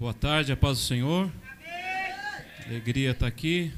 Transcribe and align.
Boa 0.00 0.14
tarde, 0.14 0.52
a 0.52 0.56
paz 0.56 0.78
do 0.78 0.84
Senhor. 0.84 1.28
Alegria 2.64 3.10
estar 3.10 3.26
aqui. 3.26 3.72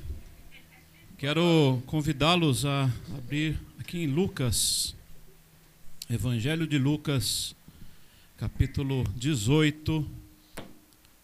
Quero 1.16 1.82
convidá-los 1.86 2.66
a 2.66 2.90
abrir 3.16 3.58
aqui 3.78 4.00
em 4.00 4.06
Lucas, 4.06 4.94
Evangelho 6.10 6.66
de 6.66 6.76
Lucas, 6.76 7.56
capítulo 8.36 9.02
18, 9.16 10.06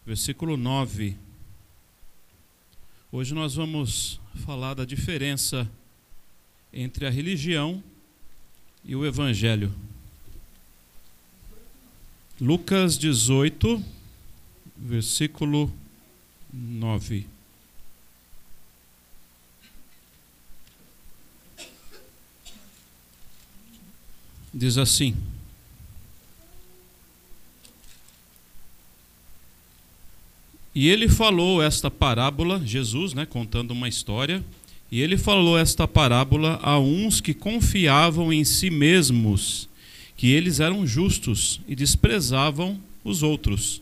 versículo 0.06 0.56
9. 0.56 1.14
Hoje 3.12 3.34
nós 3.34 3.54
vamos 3.54 4.18
falar 4.46 4.72
da 4.72 4.86
diferença 4.86 5.70
entre 6.72 7.06
a 7.06 7.10
religião 7.10 7.84
e 8.82 8.96
o 8.96 9.04
Evangelho. 9.04 9.70
Lucas 12.40 12.96
18, 12.96 13.95
versículo 14.76 15.72
9. 16.52 17.26
Diz 24.52 24.78
assim: 24.78 25.14
E 30.74 30.88
ele 30.88 31.08
falou 31.08 31.62
esta 31.62 31.90
parábola, 31.90 32.60
Jesus, 32.62 33.14
né, 33.14 33.24
contando 33.24 33.70
uma 33.70 33.88
história, 33.88 34.44
e 34.92 35.00
ele 35.00 35.16
falou 35.16 35.58
esta 35.58 35.88
parábola 35.88 36.60
a 36.62 36.78
uns 36.78 37.18
que 37.18 37.32
confiavam 37.32 38.30
em 38.30 38.44
si 38.44 38.68
mesmos, 38.68 39.70
que 40.16 40.28
eles 40.28 40.60
eram 40.60 40.86
justos 40.86 41.60
e 41.66 41.74
desprezavam 41.74 42.78
os 43.02 43.22
outros. 43.22 43.80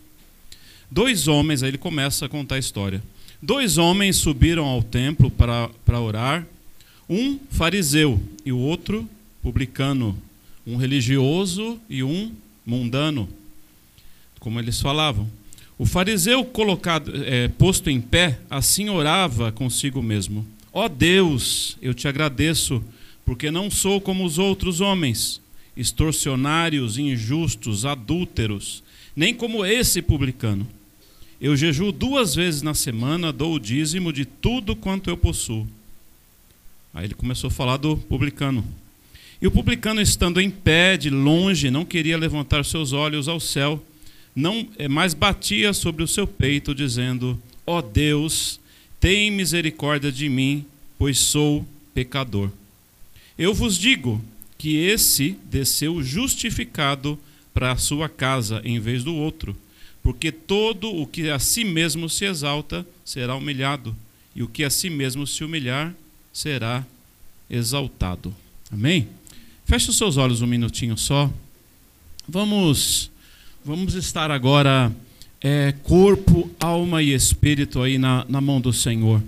Dois 0.90 1.28
homens, 1.28 1.62
aí 1.62 1.70
ele 1.70 1.78
começa 1.78 2.26
a 2.26 2.28
contar 2.28 2.56
a 2.56 2.58
história. 2.58 3.02
Dois 3.42 3.78
homens 3.78 4.16
subiram 4.16 4.64
ao 4.64 4.82
templo 4.82 5.30
para, 5.30 6.00
orar, 6.00 6.46
um 7.08 7.38
fariseu 7.50 8.22
e 8.44 8.52
o 8.52 8.58
outro 8.58 9.08
publicano, 9.42 10.16
um 10.66 10.76
religioso 10.76 11.78
e 11.90 12.02
um 12.02 12.32
mundano, 12.64 13.28
como 14.40 14.58
eles 14.58 14.80
falavam. 14.80 15.28
O 15.76 15.84
fariseu 15.84 16.44
colocado, 16.44 17.12
é, 17.24 17.48
posto 17.48 17.90
em 17.90 18.00
pé, 18.00 18.38
assim 18.48 18.88
orava 18.88 19.50
consigo 19.50 20.02
mesmo: 20.02 20.46
Ó 20.72 20.84
oh 20.84 20.88
Deus, 20.88 21.76
eu 21.82 21.92
te 21.92 22.06
agradeço, 22.06 22.82
porque 23.24 23.50
não 23.50 23.70
sou 23.70 24.00
como 24.00 24.24
os 24.24 24.38
outros 24.38 24.80
homens, 24.80 25.40
extorsionários, 25.76 26.96
injustos, 26.96 27.84
adúlteros 27.84 28.83
nem 29.14 29.34
como 29.34 29.64
esse 29.64 30.02
publicano. 30.02 30.66
Eu 31.40 31.56
jejuo 31.56 31.92
duas 31.92 32.34
vezes 32.34 32.62
na 32.62 32.74
semana, 32.74 33.32
dou 33.32 33.54
o 33.54 33.60
dízimo 33.60 34.12
de 34.12 34.24
tudo 34.24 34.74
quanto 34.74 35.10
eu 35.10 35.16
possuo. 35.16 35.66
Aí 36.92 37.06
ele 37.06 37.14
começou 37.14 37.48
a 37.48 37.50
falar 37.50 37.76
do 37.76 37.96
publicano. 37.96 38.64
E 39.42 39.46
o 39.46 39.50
publicano, 39.50 40.00
estando 40.00 40.40
em 40.40 40.48
pé, 40.48 40.96
de 40.96 41.10
longe, 41.10 41.70
não 41.70 41.84
queria 41.84 42.16
levantar 42.16 42.64
seus 42.64 42.92
olhos 42.92 43.28
ao 43.28 43.40
céu, 43.40 43.84
não 44.34 44.66
eh, 44.78 44.88
mais 44.88 45.12
batia 45.12 45.72
sobre 45.72 46.02
o 46.02 46.08
seu 46.08 46.26
peito, 46.26 46.74
dizendo: 46.74 47.38
Ó 47.66 47.78
oh 47.78 47.82
Deus, 47.82 48.58
tem 49.00 49.30
misericórdia 49.30 50.10
de 50.10 50.28
mim, 50.28 50.64
pois 50.98 51.18
sou 51.18 51.66
pecador. 51.92 52.50
Eu 53.36 53.52
vos 53.52 53.76
digo 53.76 54.22
que 54.56 54.76
esse 54.76 55.36
desceu 55.50 56.02
justificado 56.02 57.18
para 57.54 57.72
a 57.72 57.76
sua 57.76 58.08
casa 58.08 58.60
em 58.64 58.80
vez 58.80 59.04
do 59.04 59.14
outro. 59.14 59.56
Porque 60.02 60.30
todo 60.30 60.92
o 60.92 61.06
que 61.06 61.30
a 61.30 61.38
si 61.38 61.64
mesmo 61.64 62.10
se 62.10 62.26
exalta 62.26 62.86
será 63.04 63.34
humilhado, 63.34 63.96
e 64.36 64.42
o 64.42 64.48
que 64.48 64.64
a 64.64 64.68
si 64.68 64.90
mesmo 64.90 65.26
se 65.26 65.42
humilhar 65.44 65.94
será 66.32 66.84
exaltado. 67.48 68.34
Amém? 68.70 69.08
Feche 69.64 69.88
os 69.88 69.96
seus 69.96 70.16
olhos 70.16 70.42
um 70.42 70.46
minutinho 70.46 70.98
só. 70.98 71.32
Vamos, 72.28 73.10
vamos 73.64 73.94
estar 73.94 74.30
agora 74.30 74.92
é, 75.40 75.72
corpo, 75.84 76.50
alma 76.58 77.02
e 77.02 77.14
espírito 77.14 77.80
aí 77.80 77.96
na, 77.96 78.26
na 78.28 78.40
mão 78.40 78.60
do 78.60 78.72
Senhor. 78.72 79.22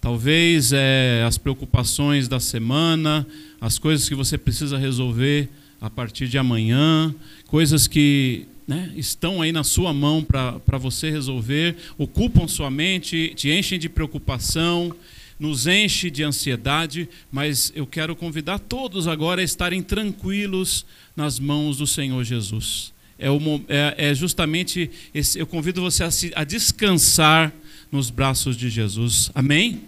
Talvez 0.00 0.72
é, 0.72 1.24
as 1.26 1.38
preocupações 1.38 2.28
da 2.28 2.38
semana, 2.38 3.26
as 3.60 3.78
coisas 3.78 4.08
que 4.08 4.14
você 4.14 4.36
precisa 4.36 4.76
resolver 4.76 5.48
a 5.84 5.90
partir 5.90 6.28
de 6.28 6.38
amanhã, 6.38 7.14
coisas 7.46 7.86
que 7.86 8.46
né, 8.66 8.90
estão 8.96 9.42
aí 9.42 9.52
na 9.52 9.62
sua 9.62 9.92
mão 9.92 10.24
para 10.24 10.78
você 10.78 11.10
resolver, 11.10 11.76
ocupam 11.98 12.48
sua 12.48 12.70
mente, 12.70 13.34
te 13.36 13.50
enchem 13.50 13.78
de 13.78 13.90
preocupação, 13.90 14.96
nos 15.38 15.66
enche 15.66 16.10
de 16.10 16.22
ansiedade, 16.22 17.06
mas 17.30 17.70
eu 17.76 17.86
quero 17.86 18.16
convidar 18.16 18.60
todos 18.60 19.06
agora 19.06 19.42
a 19.42 19.44
estarem 19.44 19.82
tranquilos 19.82 20.86
nas 21.14 21.38
mãos 21.38 21.76
do 21.76 21.86
Senhor 21.86 22.24
Jesus. 22.24 22.90
É, 23.18 23.30
o, 23.30 23.38
é, 23.68 23.94
é 24.08 24.14
justamente 24.14 24.90
esse, 25.12 25.38
eu 25.38 25.46
convido 25.46 25.82
você 25.82 26.02
a, 26.02 26.10
se, 26.10 26.32
a 26.34 26.44
descansar 26.44 27.52
nos 27.92 28.08
braços 28.08 28.56
de 28.56 28.70
Jesus. 28.70 29.30
Amém? 29.34 29.82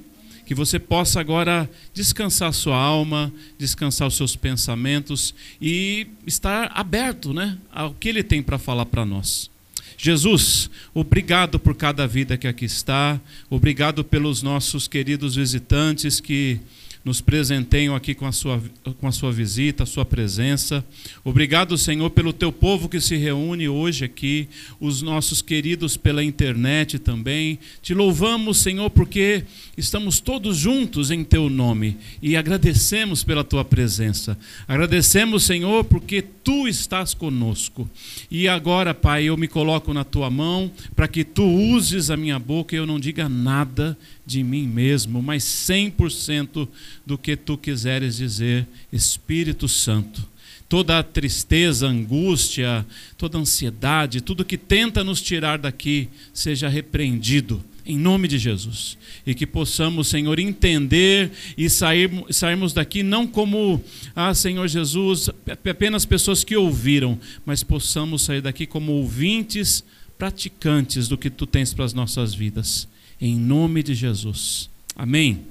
Que 0.47 0.55
você 0.55 0.79
possa 0.79 1.19
agora 1.19 1.69
descansar 1.93 2.53
sua 2.53 2.77
alma, 2.77 3.33
descansar 3.59 4.07
os 4.07 4.17
seus 4.17 4.37
pensamentos 4.37 5.35
e 5.61 6.07
estar 6.25 6.71
aberto 6.73 7.35
né, 7.35 7.59
ao 7.73 7.93
que 7.93 8.09
Ele 8.09 8.23
tem 8.23 8.41
para 8.41 8.57
falar 8.57 8.87
para 8.87 9.05
nós. 9.05 9.51
Jesus, 9.99 10.71
obrigado 10.95 11.59
por 11.59 11.75
cada 11.75 12.07
vida 12.07 12.37
que 12.37 12.47
aqui 12.47 12.65
está, 12.65 13.21
obrigado 13.51 14.05
pelos 14.05 14.41
nossos 14.41 14.87
queridos 14.87 15.35
visitantes 15.35 16.21
que 16.21 16.61
nos 17.07 17.21
presenteiam 17.21 17.95
aqui 17.95 18.17
com 18.17 18.27
a, 18.27 18.33
sua, 18.33 18.61
com 18.99 19.07
a 19.07 19.13
sua 19.13 19.31
visita, 19.31 19.85
a 19.85 19.87
sua 19.87 20.05
presença. 20.05 20.85
Obrigado, 21.23 21.79
Senhor, 21.79 22.11
pelo 22.11 22.33
teu 22.33 22.51
povo 22.51 22.89
que 22.89 23.01
se 23.01 23.15
reúne 23.15 23.69
hoje 23.69 24.05
aqui, 24.05 24.49
os 24.81 25.03
nossos 25.03 25.41
queridos 25.41 25.97
pela 25.97 26.25
internet 26.25 26.99
também. 26.99 27.61
Te 27.81 27.95
louvamos, 27.95 28.57
Senhor, 28.59 28.91
porque 28.91 29.45
estamos 29.79 30.19
todos 30.19 30.57
juntos 30.57 31.13
em 31.13 31.23
teu 31.23 31.49
nome 31.49 31.97
e 32.21 32.37
agradecemos 32.37 33.23
pela 33.23 33.45
tua 33.45 33.65
presença. 33.65 34.37
Agradecemos, 34.67 35.45
Senhor, 35.45 35.85
porque 35.85 36.21
tu 36.21 36.67
estás 36.67 37.15
conosco. 37.15 37.89
E 38.29 38.49
agora, 38.49 38.93
Pai, 38.93 39.27
eu 39.27 39.37
me 39.37 39.47
coloco 39.47 39.95
na 39.95 40.03
tua 40.03 40.29
mão 40.29 40.73
para 40.97 41.07
que 41.07 41.23
tu 41.23 41.45
uses 41.45 42.11
a 42.11 42.17
minha 42.17 42.41
boca 42.41 42.75
e 42.75 42.79
eu 42.79 42.87
não 42.87 42.99
diga 42.99 43.29
nada 43.29 43.97
de 44.27 44.43
mim 44.43 44.67
mesmo, 44.67 45.23
mas 45.23 45.45
100% 45.45 46.69
do 47.07 47.17
que 47.17 47.37
tu 47.37 47.57
quiseres 47.57 48.17
dizer, 48.17 48.67
Espírito 48.93 49.69
Santo. 49.69 50.27
Toda 50.69 50.99
a 50.99 51.03
tristeza, 51.03 51.87
angústia, 51.87 52.85
toda 53.17 53.39
a 53.39 53.41
ansiedade, 53.41 54.21
tudo 54.21 54.45
que 54.45 54.59
tenta 54.59 55.05
nos 55.05 55.23
tirar 55.23 55.59
daqui, 55.59 56.09
seja 56.35 56.69
repreendido 56.69 57.65
em 57.89 57.97
nome 57.97 58.27
de 58.27 58.37
Jesus. 58.37 58.99
E 59.25 59.33
que 59.33 59.47
possamos, 59.47 60.09
Senhor, 60.09 60.41
entender 60.41 61.31
e 61.57 61.71
sair, 61.71 62.11
sairmos 62.31 62.73
daqui 62.73 63.05
não 63.05 63.29
como, 63.29 63.81
ah, 64.13 64.35
Senhor 64.35 64.67
Jesus, 64.67 65.31
apenas 65.71 66.05
pessoas 66.05 66.43
que 66.43 66.57
ouviram, 66.57 67.17
mas 67.45 67.63
possamos 67.63 68.23
sair 68.23 68.41
daqui 68.41 68.67
como 68.67 68.91
ouvintes, 68.91 69.85
praticantes 70.19 71.07
do 71.07 71.17
que 71.17 71.31
tu 71.31 71.47
tens 71.47 71.73
para 71.73 71.85
as 71.85 71.95
nossas 71.95 72.35
vidas 72.35 72.89
em 73.21 73.37
nome 73.37 73.83
de 73.83 73.95
Jesus. 73.95 74.69
Amém. 74.95 75.45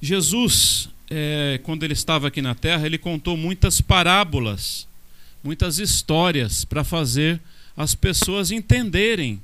Jesus, 0.00 0.88
é, 1.10 1.60
quando 1.62 1.82
ele 1.82 1.92
estava 1.92 2.28
aqui 2.28 2.40
na 2.40 2.54
terra, 2.54 2.86
ele 2.86 2.98
contou 2.98 3.36
muitas 3.36 3.80
parábolas, 3.80 4.86
muitas 5.42 5.78
histórias 5.78 6.64
para 6.64 6.84
fazer 6.84 7.40
as 7.76 7.94
pessoas 7.94 8.50
entenderem, 8.50 9.40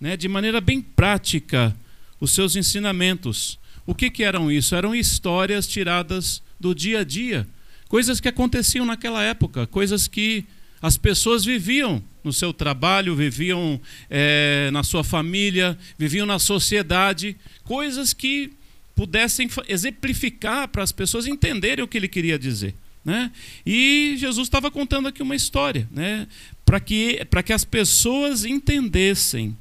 né, 0.00 0.16
de 0.16 0.28
maneira 0.28 0.60
bem 0.60 0.80
prática, 0.80 1.74
os 2.20 2.32
seus 2.32 2.56
ensinamentos. 2.56 3.58
O 3.86 3.94
que, 3.94 4.10
que 4.10 4.22
eram 4.22 4.50
isso? 4.50 4.74
Eram 4.74 4.94
histórias 4.94 5.66
tiradas 5.66 6.42
do 6.58 6.74
dia 6.74 7.00
a 7.00 7.04
dia, 7.04 7.46
coisas 7.88 8.20
que 8.20 8.28
aconteciam 8.28 8.84
naquela 8.84 9.22
época, 9.22 9.66
coisas 9.66 10.06
que 10.06 10.44
as 10.82 10.96
pessoas 10.96 11.44
viviam 11.44 12.02
no 12.24 12.32
seu 12.32 12.52
trabalho, 12.52 13.14
viviam 13.14 13.80
é, 14.08 14.70
na 14.72 14.82
sua 14.82 15.04
família, 15.04 15.76
viviam 15.98 16.26
na 16.26 16.38
sociedade, 16.38 17.36
coisas 17.64 18.12
que 18.12 18.52
pudessem 18.94 19.48
exemplificar 19.68 20.68
para 20.68 20.82
as 20.82 20.92
pessoas 20.92 21.26
entenderem 21.26 21.84
o 21.84 21.88
que 21.88 21.98
ele 21.98 22.08
queria 22.08 22.38
dizer. 22.38 22.74
Né? 23.04 23.30
E 23.64 24.14
Jesus 24.18 24.46
estava 24.46 24.70
contando 24.70 25.08
aqui 25.08 25.22
uma 25.22 25.34
história, 25.34 25.88
né? 25.90 26.26
para 26.64 26.78
que, 26.80 27.20
que 27.44 27.52
as 27.52 27.64
pessoas 27.64 28.44
entendessem. 28.44 29.56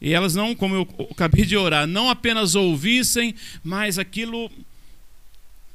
E 0.00 0.12
elas 0.12 0.34
não, 0.34 0.54
como 0.54 0.74
eu 0.74 0.88
acabei 1.10 1.44
de 1.44 1.56
orar, 1.56 1.86
não 1.86 2.08
apenas 2.08 2.54
ouvissem, 2.54 3.34
mas 3.62 3.98
aquilo 3.98 4.50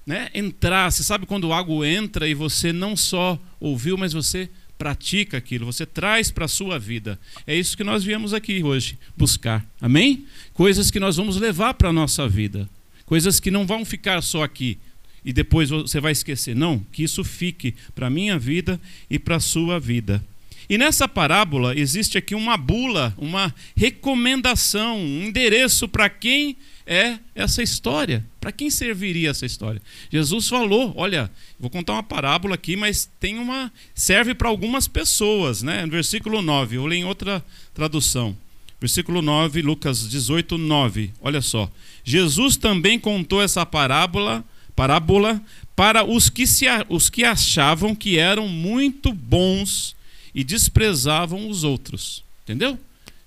né, 0.05 0.29
entrasse. 0.33 1.03
Sabe 1.03 1.25
quando 1.25 1.45
o 1.45 1.53
água 1.53 1.87
entra 1.87 2.27
e 2.27 2.33
você 2.33 2.73
não 2.73 2.95
só 2.95 3.39
ouviu, 3.59 3.97
mas 3.97 4.13
você 4.13 4.49
pratica 4.77 5.37
aquilo, 5.37 5.65
você 5.65 5.85
traz 5.85 6.31
para 6.31 6.45
a 6.45 6.47
sua 6.47 6.77
vida. 6.77 7.19
É 7.47 7.55
isso 7.55 7.77
que 7.77 7.83
nós 7.83 8.03
viemos 8.03 8.33
aqui 8.33 8.63
hoje 8.63 8.97
buscar. 9.15 9.65
Amém? 9.79 10.25
Coisas 10.53 10.91
que 10.91 10.99
nós 10.99 11.15
vamos 11.15 11.37
levar 11.37 11.73
para 11.73 11.89
a 11.89 11.93
nossa 11.93 12.27
vida. 12.27 12.69
Coisas 13.05 13.39
que 13.39 13.51
não 13.51 13.65
vão 13.65 13.85
ficar 13.85 14.21
só 14.21 14.43
aqui 14.43 14.77
e 15.23 15.31
depois 15.31 15.69
você 15.69 15.99
vai 15.99 16.11
esquecer. 16.11 16.55
Não, 16.55 16.79
que 16.91 17.03
isso 17.03 17.23
fique 17.23 17.73
para 17.95 18.07
a 18.07 18.09
minha 18.09 18.37
vida 18.37 18.79
e 19.09 19.17
para 19.17 19.37
a 19.37 19.39
sua 19.39 19.79
vida. 19.79 20.23
E 20.69 20.77
nessa 20.77 21.07
parábola 21.07 21.77
existe 21.77 22.17
aqui 22.17 22.33
uma 22.33 22.57
bula, 22.57 23.13
uma 23.17 23.53
recomendação, 23.75 24.97
um 24.97 25.23
endereço 25.25 25.87
para 25.87 26.09
quem 26.09 26.57
é 26.85 27.17
essa 27.33 27.63
história. 27.63 28.25
Para 28.39 28.51
quem 28.51 28.69
serviria 28.69 29.29
essa 29.29 29.45
história? 29.45 29.81
Jesus 30.11 30.47
falou, 30.47 30.93
olha, 30.95 31.31
vou 31.59 31.69
contar 31.69 31.93
uma 31.93 32.03
parábola 32.03 32.55
aqui, 32.55 32.75
mas 32.75 33.09
tem 33.19 33.37
uma 33.37 33.71
serve 33.95 34.33
para 34.33 34.49
algumas 34.49 34.87
pessoas, 34.87 35.61
né? 35.61 35.85
No 35.85 35.91
versículo 35.91 36.41
9, 36.41 36.77
eu 36.77 36.85
leio 36.85 37.01
em 37.01 37.05
outra 37.05 37.43
tradução. 37.73 38.35
Versículo 38.79 39.21
9, 39.21 39.61
Lucas 39.61 40.09
18, 40.09 40.57
9. 40.57 41.13
Olha 41.21 41.41
só. 41.41 41.71
Jesus 42.03 42.57
também 42.57 42.99
contou 42.99 43.41
essa 43.41 43.65
parábola, 43.65 44.43
parábola 44.75 45.41
para 45.75 46.03
os 46.03 46.29
que, 46.29 46.45
se, 46.45 46.65
os 46.89 47.09
que 47.09 47.23
achavam 47.23 47.95
que 47.95 48.17
eram 48.17 48.47
muito 48.47 49.13
bons 49.13 49.95
e 50.35 50.43
desprezavam 50.43 51.49
os 51.49 51.63
outros. 51.63 52.23
Entendeu? 52.43 52.77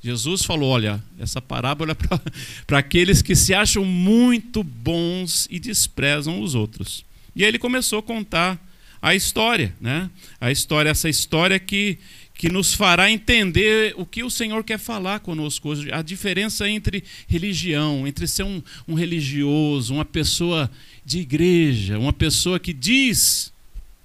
Jesus 0.07 0.45
falou: 0.45 0.71
olha, 0.71 1.03
essa 1.19 1.43
parábola 1.43 1.91
é 1.91 2.19
para 2.65 2.79
aqueles 2.79 3.23
que 3.23 3.35
se 3.35 3.53
acham 3.53 3.85
muito 3.85 4.63
bons 4.63 5.49
e 5.51 5.59
desprezam 5.59 6.41
os 6.41 6.55
outros. 6.55 7.05
E 7.35 7.43
aí 7.43 7.49
ele 7.49 7.59
começou 7.59 7.99
a 7.99 8.03
contar 8.03 8.57
a 9.03 9.17
história, 9.17 9.75
né? 9.81 10.09
A 10.41 10.53
história, 10.53 10.91
essa 10.91 11.09
história 11.09 11.59
que, 11.59 11.99
que 12.35 12.49
nos 12.49 12.73
fará 12.73 13.11
entender 13.11 13.95
o 13.97 14.07
que 14.07 14.23
o 14.23 14.31
Senhor 14.31 14.63
quer 14.63 14.79
falar 14.79 15.19
conosco 15.19 15.71
hoje, 15.71 15.91
a 15.91 16.03
diferença 16.03 16.71
entre 16.71 17.03
religião, 17.27 18.07
entre 18.07 18.29
ser 18.29 18.45
um, 18.45 18.63
um 18.87 18.95
religioso, 18.95 19.93
uma 19.93 20.05
pessoa 20.05 20.71
de 21.05 21.19
igreja, 21.19 21.99
uma 21.99 22.13
pessoa 22.13 22.61
que 22.61 22.73
diz 22.73 23.53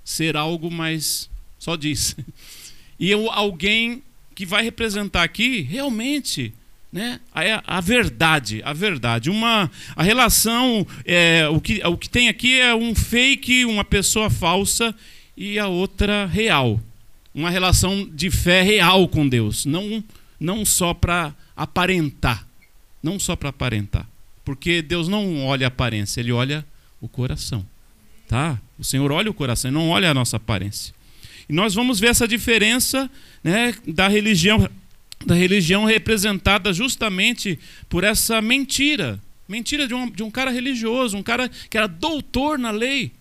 ser 0.04 0.36
algo, 0.36 0.72
mas 0.72 1.30
só 1.60 1.76
diz, 1.76 2.16
e 3.00 3.14
alguém 3.14 4.02
que 4.36 4.46
vai 4.46 4.64
representar 4.64 5.24
aqui 5.24 5.62
realmente 5.62 6.54
né, 6.92 7.20
a, 7.34 7.78
a 7.78 7.82
verdade, 7.82 8.62
a 8.64 8.74
verdade. 8.74 9.30
Uma, 9.30 9.72
a 9.96 10.04
relação, 10.04 10.86
é, 11.06 11.48
o, 11.48 11.62
que, 11.62 11.82
o 11.86 11.98
que 11.98 12.10
tem 12.10 12.28
aqui 12.28 12.60
é 12.60 12.76
um 12.76 12.94
fake, 12.94 13.66
uma 13.66 13.84
pessoa 13.84 14.30
falsa 14.30 14.94
e 15.38 15.58
a 15.58 15.68
outra 15.68 16.26
real. 16.26 16.80
Uma 17.34 17.50
relação 17.50 18.06
de 18.06 18.30
fé 18.30 18.62
real 18.62 19.08
com 19.08 19.28
Deus, 19.28 19.66
não, 19.66 20.04
não 20.40 20.66
só 20.66 20.94
para 20.94 21.34
aparentar. 21.56 22.46
Não 23.02 23.18
só 23.18 23.36
para 23.36 23.50
aparentar. 23.50 24.08
Porque 24.44 24.82
Deus 24.82 25.08
não 25.08 25.46
olha 25.46 25.68
a 25.68 25.70
aparência, 25.70 26.20
Ele 26.20 26.32
olha 26.32 26.66
o 27.00 27.08
coração. 27.08 27.66
Tá? 28.28 28.60
O 28.78 28.84
Senhor 28.84 29.12
olha 29.12 29.32
o 29.32 29.34
coração, 29.34 29.72
não 29.72 29.90
olha 29.90 30.12
a 30.12 30.14
nossa 30.14 30.38
aparência. 30.38 30.94
E 31.52 31.54
nós 31.54 31.74
vamos 31.74 32.00
ver 32.00 32.08
essa 32.08 32.26
diferença 32.26 33.12
né, 33.44 33.76
da 33.86 34.08
religião 34.08 34.70
da 35.24 35.36
religião 35.36 35.84
representada 35.86 36.74
justamente 36.74 37.60
por 37.88 38.04
essa 38.04 38.42
mentira. 38.42 39.20
Mentira 39.48 39.86
de 39.86 39.94
um, 39.94 40.10
de 40.10 40.24
um 40.24 40.32
cara 40.32 40.50
religioso, 40.50 41.16
um 41.16 41.22
cara 41.22 41.52
que 41.70 41.78
era 41.78 41.88
doutor 41.88 42.58
na 42.58 42.72
lei, 42.72 43.12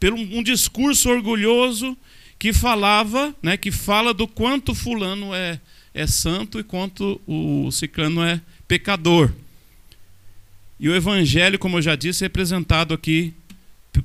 pelo 0.00 0.16
um, 0.16 0.42
discurso 0.42 1.10
orgulhoso 1.10 1.94
que 2.38 2.54
falava, 2.54 3.34
né, 3.42 3.56
que 3.58 3.70
fala 3.70 4.14
do 4.14 4.26
quanto 4.26 4.74
fulano 4.74 5.34
é, 5.34 5.60
é 5.92 6.06
santo 6.06 6.58
e 6.58 6.62
quanto 6.62 7.20
o 7.26 7.70
ciclano 7.70 8.22
é 8.22 8.40
pecador. 8.66 9.30
E 10.80 10.88
o 10.88 10.94
evangelho, 10.94 11.58
como 11.58 11.78
eu 11.78 11.82
já 11.82 11.96
disse, 11.96 12.24
é 12.24 12.26
representado 12.26 12.94
aqui 12.94 13.34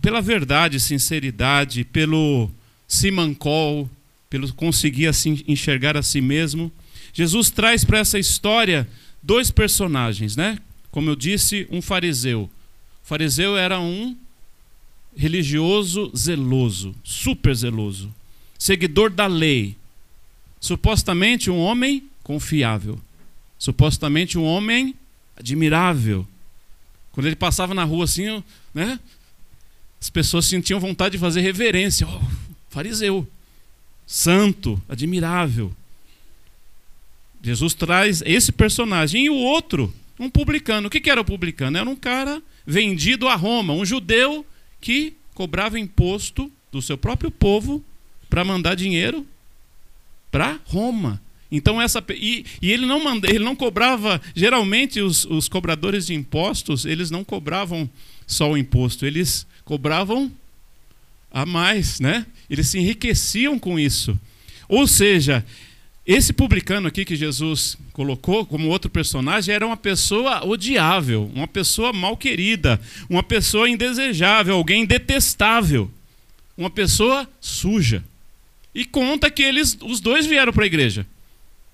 pela 0.01 0.19
verdade, 0.19 0.79
sinceridade, 0.79 1.85
pelo 1.85 2.51
simancol, 2.87 3.89
pelo 4.29 4.51
conseguir 4.53 5.07
assim 5.07 5.43
enxergar 5.47 5.97
a 5.97 6.03
si 6.03 6.21
mesmo. 6.21 6.71
Jesus 7.13 7.49
traz 7.49 7.83
para 7.83 7.99
essa 7.99 8.19
história 8.19 8.87
dois 9.21 9.51
personagens, 9.51 10.35
né? 10.35 10.59
Como 10.91 11.09
eu 11.09 11.15
disse, 11.15 11.67
um 11.69 11.81
fariseu. 11.81 12.43
O 12.43 13.07
fariseu 13.07 13.57
era 13.57 13.79
um 13.79 14.15
religioso 15.15 16.11
zeloso, 16.15 16.95
super 17.03 17.55
zeloso, 17.55 18.13
seguidor 18.57 19.09
da 19.09 19.27
lei. 19.27 19.75
Supostamente 20.59 21.49
um 21.49 21.57
homem 21.57 22.03
confiável. 22.23 22.99
Supostamente 23.57 24.37
um 24.37 24.43
homem 24.43 24.95
admirável. 25.35 26.27
Quando 27.11 27.25
ele 27.27 27.35
passava 27.35 27.73
na 27.73 27.83
rua 27.83 28.05
assim, 28.05 28.43
né? 28.73 28.99
As 29.99 30.09
pessoas 30.09 30.45
sentiam 30.45 30.79
vontade 30.79 31.13
de 31.13 31.17
fazer 31.17 31.41
reverência. 31.41 32.07
Oh, 32.07 32.46
fariseu 32.69 33.27
santo, 34.05 34.81
admirável. 34.87 35.73
Jesus 37.41 37.73
traz 37.73 38.21
esse 38.25 38.51
personagem 38.51 39.25
e 39.25 39.29
o 39.29 39.35
outro, 39.35 39.93
um 40.19 40.29
publicano. 40.29 40.87
O 40.87 40.89
que 40.89 41.09
era 41.09 41.21
o 41.21 41.25
publicano? 41.25 41.77
Era 41.77 41.89
um 41.89 41.95
cara 41.95 42.41
vendido 42.65 43.27
a 43.27 43.35
Roma, 43.35 43.73
um 43.73 43.85
judeu 43.85 44.45
que 44.81 45.13
cobrava 45.33 45.79
imposto 45.79 46.51
do 46.71 46.81
seu 46.81 46.97
próprio 46.97 47.31
povo 47.31 47.83
para 48.29 48.43
mandar 48.43 48.75
dinheiro 48.75 49.25
para 50.31 50.59
Roma. 50.65 51.21
Então 51.51 51.81
essa 51.81 52.03
e, 52.09 52.45
e, 52.61 52.71
ele 52.71 52.85
não 52.85 53.03
manda, 53.03 53.29
ele 53.29 53.43
não 53.43 53.55
cobrava. 53.55 54.21
Geralmente 54.35 54.99
os, 54.99 55.25
os 55.25 55.47
cobradores 55.47 56.07
de 56.07 56.13
impostos 56.13 56.85
eles 56.85 57.09
não 57.09 57.23
cobravam 57.23 57.89
só 58.25 58.51
o 58.51 58.57
imposto, 58.57 59.05
eles 59.05 59.47
cobravam 59.63 60.31
a 61.37 61.45
mais, 61.45 61.99
né? 61.99 62.25
Eles 62.49 62.67
se 62.67 62.79
enriqueciam 62.79 63.59
com 63.59 63.77
isso. 63.77 64.19
Ou 64.67 64.87
seja, 64.87 65.45
esse 66.03 66.33
publicano 66.33 66.87
aqui 66.87 67.05
que 67.05 67.15
Jesus 67.15 67.77
colocou 67.93 68.43
como 68.43 68.69
outro 68.69 68.89
personagem 68.89 69.53
era 69.53 69.65
uma 69.65 69.77
pessoa 69.77 70.43
odiável, 70.43 71.29
uma 71.35 71.47
pessoa 71.47 71.93
mal 71.93 72.17
querida, 72.17 72.81
uma 73.07 73.21
pessoa 73.21 73.69
indesejável, 73.69 74.55
alguém 74.55 74.83
detestável, 74.83 75.91
uma 76.57 76.71
pessoa 76.71 77.29
suja. 77.39 78.03
E 78.73 78.83
conta 78.83 79.29
que 79.29 79.43
eles, 79.43 79.77
os 79.83 79.99
dois 79.99 80.25
vieram 80.25 80.51
para 80.51 80.63
a 80.63 80.67
igreja. 80.67 81.05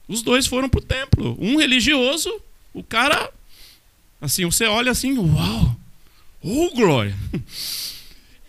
Os 0.09 0.21
dois 0.21 0.45
foram 0.45 0.67
para 0.67 0.79
o 0.79 0.83
templo. 0.83 1.37
Um 1.39 1.55
religioso, 1.55 2.29
o 2.73 2.83
cara, 2.83 3.31
assim, 4.19 4.43
você 4.43 4.65
olha 4.65 4.91
assim, 4.91 5.17
uau, 5.17 5.73
oh 6.41 6.69
glória. 6.71 7.15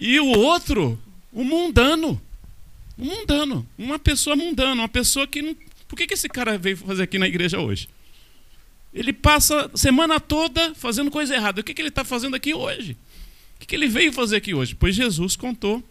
E 0.07 0.19
o 0.19 0.27
outro, 0.27 0.99
o 1.35 1.45
mundano. 1.45 2.21
O 2.97 3.05
mundano. 3.05 3.67
Uma 3.77 3.99
pessoa 3.99 4.37
mundana, 4.37 4.83
uma 4.83 4.89
pessoa 4.89 5.27
que 5.27 5.43
não. 5.43 5.55
Por 5.89 5.97
que, 5.97 6.07
que 6.07 6.15
esse 6.15 6.29
cara 6.29 6.57
veio 6.57 6.77
fazer 6.77 7.03
aqui 7.03 7.19
na 7.19 7.27
igreja 7.27 7.59
hoje? 7.59 7.89
Ele 8.93 9.13
passa 9.13 9.71
a 9.75 9.77
semana 9.77 10.21
toda 10.21 10.75
fazendo 10.77 11.11
coisa 11.11 11.35
errada. 11.35 11.61
O 11.61 11.65
que, 11.65 11.75
que 11.75 11.83
ele 11.83 11.89
está 11.89 12.05
fazendo 12.05 12.37
aqui 12.37 12.55
hoje? 12.55 12.97
O 13.57 13.67
que, 13.67 13.75
ele 13.75 13.89
veio 13.89 14.13
fazer 14.13 14.37
aqui 14.37 14.55
hoje? 14.55 14.75
Pois 14.75 14.95
Jesus 14.95 15.35
contou 15.35 15.83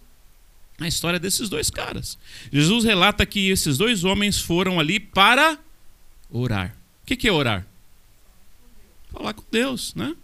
a 0.80 0.88
história 0.88 1.20
desses 1.20 1.50
dois 1.50 1.70
caras. 1.70 2.18
Jesus 2.52 2.86
relata 2.86 3.26
que 3.26 3.50
esses 3.50 3.78
dois 3.78 4.06
homens 4.06 4.40
foram 4.40 4.80
ali 4.80 5.00
para 5.00 5.60
orar. 6.30 6.76
O 7.04 7.06
que 7.06 7.28
é 7.28 7.32
orar? 7.32 7.68
Falar 9.12 9.34
com 9.34 9.44
Deus, 9.52 9.94
né? 9.94 10.16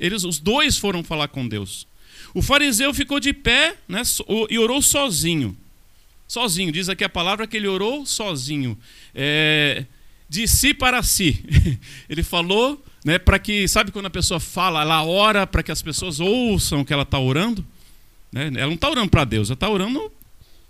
Eles, 0.00 0.24
os 0.24 0.38
dois 0.38 0.78
foram 0.78 1.04
falar 1.04 1.28
com 1.28 1.46
Deus. 1.46 1.86
O 2.34 2.42
fariseu 2.42 2.92
ficou 2.92 3.20
de 3.20 3.32
pé 3.32 3.76
né, 3.88 4.02
e 4.50 4.58
orou 4.58 4.82
sozinho. 4.82 5.56
Sozinho, 6.26 6.72
diz 6.72 6.88
aqui 6.88 7.04
a 7.04 7.08
palavra 7.08 7.46
que 7.46 7.56
ele 7.56 7.68
orou 7.68 8.04
sozinho. 8.04 8.76
É, 9.14 9.84
de 10.28 10.48
si 10.48 10.74
para 10.74 11.02
si. 11.02 11.44
Ele 12.08 12.24
falou 12.24 12.82
né, 13.04 13.18
para 13.18 13.38
que, 13.38 13.68
sabe 13.68 13.92
quando 13.92 14.06
a 14.06 14.10
pessoa 14.10 14.40
fala, 14.40 14.80
ela 14.80 15.04
ora 15.04 15.46
para 15.46 15.62
que 15.62 15.70
as 15.70 15.80
pessoas 15.80 16.18
ouçam 16.18 16.84
que 16.84 16.92
ela 16.92 17.02
está 17.04 17.20
orando? 17.20 17.64
Né? 18.32 18.46
Ela 18.46 18.66
não 18.66 18.74
está 18.74 18.90
orando 18.90 19.10
para 19.10 19.24
Deus, 19.24 19.48
ela 19.48 19.54
está 19.54 19.68
orando 19.68 20.10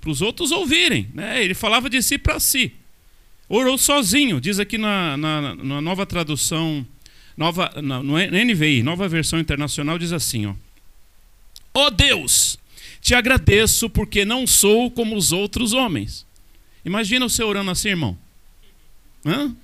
para 0.00 0.10
os 0.10 0.20
outros 0.20 0.50
ouvirem. 0.50 1.08
Né? 1.14 1.42
Ele 1.42 1.54
falava 1.54 1.88
de 1.88 2.02
si 2.02 2.18
para 2.18 2.38
si. 2.38 2.72
Orou 3.48 3.78
sozinho, 3.78 4.40
diz 4.40 4.58
aqui 4.58 4.76
na, 4.76 5.16
na, 5.16 5.54
na 5.54 5.80
nova 5.80 6.04
tradução, 6.04 6.84
nova, 7.36 7.72
no 7.80 8.16
NVI, 8.18 8.82
nova 8.82 9.08
versão 9.08 9.38
internacional, 9.38 9.98
diz 9.98 10.12
assim: 10.12 10.46
ó, 10.46 10.54
Ó 11.74 11.86
oh 11.86 11.90
Deus, 11.90 12.56
te 13.00 13.14
agradeço 13.14 13.90
porque 13.90 14.24
não 14.24 14.46
sou 14.46 14.90
como 14.90 15.16
os 15.16 15.32
outros 15.32 15.72
homens. 15.72 16.24
Imagina 16.84 17.28
você 17.28 17.42
orando 17.42 17.70
assim, 17.70 17.88
irmão. 17.88 18.16
Hã? 19.26 19.54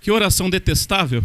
Que 0.00 0.10
oração 0.10 0.48
detestável. 0.48 1.24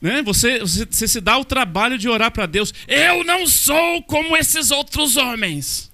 Né? 0.00 0.22
Você, 0.22 0.60
você, 0.60 0.86
você 0.86 1.08
se 1.08 1.20
dá 1.20 1.36
o 1.38 1.44
trabalho 1.44 1.98
de 1.98 2.08
orar 2.08 2.30
para 2.30 2.46
Deus. 2.46 2.72
Eu 2.86 3.24
não 3.24 3.46
sou 3.46 4.02
como 4.02 4.36
esses 4.36 4.70
outros 4.70 5.16
homens. 5.16 5.90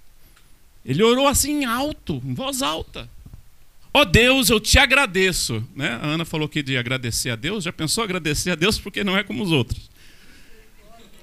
Ele 0.85 1.03
orou 1.03 1.29
assim 1.29 1.65
alto, 1.65 2.23
em 2.25 2.35
voz 2.35 2.63
alta. 2.63 3.09
Ó 3.93 4.03
oh 4.03 4.05
Deus, 4.05 4.51
eu 4.51 4.61
te 4.61 4.79
agradeço. 4.79 5.67
Né? 5.75 5.99
A 6.03 6.07
Ana 6.07 6.25
falou 6.25 6.49
que 6.49 6.63
de 6.63 6.77
agradecer 6.77 7.31
a 7.31 7.37
Deus. 7.37 7.65
Já 7.65 7.73
pensou 7.73 8.05
agradecer 8.05 8.51
a 8.51 8.55
Deus 8.55 8.79
porque 8.79 9.03
não 9.03 9.17
é 9.17 9.23
como 9.23 9.43
os 9.43 9.53
outros? 9.53 9.91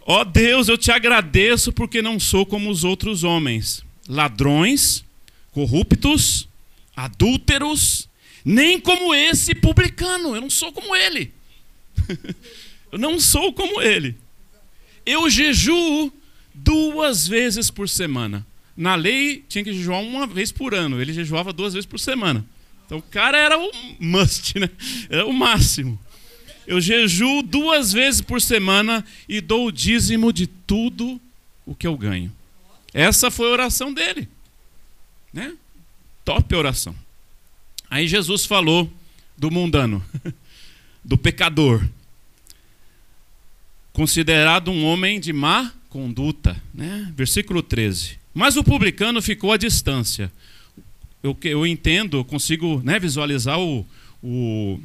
Ó 0.08 0.22
oh 0.22 0.26
Deus, 0.26 0.68
eu 0.70 0.78
te 0.78 0.92
agradeço 0.92 1.74
porque 1.74 2.00
não 2.00 2.20
sou 2.20 2.46
como 2.46 2.70
os 2.70 2.84
outros 2.84 3.24
homens, 3.24 3.84
ladrões, 4.08 5.04
corruptos, 5.52 6.48
adúlteros, 6.96 8.08
nem 8.44 8.80
como 8.80 9.16
esse 9.16 9.56
publicano. 9.56 10.36
Eu 10.36 10.42
não 10.42 10.50
sou 10.50 10.72
como 10.72 10.96
ele. 10.96 11.34
eu 12.92 13.00
não 13.00 13.20
sou 13.20 13.52
como 13.52 13.82
ele. 13.82 14.16
Eu 15.04 15.28
jejuo 15.28 16.14
duas 16.54 17.28
vezes 17.28 17.72
por 17.72 17.90
semana. 17.90 18.46
Na 18.78 18.94
lei 18.94 19.44
tinha 19.50 19.64
que 19.64 19.74
jejuar 19.74 20.02
uma 20.02 20.28
vez 20.28 20.52
por 20.52 20.76
ano. 20.76 21.02
Ele 21.02 21.14
jejuava 21.14 21.52
duas 21.52 21.74
vezes 21.74 21.88
por 21.88 22.00
semana. 22.00 22.46
Então 22.86 23.00
o 23.00 23.02
cara 23.02 23.40
era 23.40 23.58
o 23.58 23.72
must, 24.00 24.60
né? 24.60 24.70
Era 25.10 25.26
o 25.26 25.34
máximo. 25.34 26.00
Eu 26.68 26.82
jejuo 26.82 27.44
duas 27.44 27.94
vezes 27.94 28.22
por 28.22 28.42
semana 28.42 29.06
e 29.30 29.40
dou 29.40 29.68
o 29.68 29.72
dízimo 29.72 30.34
de 30.34 30.48
tudo 30.48 31.20
o 31.66 31.76
que 31.76 31.86
eu 31.86 31.98
ganho. 31.98 32.32
Essa 32.94 33.30
foi 33.30 33.48
a 33.50 33.52
oração 33.52 33.94
dele. 33.94 34.28
Né? 35.32 35.54
Top 36.24 36.56
oração. 36.56 36.96
Aí 37.90 38.08
Jesus 38.08 38.46
falou 38.46 38.92
do 39.38 39.52
mundano, 39.52 40.04
do 41.04 41.18
pecador, 41.18 41.86
considerado 43.94 44.72
um 44.72 44.86
homem 44.86 45.20
de 45.20 45.32
má 45.34 45.72
conduta. 45.90 46.62
Né? 46.74 47.12
Versículo 47.16 47.62
13. 47.62 48.18
Mas 48.34 48.58
o 48.58 48.64
publicano 48.64 49.22
ficou 49.22 49.52
à 49.52 49.58
distância. 49.58 50.32
Eu, 51.24 51.38
eu 51.44 51.66
entendo, 51.66 52.18
eu 52.18 52.26
consigo 52.26 52.82
né, 52.84 53.00
visualizar 53.00 53.60
o, 53.60 53.86
o 54.22 54.80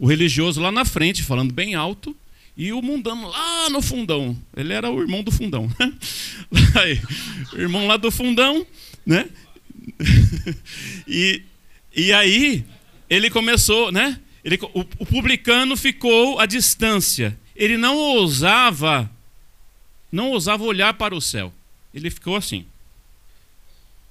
o 0.00 0.06
religioso 0.06 0.62
lá 0.62 0.72
na 0.72 0.84
frente, 0.84 1.22
falando 1.22 1.52
bem 1.52 1.74
alto, 1.74 2.16
e 2.56 2.72
o 2.72 2.80
mundano 2.80 3.28
lá 3.28 3.68
no 3.68 3.82
fundão. 3.82 4.36
Ele 4.56 4.72
era 4.72 4.90
o 4.90 5.00
irmão 5.00 5.22
do 5.22 5.30
fundão. 5.30 5.70
O 7.52 7.56
irmão 7.58 7.86
lá 7.86 7.96
do 7.96 8.10
fundão, 8.10 8.66
né? 9.04 9.28
e, 11.06 11.42
e 11.94 12.12
aí 12.12 12.64
ele 13.08 13.30
começou, 13.30 13.92
né? 13.92 14.18
Ele, 14.44 14.58
o, 14.74 14.80
o 14.98 15.06
publicano 15.06 15.76
ficou 15.76 16.40
à 16.40 16.46
distância. 16.46 17.38
Ele 17.54 17.76
não 17.76 17.96
ousava, 17.96 19.10
não 20.10 20.30
ousava 20.30 20.64
olhar 20.64 20.94
para 20.94 21.14
o 21.14 21.20
céu. 21.20 21.52
Ele 21.94 22.10
ficou 22.10 22.36
assim 22.36 22.64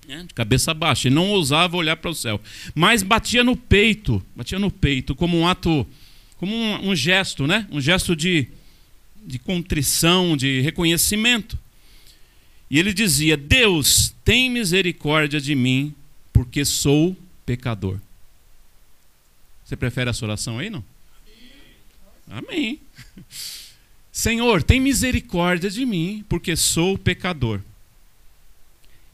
né, 0.08 0.24
de 0.28 0.34
cabeça 0.34 0.74
baixa. 0.74 1.08
Ele 1.08 1.16
não 1.16 1.30
ousava 1.30 1.78
olhar 1.78 1.96
para 1.98 2.10
o 2.10 2.16
céu, 2.16 2.42
mas 2.74 3.04
batia 3.04 3.44
no 3.44 3.56
peito, 3.56 4.24
batia 4.36 4.60
no 4.60 4.72
peito 4.72 5.16
como 5.16 5.38
um 5.38 5.48
ato, 5.48 5.86
como 6.38 6.56
um, 6.56 6.90
um 6.90 6.96
gesto, 6.96 7.46
né? 7.46 7.68
Um 7.72 7.80
gesto 7.80 8.16
de, 8.16 8.48
de 9.26 9.38
contrição, 9.40 10.36
de 10.36 10.62
reconhecimento. 10.62 11.58
E 12.70 12.78
ele 12.78 12.94
dizia: 12.94 13.36
Deus, 13.36 14.14
tem 14.24 14.50
misericórdia 14.50 15.40
de 15.40 15.56
mim, 15.56 15.94
porque 16.32 16.64
sou 16.64 17.16
pecador. 17.46 18.00
Você 19.66 19.76
prefere 19.76 20.10
essa 20.10 20.26
oração 20.26 20.60
aí, 20.60 20.70
não? 20.70 20.84
Amém. 22.28 22.80
Senhor, 24.12 24.62
tem 24.64 24.80
misericórdia 24.80 25.70
de 25.70 25.86
mim, 25.86 26.26
porque 26.28 26.56
sou 26.56 26.98
pecador. 26.98 27.62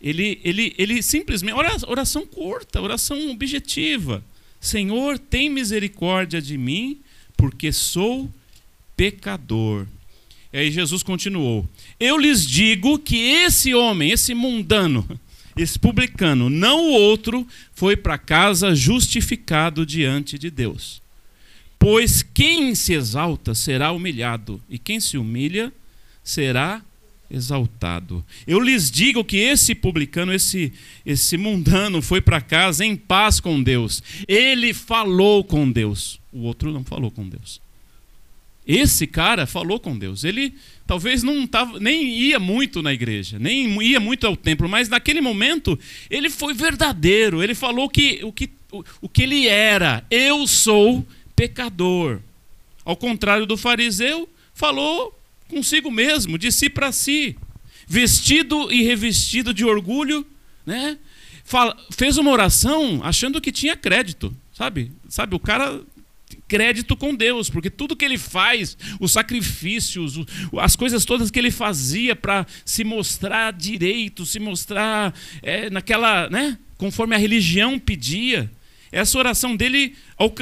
Ele, 0.05 0.39
ele, 0.43 0.75
ele 0.77 1.01
simplesmente, 1.01 1.55
oração 1.87 2.27
curta, 2.27 2.79
oração 2.79 3.31
objetiva. 3.31 4.23
Senhor, 4.61 5.17
tem 5.17 5.49
misericórdia 5.49 6.39
de 6.39 6.59
mim, 6.59 6.99
porque 7.35 7.71
sou 7.71 8.29
pecador. 8.95 9.87
E 10.53 10.59
aí 10.59 10.71
Jesus 10.71 11.01
continuou: 11.01 11.67
Eu 11.99 12.19
lhes 12.19 12.45
digo 12.45 12.99
que 12.99 13.17
esse 13.17 13.73
homem, 13.73 14.11
esse 14.11 14.35
mundano, 14.35 15.19
esse 15.57 15.79
publicano, 15.79 16.51
não 16.51 16.85
o 16.85 16.93
outro, 16.93 17.47
foi 17.73 17.97
para 17.97 18.19
casa 18.19 18.75
justificado 18.75 19.87
diante 19.87 20.37
de 20.37 20.51
Deus. 20.51 21.01
Pois 21.79 22.21
quem 22.21 22.75
se 22.75 22.93
exalta 22.93 23.55
será 23.55 23.91
humilhado, 23.91 24.61
e 24.69 24.77
quem 24.77 24.99
se 24.99 25.17
humilha 25.17 25.73
será 26.23 26.83
exaltado. 27.29 28.23
Eu 28.45 28.59
lhes 28.59 28.89
digo 28.89 29.23
que 29.23 29.37
esse 29.37 29.73
publicano, 29.73 30.33
esse, 30.33 30.71
esse 31.05 31.37
mundano, 31.37 32.01
foi 32.01 32.21
para 32.21 32.41
casa 32.41 32.85
em 32.85 32.95
paz 32.95 33.39
com 33.39 33.61
Deus. 33.61 34.01
Ele 34.27 34.73
falou 34.73 35.43
com 35.43 35.69
Deus. 35.69 36.19
O 36.31 36.41
outro 36.41 36.71
não 36.71 36.83
falou 36.83 37.11
com 37.11 37.27
Deus. 37.27 37.61
Esse 38.67 39.05
cara 39.05 39.45
falou 39.45 39.79
com 39.79 39.97
Deus. 39.97 40.23
Ele 40.23 40.53
talvez 40.87 41.21
não 41.21 41.45
tava, 41.45 41.79
nem 41.79 42.17
ia 42.17 42.39
muito 42.39 42.81
na 42.81 42.93
igreja, 42.93 43.37
nem 43.37 43.81
ia 43.83 43.99
muito 43.99 44.25
ao 44.25 44.35
templo, 44.35 44.67
mas 44.67 44.89
naquele 44.89 45.21
momento 45.21 45.77
ele 46.09 46.29
foi 46.29 46.53
verdadeiro. 46.53 47.43
Ele 47.43 47.53
falou 47.53 47.87
que 47.87 48.21
o 48.23 48.31
que, 48.31 48.49
o, 48.71 48.83
o 49.01 49.09
que 49.09 49.23
ele 49.23 49.47
era. 49.47 50.03
Eu 50.09 50.47
sou 50.47 51.05
pecador. 51.35 52.19
Ao 52.83 52.95
contrário 52.95 53.45
do 53.45 53.57
fariseu, 53.57 54.27
falou 54.53 55.13
consigo 55.49 55.91
mesmo, 55.91 56.37
de 56.37 56.51
si 56.51 56.69
para 56.69 56.91
si, 56.91 57.35
vestido 57.87 58.71
e 58.71 58.83
revestido 58.83 59.53
de 59.53 59.65
orgulho, 59.65 60.25
né? 60.65 60.97
Fala, 61.43 61.77
fez 61.91 62.17
uma 62.17 62.31
oração 62.31 63.01
achando 63.03 63.39
que 63.39 63.51
tinha 63.51 63.77
crédito, 63.77 64.35
sabe? 64.51 64.91
Sabe, 65.07 65.35
o 65.35 65.39
cara 65.39 65.81
crédito 66.47 66.95
com 66.95 67.13
Deus, 67.13 67.49
porque 67.49 67.69
tudo 67.69 67.95
que 67.95 68.05
ele 68.05 68.17
faz, 68.17 68.77
os 68.99 69.11
sacrifícios, 69.11 70.15
as 70.59 70.75
coisas 70.75 71.05
todas 71.05 71.31
que 71.31 71.39
ele 71.39 71.51
fazia 71.51 72.15
para 72.15 72.45
se 72.63 72.83
mostrar 72.83 73.53
direito, 73.53 74.25
se 74.25 74.39
mostrar 74.39 75.13
é, 75.41 75.69
naquela, 75.69 76.29
né? 76.29 76.57
Conforme 76.77 77.15
a 77.15 77.19
religião 77.19 77.79
pedia, 77.79 78.51
essa 78.91 79.17
oração 79.17 79.55
dele 79.55 79.95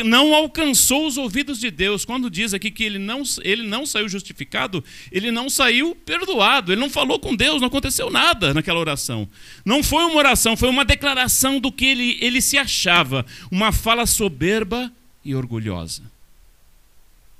não 0.06 0.34
alcançou 0.34 1.08
os 1.08 1.18
ouvidos 1.18 1.60
de 1.60 1.72
Deus. 1.72 2.06
Quando 2.06 2.30
diz 2.30 2.54
aqui 2.54 2.70
que 2.70 2.84
ele 2.84 3.00
não, 3.00 3.24
ele 3.42 3.64
não 3.64 3.86
saiu 3.86 4.08
justificado, 4.08 4.84
ele 5.12 5.32
não 5.32 5.50
saiu 5.50 5.96
perdoado. 5.96 6.72
Ele 6.72 6.82
não 6.82 6.90
falou 6.90 7.20
com 7.20 7.36
Deus, 7.36 7.62
não 7.62 7.68
aconteceu 7.68 8.10
nada 8.10 8.54
naquela 8.54 8.80
oração. 8.80 9.28
Não 9.66 9.82
foi 9.82 10.04
uma 10.06 10.18
oração, 10.18 10.58
foi 10.58 10.70
uma 10.70 10.86
declaração 10.86 11.60
do 11.60 11.72
que 11.72 11.86
ele, 11.86 12.18
ele 12.22 12.42
se 12.42 12.58
achava. 12.58 13.26
Uma 13.50 13.72
fala 13.72 14.06
soberba 14.06 14.92
e 15.24 15.34
orgulhosa. 15.34 16.04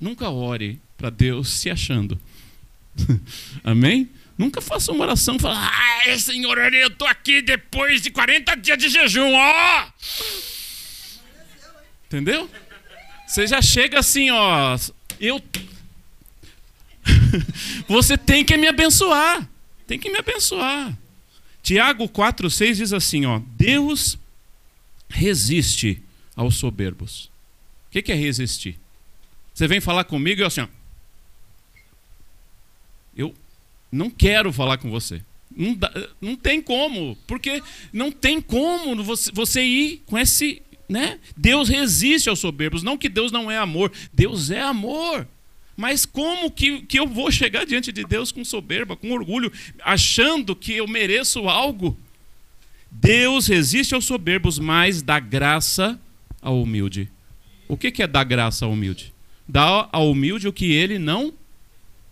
Nunca 0.00 0.30
ore 0.30 0.80
para 0.96 1.10
Deus 1.10 1.48
se 1.50 1.70
achando. 1.70 2.18
Amém? 3.62 4.08
Nunca 4.36 4.60
faça 4.60 4.90
uma 4.90 5.04
oração 5.04 5.36
e 5.36 5.38
fale, 5.38 5.58
ai, 5.60 6.18
Senhor, 6.18 6.58
eu 6.74 6.88
estou 6.88 7.06
aqui 7.06 7.40
depois 7.40 8.02
de 8.02 8.10
40 8.10 8.56
dias 8.56 8.78
de 8.78 8.88
jejum, 8.88 9.32
ó! 9.32 9.86
Oh! 9.86 10.53
Entendeu? 12.14 12.48
Você 13.26 13.44
já 13.44 13.60
chega 13.60 13.98
assim, 13.98 14.30
ó. 14.30 14.78
Eu. 15.18 15.42
Você 17.88 18.16
tem 18.16 18.44
que 18.44 18.56
me 18.56 18.68
abençoar. 18.68 19.48
Tem 19.84 19.98
que 19.98 20.08
me 20.08 20.18
abençoar. 20.18 20.96
Tiago 21.60 22.08
4,6 22.08 22.74
diz 22.74 22.92
assim: 22.92 23.26
ó, 23.26 23.40
Deus 23.56 24.16
resiste 25.08 26.00
aos 26.36 26.54
soberbos. 26.54 27.24
O 27.88 28.00
que, 28.00 28.12
é 28.12 28.14
resistir? 28.14 28.78
Você 29.52 29.66
vem 29.66 29.80
falar 29.80 30.04
comigo 30.04 30.40
e 30.40 30.42
eu 30.42 30.46
assim, 30.46 30.60
ó, 30.60 30.68
eu 33.16 33.34
não 33.90 34.08
quero 34.08 34.52
falar 34.52 34.78
com 34.78 34.88
você. 34.88 35.20
Não, 35.50 35.74
dá, 35.74 35.92
não 36.20 36.36
tem 36.36 36.62
como, 36.62 37.16
porque 37.26 37.62
não 37.92 38.10
tem 38.12 38.40
como 38.40 39.02
você, 39.02 39.32
você 39.32 39.62
ir 39.62 40.02
com 40.06 40.18
esse 40.18 40.60
né? 40.88 41.18
Deus 41.36 41.68
resiste 41.68 42.28
aos 42.28 42.38
soberbos. 42.38 42.82
Não 42.82 42.98
que 42.98 43.08
Deus 43.08 43.32
não 43.32 43.50
é 43.50 43.58
amor, 43.58 43.92
Deus 44.12 44.50
é 44.50 44.60
amor. 44.60 45.26
Mas 45.76 46.06
como 46.06 46.50
que, 46.50 46.82
que 46.82 46.98
eu 46.98 47.06
vou 47.06 47.30
chegar 47.30 47.66
diante 47.66 47.90
de 47.90 48.04
Deus 48.04 48.30
com 48.30 48.44
soberba, 48.44 48.96
com 48.96 49.10
orgulho, 49.10 49.52
achando 49.82 50.54
que 50.54 50.72
eu 50.72 50.86
mereço 50.86 51.48
algo? 51.48 51.98
Deus 52.90 53.48
resiste 53.48 53.94
aos 53.94 54.04
soberbos, 54.04 54.58
mas 54.58 55.02
dá 55.02 55.18
graça 55.18 56.00
ao 56.40 56.62
humilde. 56.62 57.10
O 57.66 57.76
que, 57.76 57.90
que 57.90 58.02
é 58.02 58.06
dar 58.06 58.22
graça 58.22 58.64
ao 58.64 58.72
humilde? 58.72 59.12
Dá 59.48 59.88
ao 59.90 60.10
humilde 60.10 60.46
o 60.46 60.52
que 60.52 60.72
ele 60.72 60.98
não 60.98 61.34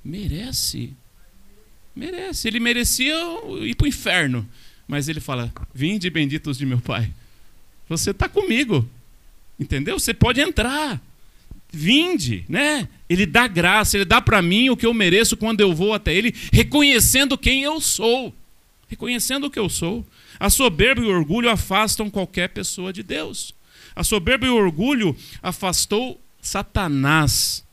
merece. 0.05 0.93
Merece. 1.95 2.49
Ele 2.49 2.59
merecia 2.59 3.15
ir 3.61 3.77
para 3.77 3.85
o 3.85 3.89
inferno. 3.89 4.49
Mas 4.89 5.09
ele 5.09 5.21
fala: 5.21 5.53
Vinde 5.73 6.11
benditos 6.11 6.59
de 6.59 6.67
meu 6.67 6.81
Pai. 6.81 7.13
Você 7.89 8.11
está 8.11 8.29
comigo. 8.29 8.89
Entendeu? 9.59 9.99
Você 9.99 10.15
pode 10.15 10.41
entrar. 10.41 11.01
Vinde, 11.73 12.45
né? 12.49 12.89
Ele 13.09 13.25
dá 13.25 13.47
graça, 13.47 13.97
ele 13.97 14.05
dá 14.05 14.21
para 14.21 14.43
mim 14.43 14.69
o 14.71 14.77
que 14.77 14.85
eu 14.85 14.93
mereço 14.93 15.37
quando 15.37 15.61
eu 15.61 15.75
vou 15.75 15.95
até 15.95 16.15
ele, 16.15 16.35
reconhecendo 16.53 17.39
quem 17.39 17.63
eu 17.63 17.81
sou. 17.81 18.35
Reconhecendo 18.89 19.45
o 19.47 19.51
que 19.51 19.59
eu 19.59 19.69
sou. 19.69 20.05
A 20.39 20.51
soberba 20.51 21.01
e 21.01 21.05
o 21.05 21.11
orgulho 21.11 21.49
afastam 21.49 22.11
qualquer 22.11 22.49
pessoa 22.49 22.93
de 22.93 23.03
Deus. 23.03 23.55
a 23.95 24.03
soberba 24.03 24.47
e 24.47 24.51
o 24.51 24.57
orgulho 24.57 25.17
afastou 25.43 26.21
Satanás 26.41 27.65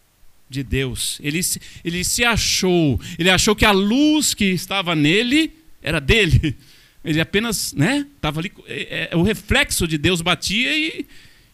de 0.50 0.64
Deus. 0.64 1.20
Ele, 1.22 1.40
ele 1.84 2.04
se 2.04 2.24
achou, 2.24 3.00
ele 3.18 3.30
achou 3.30 3.56
que 3.56 3.66
a 3.66 3.72
luz 3.72 4.34
que 4.34 4.46
estava 4.46 4.96
nele 4.96 5.52
era 5.82 6.00
dele. 6.00 6.56
Ele 7.04 7.22
apenas, 7.22 7.74
né, 7.74 8.06
estava 8.16 8.40
ali, 8.40 8.52
é, 8.68 9.10
é, 9.12 9.16
o 9.16 9.24
reflexo 9.24 9.88
de 9.88 9.98
Deus 9.98 10.22
batia 10.22 10.76
e 10.78 11.06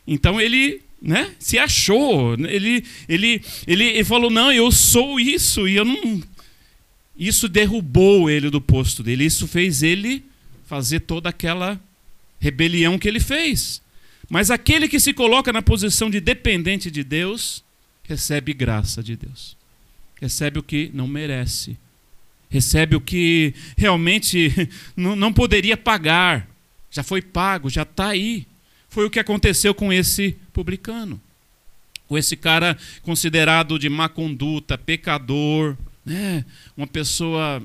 então 0.08 0.40
ele, 0.40 0.82
né, 1.02 1.32
se 1.40 1.58
achou. 1.58 2.34
Ele, 2.34 2.84
ele, 3.08 3.42
ele, 3.68 3.84
ele 3.84 4.04
falou: 4.04 4.30
"Não, 4.30 4.52
eu 4.52 4.72
sou 4.72 5.20
isso" 5.20 5.68
e 5.68 5.76
eu 5.76 5.86
não 5.86 6.22
isso 7.18 7.48
derrubou 7.48 8.30
ele 8.30 8.50
do 8.50 8.60
posto 8.60 9.02
dele. 9.02 9.26
Isso 9.26 9.48
fez 9.48 9.82
ele 9.82 10.24
fazer 10.66 11.02
toda 11.02 11.30
aquela 11.30 11.80
rebelião 12.40 13.00
que 13.00 13.08
ele 13.08 13.20
fez. 13.20 13.82
Mas 14.30 14.52
aquele 14.52 14.88
que 14.88 15.00
se 15.00 15.14
coloca 15.14 15.54
na 15.54 15.62
posição 15.62 16.10
de 16.10 16.20
dependente 16.20 16.92
de 16.92 17.04
Deus, 17.04 17.64
recebe 18.04 18.54
graça 18.54 19.02
de 19.02 19.16
Deus. 19.16 19.56
Recebe 20.20 20.60
o 20.60 20.64
que 20.64 20.92
não 20.94 21.08
merece. 21.08 21.78
Recebe 22.56 22.96
o 22.96 23.02
que 23.02 23.54
realmente 23.76 24.50
não, 24.96 25.34
poderia 25.34 25.76
pagar. 25.76 26.48
Já 26.90 27.04
foi 27.04 27.22
pago, 27.22 27.70
já 27.70 27.82
está 27.82 28.08
aí. 28.08 28.48
Foi 28.88 29.06
o 29.06 29.10
que 29.10 29.20
aconteceu 29.20 29.76
com 29.76 29.92
esse 29.92 30.38
publicano. 30.54 31.20
Com 32.08 32.18
esse 32.18 32.38
cara 32.38 32.78
considerado 33.02 33.78
de 33.78 33.90
má 33.90 34.08
conduta, 34.08 34.78
pecador, 34.78 35.76
né? 36.06 36.46
uma 36.78 36.88
pessoa 36.88 37.62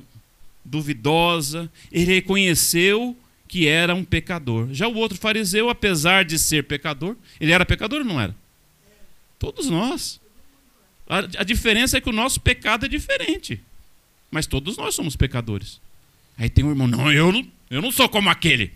duvidosa. 0.65 1.71
Ele 1.93 2.07
reconheceu 2.07 3.17
que 3.47 3.69
era 3.69 3.95
um 3.95 4.03
pecador. 4.03 4.71
Já 4.73 4.89
o 4.89 4.97
outro 4.97 5.17
fariseu, 5.17 5.71
apesar 5.71 6.25
de 6.25 6.37
ser 6.37 6.65
pecador, 6.65 7.15
ele 7.41 7.53
era 7.53 7.65
pecador 7.65 8.01
ou 8.01 8.05
não 8.05 8.21
era? 8.21 8.35
Todos 9.39 9.71
nós. 9.71 10.21
A, 11.09 11.19
a 11.19 11.45
diferença 11.45 11.97
é 11.97 12.01
que 12.01 12.11
o 12.11 12.13
nosso 12.13 12.41
pecado 12.41 12.87
é 12.87 12.89
diferente. 12.89 13.63
Mas 14.31 14.47
todos 14.47 14.77
nós 14.77 14.95
somos 14.95 15.17
pecadores. 15.17 15.81
Aí 16.37 16.49
tem 16.49 16.65
um 16.65 16.71
irmão, 16.71 16.87
não, 16.87 17.13
eu 17.13 17.33
não, 17.33 17.47
eu 17.71 17.83
não 17.83 17.91
sou 17.91 18.09
como 18.09 18.31
aquele. 18.31 18.73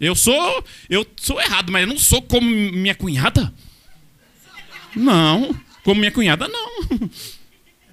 Eu 0.00 0.14
sou, 0.14 0.64
eu 0.88 1.06
sou 1.16 1.40
errado, 1.40 1.72
mas 1.72 1.82
eu 1.82 1.88
não 1.88 1.98
sou 1.98 2.22
como 2.22 2.48
minha 2.48 2.94
cunhada. 2.94 3.52
Não, 4.94 5.54
como 5.84 6.00
minha 6.00 6.12
cunhada 6.12 6.48
não. 6.48 7.10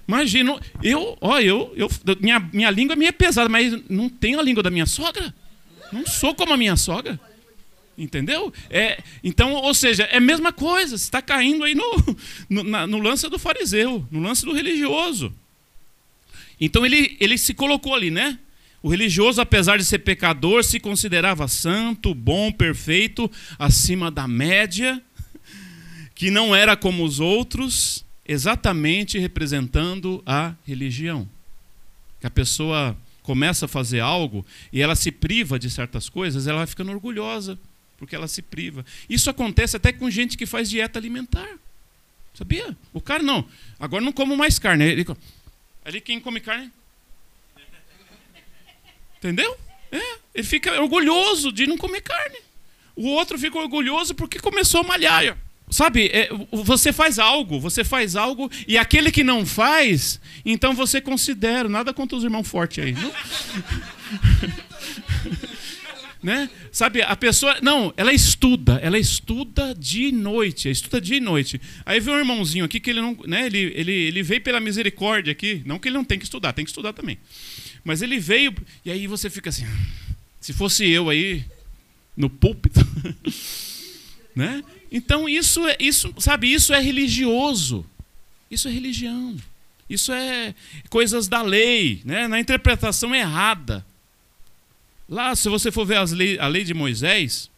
Imagina, 0.08 0.58
eu, 0.82 1.18
ó, 1.20 1.40
eu, 1.40 1.72
eu 1.76 1.88
minha, 2.20 2.38
minha 2.52 2.70
língua 2.70 2.96
é 3.04 3.12
pesada, 3.12 3.48
mas 3.48 3.72
não 3.90 4.08
tenho 4.08 4.38
a 4.38 4.42
língua 4.42 4.62
da 4.62 4.70
minha 4.70 4.86
sogra. 4.86 5.34
Não 5.92 6.06
sou 6.06 6.34
como 6.34 6.52
a 6.52 6.56
minha 6.56 6.76
sogra. 6.76 7.18
Entendeu? 7.98 8.52
É, 8.68 9.02
então, 9.24 9.54
ou 9.54 9.72
seja, 9.72 10.04
é 10.04 10.18
a 10.18 10.20
mesma 10.20 10.52
coisa. 10.52 10.96
Você 10.96 11.04
está 11.04 11.22
caindo 11.22 11.64
aí 11.64 11.74
no, 11.74 12.18
no, 12.48 12.62
na, 12.62 12.86
no, 12.86 12.98
lance 12.98 13.28
do 13.28 13.38
fariseu, 13.38 14.06
no 14.10 14.20
lance 14.20 14.44
do 14.44 14.52
religioso. 14.52 15.32
Então 16.60 16.84
ele, 16.84 17.16
ele 17.20 17.36
se 17.36 17.54
colocou 17.54 17.94
ali, 17.94 18.10
né? 18.10 18.38
O 18.82 18.88
religioso, 18.88 19.40
apesar 19.40 19.78
de 19.78 19.84
ser 19.84 19.98
pecador, 19.98 20.62
se 20.62 20.78
considerava 20.78 21.48
santo, 21.48 22.14
bom, 22.14 22.52
perfeito, 22.52 23.30
acima 23.58 24.10
da 24.10 24.28
média, 24.28 25.02
que 26.14 26.30
não 26.30 26.54
era 26.54 26.76
como 26.76 27.04
os 27.04 27.18
outros, 27.18 28.04
exatamente 28.26 29.18
representando 29.18 30.22
a 30.24 30.54
religião. 30.64 31.28
Que 32.20 32.26
a 32.26 32.30
pessoa 32.30 32.96
começa 33.22 33.64
a 33.64 33.68
fazer 33.68 33.98
algo 33.98 34.46
e 34.72 34.80
ela 34.80 34.94
se 34.94 35.10
priva 35.10 35.58
de 35.58 35.68
certas 35.68 36.08
coisas, 36.08 36.46
ela 36.46 36.58
vai 36.58 36.66
ficando 36.66 36.92
orgulhosa, 36.92 37.58
porque 37.98 38.14
ela 38.14 38.28
se 38.28 38.40
priva. 38.40 38.84
Isso 39.10 39.28
acontece 39.28 39.76
até 39.76 39.92
com 39.92 40.08
gente 40.08 40.36
que 40.36 40.46
faz 40.46 40.70
dieta 40.70 40.98
alimentar. 40.98 41.58
Sabia? 42.34 42.76
O 42.92 43.00
cara 43.00 43.22
não, 43.22 43.44
agora 43.80 44.04
não 44.04 44.12
como 44.12 44.36
mais 44.36 44.58
carne. 44.58 44.84
Ele, 44.84 45.04
ali 45.86 46.00
quem 46.00 46.18
come 46.18 46.40
carne. 46.40 46.70
Entendeu? 49.18 49.56
É, 49.92 50.16
ele 50.34 50.44
fica 50.44 50.82
orgulhoso 50.82 51.52
de 51.52 51.64
não 51.66 51.78
comer 51.78 52.00
carne. 52.02 52.38
O 52.96 53.08
outro 53.08 53.38
fica 53.38 53.56
orgulhoso 53.56 54.12
porque 54.14 54.40
começou 54.40 54.80
a 54.80 54.84
malhar. 54.84 55.38
Sabe, 55.70 56.06
é, 56.12 56.28
você 56.50 56.92
faz 56.92 57.18
algo, 57.18 57.60
você 57.60 57.84
faz 57.84 58.14
algo, 58.14 58.50
e 58.68 58.78
aquele 58.78 59.10
que 59.10 59.24
não 59.24 59.44
faz, 59.44 60.20
então 60.44 60.74
você 60.74 61.00
considera, 61.00 61.68
nada 61.68 61.92
contra 61.92 62.16
os 62.16 62.22
irmãos 62.22 62.46
fortes 62.46 62.84
aí. 62.84 62.92
Não? 62.92 63.12
né? 66.26 66.50
Sabe, 66.72 67.02
a 67.02 67.14
pessoa, 67.14 67.56
não, 67.62 67.94
ela 67.96 68.12
estuda, 68.12 68.80
ela 68.82 68.98
estuda 68.98 69.72
de 69.72 70.10
noite, 70.10 70.68
estuda 70.68 71.00
de 71.00 71.20
noite. 71.20 71.60
Aí 71.84 72.00
vem 72.00 72.14
um 72.14 72.18
irmãozinho 72.18 72.64
aqui 72.64 72.80
que 72.80 72.90
ele 72.90 73.00
não, 73.00 73.16
né, 73.28 73.46
ele, 73.46 73.72
ele, 73.76 73.92
ele 73.92 74.22
veio 74.24 74.40
pela 74.40 74.58
misericórdia 74.58 75.30
aqui, 75.30 75.62
não 75.64 75.78
que 75.78 75.86
ele 75.86 75.96
não 75.96 76.04
tem 76.04 76.18
que 76.18 76.24
estudar, 76.24 76.52
tem 76.52 76.64
que 76.64 76.70
estudar 76.72 76.92
também. 76.92 77.16
Mas 77.84 78.02
ele 78.02 78.18
veio, 78.18 78.52
e 78.84 78.90
aí 78.90 79.06
você 79.06 79.30
fica 79.30 79.50
assim, 79.50 79.64
se 80.40 80.52
fosse 80.52 80.84
eu 80.90 81.08
aí, 81.08 81.44
no 82.16 82.28
púlpito, 82.28 82.80
né? 84.34 84.64
Então 84.90 85.28
isso 85.28 85.64
é 85.64 85.76
isso, 85.78 86.12
sabe, 86.18 86.52
isso 86.52 86.74
é 86.74 86.80
religioso. 86.80 87.86
Isso 88.50 88.66
é 88.66 88.72
religião. 88.72 89.36
Isso 89.88 90.12
é 90.12 90.56
coisas 90.90 91.28
da 91.28 91.40
lei, 91.42 92.02
né? 92.04 92.26
na 92.26 92.40
interpretação 92.40 93.14
errada. 93.14 93.85
Lá, 95.08 95.34
se 95.36 95.48
você 95.48 95.70
for 95.70 95.84
ver 95.84 96.02
lei, 96.10 96.38
a 96.38 96.48
lei 96.48 96.64
de 96.64 96.74
Moisés, 96.74 97.50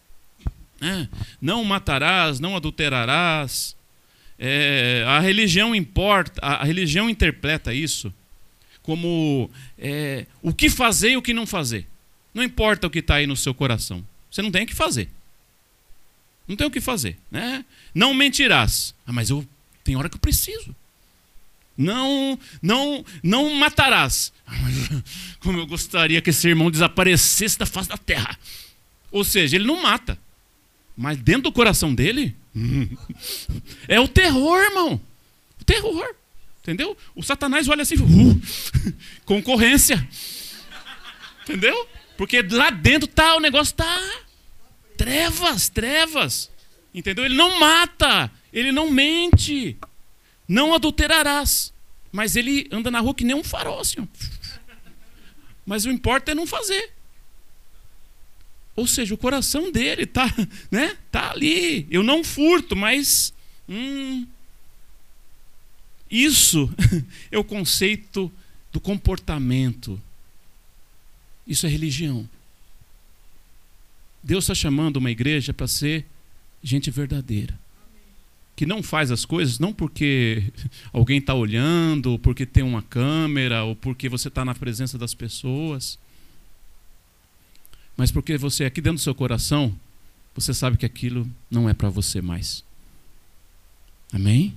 né? 0.80 1.08
não 1.40 1.64
matarás, 1.64 2.40
não 2.40 2.56
adulterarás. 2.56 3.76
É, 4.38 5.04
a 5.06 5.18
religião 5.18 5.74
importa, 5.74 6.40
a, 6.40 6.62
a, 6.62 6.64
religião 6.64 7.10
interpreta 7.10 7.74
isso 7.74 8.14
como 8.82 9.50
é, 9.76 10.26
o 10.40 10.54
que 10.54 10.70
fazer 10.70 11.10
e 11.10 11.16
o 11.16 11.22
que 11.22 11.34
não 11.34 11.46
fazer. 11.46 11.86
Não 12.32 12.42
importa 12.42 12.86
o 12.86 12.90
que 12.90 13.00
está 13.00 13.16
aí 13.16 13.26
no 13.26 13.36
seu 13.36 13.52
coração. 13.52 14.06
Você 14.30 14.40
não 14.40 14.50
tem 14.50 14.64
que 14.64 14.74
fazer. 14.74 15.10
Não 16.46 16.56
tem 16.56 16.66
o 16.66 16.70
que 16.70 16.80
fazer. 16.80 17.18
Né? 17.30 17.64
Não 17.94 18.14
mentirás. 18.14 18.94
Ah, 19.06 19.12
mas 19.12 19.28
eu 19.28 19.46
tem 19.84 19.96
hora 19.96 20.08
que 20.08 20.16
eu 20.16 20.20
preciso. 20.20 20.74
Não, 21.78 22.36
não, 22.60 23.04
não 23.22 23.54
matarás. 23.54 24.32
Como 25.38 25.60
eu 25.60 25.66
gostaria 25.66 26.20
que 26.20 26.30
esse 26.30 26.48
irmão 26.48 26.72
desaparecesse 26.72 27.56
da 27.56 27.64
face 27.64 27.88
da 27.88 27.96
terra. 27.96 28.36
Ou 29.12 29.22
seja, 29.22 29.54
ele 29.54 29.64
não 29.64 29.80
mata. 29.80 30.18
Mas 30.96 31.16
dentro 31.16 31.42
do 31.42 31.52
coração 31.52 31.94
dele 31.94 32.34
é 33.86 34.00
o 34.00 34.08
terror, 34.08 34.60
irmão. 34.60 35.00
O 35.60 35.64
terror. 35.64 36.14
Entendeu? 36.60 36.96
O 37.14 37.22
Satanás 37.22 37.68
olha 37.68 37.82
assim, 37.82 37.94
uh, 37.94 38.42
concorrência. 39.24 40.06
Entendeu? 41.44 41.88
Porque 42.16 42.42
lá 42.42 42.70
dentro 42.70 43.06
tá 43.06 43.36
o 43.36 43.40
negócio 43.40 43.74
tá 43.74 44.26
Trevas, 44.96 45.68
trevas. 45.68 46.50
Entendeu? 46.92 47.24
Ele 47.24 47.36
não 47.36 47.60
mata, 47.60 48.28
ele 48.52 48.72
não 48.72 48.90
mente, 48.90 49.76
não 50.48 50.74
adulterarás. 50.74 51.72
Mas 52.10 52.34
ele 52.34 52.66
anda 52.72 52.90
na 52.90 53.00
rua 53.00 53.14
que 53.14 53.24
nem 53.24 53.36
um 53.36 53.44
farol, 53.44 53.80
assim. 53.80 54.08
Mas 55.66 55.84
o 55.84 55.90
importa 55.90 56.32
é 56.32 56.34
não 56.34 56.46
fazer. 56.46 56.92
Ou 58.74 58.86
seja, 58.86 59.14
o 59.14 59.18
coração 59.18 59.70
dele 59.70 60.06
tá, 60.06 60.26
né? 60.70 60.96
Tá 61.12 61.32
ali. 61.32 61.86
Eu 61.90 62.02
não 62.02 62.24
furto, 62.24 62.74
mas 62.74 63.34
hum, 63.68 64.26
isso 66.10 66.72
é 67.30 67.38
o 67.38 67.44
conceito 67.44 68.32
do 68.72 68.80
comportamento. 68.80 70.00
Isso 71.46 71.66
é 71.66 71.68
religião. 71.68 72.28
Deus 74.22 74.44
está 74.44 74.54
chamando 74.54 74.96
uma 74.96 75.10
igreja 75.10 75.52
para 75.52 75.68
ser 75.68 76.06
gente 76.62 76.90
verdadeira. 76.90 77.58
Que 78.58 78.66
não 78.66 78.82
faz 78.82 79.12
as 79.12 79.24
coisas 79.24 79.60
não 79.60 79.72
porque 79.72 80.42
alguém 80.92 81.18
está 81.18 81.32
olhando, 81.32 82.10
ou 82.10 82.18
porque 82.18 82.44
tem 82.44 82.64
uma 82.64 82.82
câmera, 82.82 83.62
ou 83.62 83.76
porque 83.76 84.08
você 84.08 84.26
está 84.26 84.44
na 84.44 84.52
presença 84.52 84.98
das 84.98 85.14
pessoas, 85.14 85.96
mas 87.96 88.10
porque 88.10 88.36
você, 88.36 88.64
aqui 88.64 88.80
dentro 88.80 88.96
do 88.96 89.00
seu 89.00 89.14
coração, 89.14 89.72
você 90.34 90.52
sabe 90.52 90.76
que 90.76 90.84
aquilo 90.84 91.30
não 91.48 91.68
é 91.68 91.72
para 91.72 91.88
você 91.88 92.20
mais. 92.20 92.64
Amém? 94.12 94.52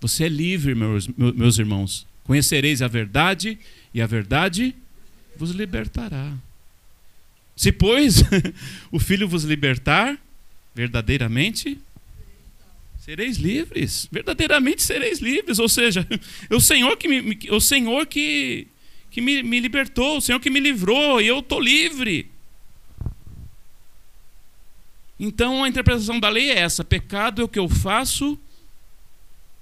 Você 0.00 0.26
é 0.26 0.28
livre, 0.28 0.76
meus, 0.76 1.08
meus 1.08 1.58
irmãos. 1.58 2.06
Conhecereis 2.22 2.82
a 2.82 2.86
verdade, 2.86 3.58
e 3.92 4.00
a 4.00 4.06
verdade 4.06 4.76
vos 5.36 5.50
libertará. 5.50 6.36
Se, 7.56 7.72
pois, 7.72 8.22
o 8.92 9.00
Filho 9.00 9.28
vos 9.28 9.42
libertar, 9.42 10.16
verdadeiramente 10.72 11.80
sereis 13.08 13.38
livres. 13.38 14.06
Verdadeiramente 14.12 14.82
sereis 14.82 15.18
livres. 15.18 15.58
Ou 15.58 15.68
seja, 15.68 16.06
é 16.50 16.54
o 16.54 16.60
Senhor 16.60 16.94
que 16.98 17.08
me, 17.08 17.38
o 17.50 17.58
Senhor 17.58 18.06
que, 18.06 18.68
que 19.10 19.22
me, 19.22 19.42
me 19.42 19.58
libertou, 19.60 20.18
o 20.18 20.20
Senhor 20.20 20.38
que 20.38 20.50
me 20.50 20.60
livrou, 20.60 21.18
e 21.18 21.26
eu 21.26 21.38
estou 21.38 21.58
livre. 21.58 22.30
Então 25.18 25.64
a 25.64 25.68
interpretação 25.68 26.20
da 26.20 26.28
lei 26.28 26.50
é 26.50 26.58
essa: 26.58 26.84
pecado 26.84 27.40
é 27.40 27.44
o 27.46 27.48
que 27.48 27.58
eu 27.58 27.66
faço 27.66 28.38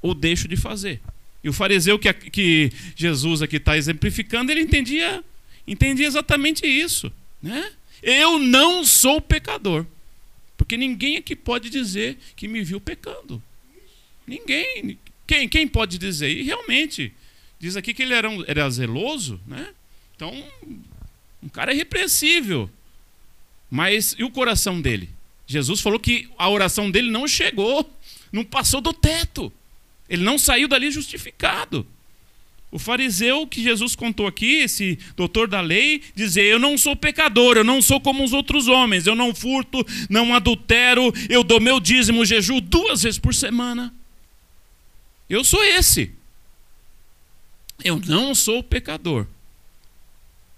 ou 0.02 0.12
deixo 0.12 0.48
de 0.48 0.56
fazer. 0.56 1.00
E 1.44 1.48
o 1.48 1.52
fariseu 1.52 2.00
que, 2.00 2.12
que 2.12 2.72
Jesus 2.96 3.42
aqui 3.42 3.58
está 3.58 3.76
exemplificando, 3.76 4.50
ele 4.50 4.62
entendia, 4.62 5.22
entendia 5.68 6.06
exatamente 6.08 6.66
isso. 6.66 7.12
Né? 7.40 7.70
Eu 8.02 8.40
não 8.40 8.84
sou 8.84 9.20
pecador. 9.20 9.86
Porque 10.66 10.76
ninguém 10.76 11.16
aqui 11.16 11.36
pode 11.36 11.70
dizer 11.70 12.18
que 12.34 12.48
me 12.48 12.60
viu 12.60 12.80
pecando. 12.80 13.40
Ninguém. 14.26 14.98
Quem, 15.24 15.48
quem 15.48 15.68
pode 15.68 15.96
dizer? 15.96 16.28
E 16.28 16.42
realmente, 16.42 17.12
diz 17.56 17.76
aqui 17.76 17.94
que 17.94 18.02
ele 18.02 18.12
era, 18.12 18.28
um, 18.28 18.42
era 18.48 18.68
zeloso, 18.68 19.40
né? 19.46 19.72
Então, 20.16 20.34
um 21.40 21.48
cara 21.48 21.72
irrepreensível. 21.72 22.68
Mas 23.70 24.16
e 24.18 24.24
o 24.24 24.30
coração 24.30 24.80
dele? 24.80 25.08
Jesus 25.46 25.80
falou 25.80 26.00
que 26.00 26.28
a 26.36 26.50
oração 26.50 26.90
dele 26.90 27.12
não 27.12 27.28
chegou, 27.28 27.88
não 28.32 28.44
passou 28.44 28.80
do 28.80 28.92
teto. 28.92 29.52
Ele 30.08 30.24
não 30.24 30.36
saiu 30.36 30.66
dali 30.66 30.90
justificado. 30.90 31.86
O 32.76 32.78
fariseu 32.78 33.46
que 33.46 33.62
Jesus 33.62 33.96
contou 33.96 34.26
aqui, 34.26 34.56
esse 34.56 34.98
doutor 35.16 35.48
da 35.48 35.62
lei, 35.62 36.02
dizer: 36.14 36.42
Eu 36.42 36.58
não 36.58 36.76
sou 36.76 36.94
pecador, 36.94 37.56
eu 37.56 37.64
não 37.64 37.80
sou 37.80 37.98
como 37.98 38.22
os 38.22 38.34
outros 38.34 38.68
homens, 38.68 39.06
eu 39.06 39.14
não 39.14 39.34
furto, 39.34 39.82
não 40.10 40.34
adultero, 40.34 41.10
eu 41.30 41.42
dou 41.42 41.58
meu 41.58 41.80
dízimo, 41.80 42.22
jejum 42.22 42.60
duas 42.60 43.02
vezes 43.02 43.18
por 43.18 43.34
semana. 43.34 43.94
Eu 45.26 45.42
sou 45.42 45.64
esse. 45.64 46.12
Eu 47.82 47.98
não 47.98 48.34
sou 48.34 48.62
pecador. 48.62 49.26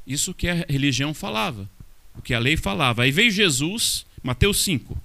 Isso 0.05 0.35
que 0.35 0.49
a 0.49 0.67
religião 0.69 1.15
falava, 1.15 1.71
o 2.17 2.21
que 2.21 2.35
a 2.35 2.41
lei 2.41 2.57
falava. 2.57 3.05
Aí 3.05 3.13
veio 3.13 3.31
Jesus, 3.31 4.05
Mateus 4.25 4.65
5. 4.65 5.01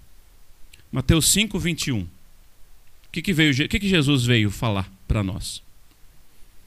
Mateus 0.91 1.31
5, 1.31 1.59
21. 1.59 1.99
O 1.99 2.07
que, 3.11 3.21
que, 3.21 3.33
veio, 3.33 3.51
o 3.51 3.69
que, 3.69 3.79
que 3.79 3.87
Jesus 3.87 4.25
veio 4.25 4.49
falar 4.49 4.91
para 5.07 5.21
nós? 5.21 5.61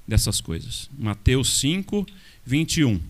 Dessas 0.07 0.41
coisas. 0.41 0.89
Mateus 0.97 1.59
5, 1.59 2.07
21. 2.45 3.01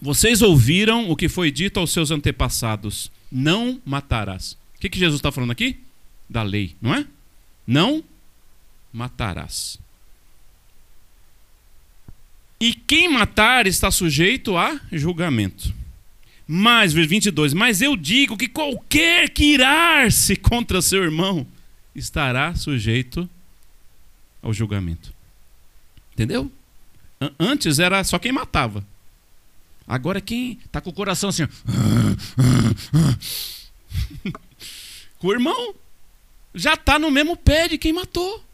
Vocês 0.00 0.42
ouviram 0.42 1.10
o 1.10 1.16
que 1.16 1.28
foi 1.28 1.50
dito 1.50 1.80
aos 1.80 1.92
seus 1.92 2.10
antepassados: 2.10 3.10
não 3.30 3.80
matarás. 3.84 4.52
O 4.76 4.80
que, 4.80 4.88
que 4.88 4.98
Jesus 4.98 5.18
está 5.18 5.32
falando 5.32 5.50
aqui? 5.50 5.80
Da 6.28 6.42
lei, 6.42 6.76
não 6.80 6.94
é? 6.94 7.06
Não 7.66 8.04
matarás. 8.92 9.78
E 12.60 12.72
quem 12.74 13.08
matar 13.08 13.66
está 13.66 13.90
sujeito 13.90 14.56
a 14.56 14.80
julgamento. 14.92 15.74
Mas, 16.46 16.92
versículo 16.92 17.20
22, 17.20 17.54
mas 17.54 17.80
eu 17.80 17.96
digo 17.96 18.36
que 18.36 18.48
qualquer 18.48 19.30
que 19.30 19.54
irar-se 19.54 20.36
contra 20.36 20.82
seu 20.82 21.02
irmão 21.02 21.46
estará 21.94 22.54
sujeito 22.54 23.28
ao 24.44 24.52
julgamento. 24.52 25.12
Entendeu? 26.12 26.52
Antes 27.40 27.78
era 27.78 28.04
só 28.04 28.18
quem 28.18 28.30
matava. 28.30 28.84
Agora 29.88 30.20
quem 30.20 30.58
está 30.64 30.80
com 30.80 30.90
o 30.90 30.92
coração 30.92 31.30
assim. 31.30 31.44
o 35.22 35.32
irmão. 35.32 35.74
Já 36.54 36.74
está 36.74 36.98
no 36.98 37.10
mesmo 37.10 37.36
pé 37.36 37.66
de 37.66 37.78
quem 37.78 37.92
matou. 37.92 38.44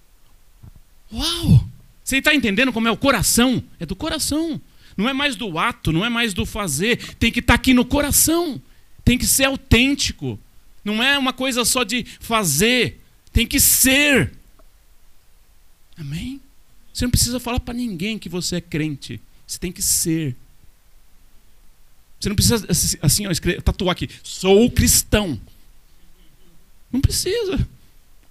Uau! 1.13 1.67
Você 2.03 2.19
está 2.19 2.35
entendendo 2.35 2.73
como 2.73 2.89
é 2.89 2.91
o 2.91 2.97
coração? 2.97 3.63
É 3.79 3.85
do 3.85 3.95
coração. 3.95 4.59
Não 4.97 5.09
é 5.09 5.13
mais 5.13 5.37
do 5.37 5.59
ato, 5.59 5.93
não 5.93 6.05
é 6.05 6.09
mais 6.09 6.33
do 6.33 6.47
fazer. 6.47 6.97
Tem 7.17 7.31
que 7.31 7.41
estar 7.41 7.55
tá 7.55 7.57
aqui 7.57 7.75
no 7.75 7.85
coração. 7.85 8.63
Tem 9.05 9.19
que 9.19 9.27
ser 9.27 9.45
autêntico. 9.45 10.39
Não 10.85 11.03
é 11.03 11.19
uma 11.19 11.33
coisa 11.33 11.65
só 11.65 11.85
de 11.85 12.07
fazer. 12.21 13.01
Tem 13.33 13.47
que 13.47 13.61
ser. 13.61 14.33
Amém? 16.01 16.41
Você 16.93 17.05
não 17.05 17.11
precisa 17.11 17.39
falar 17.39 17.61
para 17.61 17.75
ninguém 17.75 18.19
que 18.19 18.29
você 18.29 18.57
é 18.57 18.61
crente. 18.61 19.21
Você 19.47 19.59
tem 19.59 19.71
que 19.71 19.83
ser. 19.83 20.35
Você 22.19 22.29
não 22.29 22.37
precisa 22.37 22.67
assim, 23.03 23.27
ó, 23.27 23.31
escrever, 23.31 23.63
tatuar 23.63 23.93
aqui. 23.93 24.09
Sou 24.23 24.71
cristão. 24.71 25.39
Não 26.91 27.01
precisa. 27.01 27.67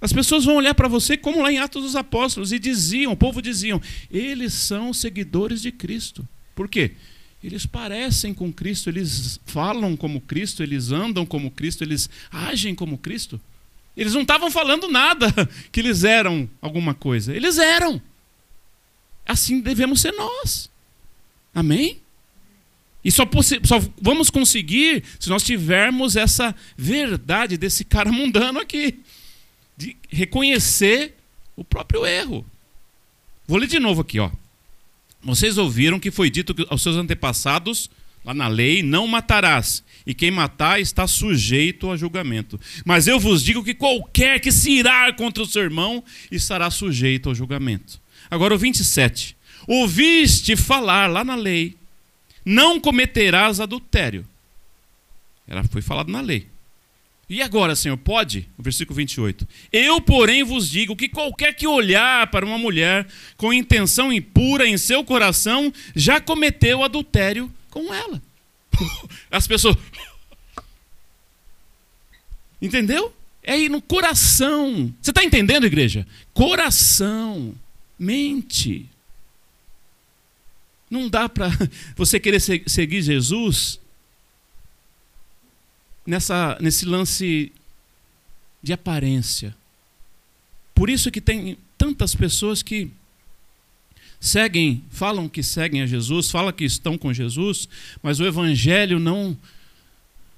As 0.01 0.13
pessoas 0.13 0.45
vão 0.45 0.55
olhar 0.55 0.73
para 0.73 0.87
você 0.87 1.17
como 1.17 1.41
lá 1.41 1.51
em 1.51 1.59
Atos 1.59 1.83
dos 1.83 1.95
Apóstolos 1.95 2.51
e 2.51 2.59
diziam, 2.59 3.11
o 3.11 3.17
povo 3.17 3.41
diziam, 3.41 3.81
eles 4.09 4.53
são 4.53 4.93
seguidores 4.93 5.61
de 5.61 5.71
Cristo. 5.71 6.27
Por 6.55 6.69
quê? 6.69 6.93
Eles 7.43 7.65
parecem 7.65 8.33
com 8.33 8.51
Cristo, 8.51 8.89
eles 8.89 9.39
falam 9.45 9.95
como 9.95 10.21
Cristo, 10.21 10.63
eles 10.63 10.91
andam 10.91 11.25
como 11.25 11.51
Cristo, 11.51 11.83
eles 11.83 12.09
agem 12.31 12.75
como 12.75 12.97
Cristo. 12.97 13.39
Eles 13.99 14.13
não 14.13 14.21
estavam 14.21 14.49
falando 14.49 14.87
nada 14.87 15.27
que 15.73 15.81
eles 15.81 16.05
eram 16.05 16.49
alguma 16.61 16.93
coisa. 16.93 17.35
Eles 17.35 17.57
eram. 17.57 18.01
Assim 19.25 19.59
devemos 19.59 19.99
ser 19.99 20.13
nós. 20.13 20.69
Amém? 21.53 21.99
E 23.03 23.11
só, 23.11 23.27
só, 23.65 23.81
vamos 24.01 24.29
conseguir 24.29 25.03
se 25.19 25.27
nós 25.27 25.43
tivermos 25.43 26.15
essa 26.15 26.55
verdade 26.77 27.57
desse 27.57 27.83
cara 27.83 28.09
mundano 28.09 28.59
aqui 28.59 28.99
de 29.75 29.97
reconhecer 30.09 31.17
o 31.57 31.65
próprio 31.65 32.05
erro. 32.05 32.45
Vou 33.45 33.57
ler 33.57 33.67
de 33.67 33.79
novo 33.79 33.99
aqui, 33.99 34.17
ó. 34.17 34.31
Vocês 35.21 35.57
ouviram 35.57 35.99
que 35.99 36.09
foi 36.09 36.29
dito 36.29 36.55
aos 36.69 36.81
seus 36.81 36.95
antepassados, 36.95 37.89
lá 38.23 38.33
na 38.33 38.47
lei, 38.47 38.81
não 38.81 39.05
matarás, 39.07 39.83
e 40.05 40.13
quem 40.13 40.31
matar 40.31 40.79
está 40.79 41.07
sujeito 41.07 41.89
a 41.89 41.97
julgamento. 41.97 42.59
Mas 42.85 43.07
eu 43.07 43.19
vos 43.19 43.43
digo 43.43 43.63
que 43.63 43.73
qualquer 43.73 44.39
que 44.39 44.51
se 44.51 44.71
irar 44.71 45.15
contra 45.15 45.43
o 45.43 45.45
seu 45.45 45.63
irmão 45.63 46.03
estará 46.31 46.69
sujeito 46.69 47.29
ao 47.29 47.35
julgamento. 47.35 47.99
Agora 48.29 48.55
o 48.55 48.57
27. 48.57 49.35
Ouviste 49.67 50.55
falar 50.55 51.07
lá 51.07 51.23
na 51.23 51.35
lei, 51.35 51.75
não 52.43 52.79
cometerás 52.79 53.59
adultério. 53.59 54.25
Ela 55.47 55.63
foi 55.63 55.81
falado 55.81 56.11
na 56.11 56.21
lei. 56.21 56.47
E 57.29 57.43
agora, 57.43 57.75
Senhor, 57.75 57.95
pode? 57.95 58.49
O 58.57 58.63
versículo 58.63 58.95
28. 58.95 59.47
Eu, 59.71 60.01
porém, 60.01 60.43
vos 60.43 60.67
digo 60.67 60.95
que 60.95 61.07
qualquer 61.07 61.53
que 61.53 61.67
olhar 61.67 62.25
para 62.31 62.43
uma 62.43 62.57
mulher 62.57 63.07
com 63.37 63.53
intenção 63.53 64.11
impura 64.11 64.67
em 64.67 64.79
seu 64.79 65.03
coração 65.03 65.71
já 65.95 66.19
cometeu 66.19 66.83
adultério 66.83 67.51
com 67.69 67.93
ela. 67.93 68.19
As 69.31 69.47
pessoas. 69.47 69.75
Entendeu? 72.61 73.13
É 73.41 73.53
aí 73.53 73.69
no 73.69 73.81
coração. 73.81 74.93
Você 75.01 75.11
está 75.11 75.23
entendendo, 75.23 75.65
igreja? 75.65 76.05
Coração, 76.33 77.55
mente. 77.97 78.89
Não 80.89 81.07
dá 81.07 81.29
para 81.29 81.49
você 81.95 82.19
querer 82.19 82.39
seguir 82.39 83.01
Jesus 83.01 83.79
nessa, 86.05 86.57
nesse 86.59 86.85
lance 86.85 87.51
de 88.61 88.73
aparência. 88.73 89.55
Por 90.73 90.89
isso 90.89 91.11
que 91.11 91.21
tem 91.21 91.57
tantas 91.77 92.15
pessoas 92.15 92.63
que 92.63 92.91
seguem, 94.19 94.83
falam 94.89 95.29
que 95.29 95.41
seguem 95.41 95.81
a 95.81 95.85
Jesus, 95.85 96.29
falam 96.29 96.51
que 96.51 96.65
estão 96.65 96.97
com 96.97 97.13
Jesus, 97.13 97.69
mas 98.01 98.19
o 98.19 98.25
evangelho 98.25 98.99
não 98.99 99.37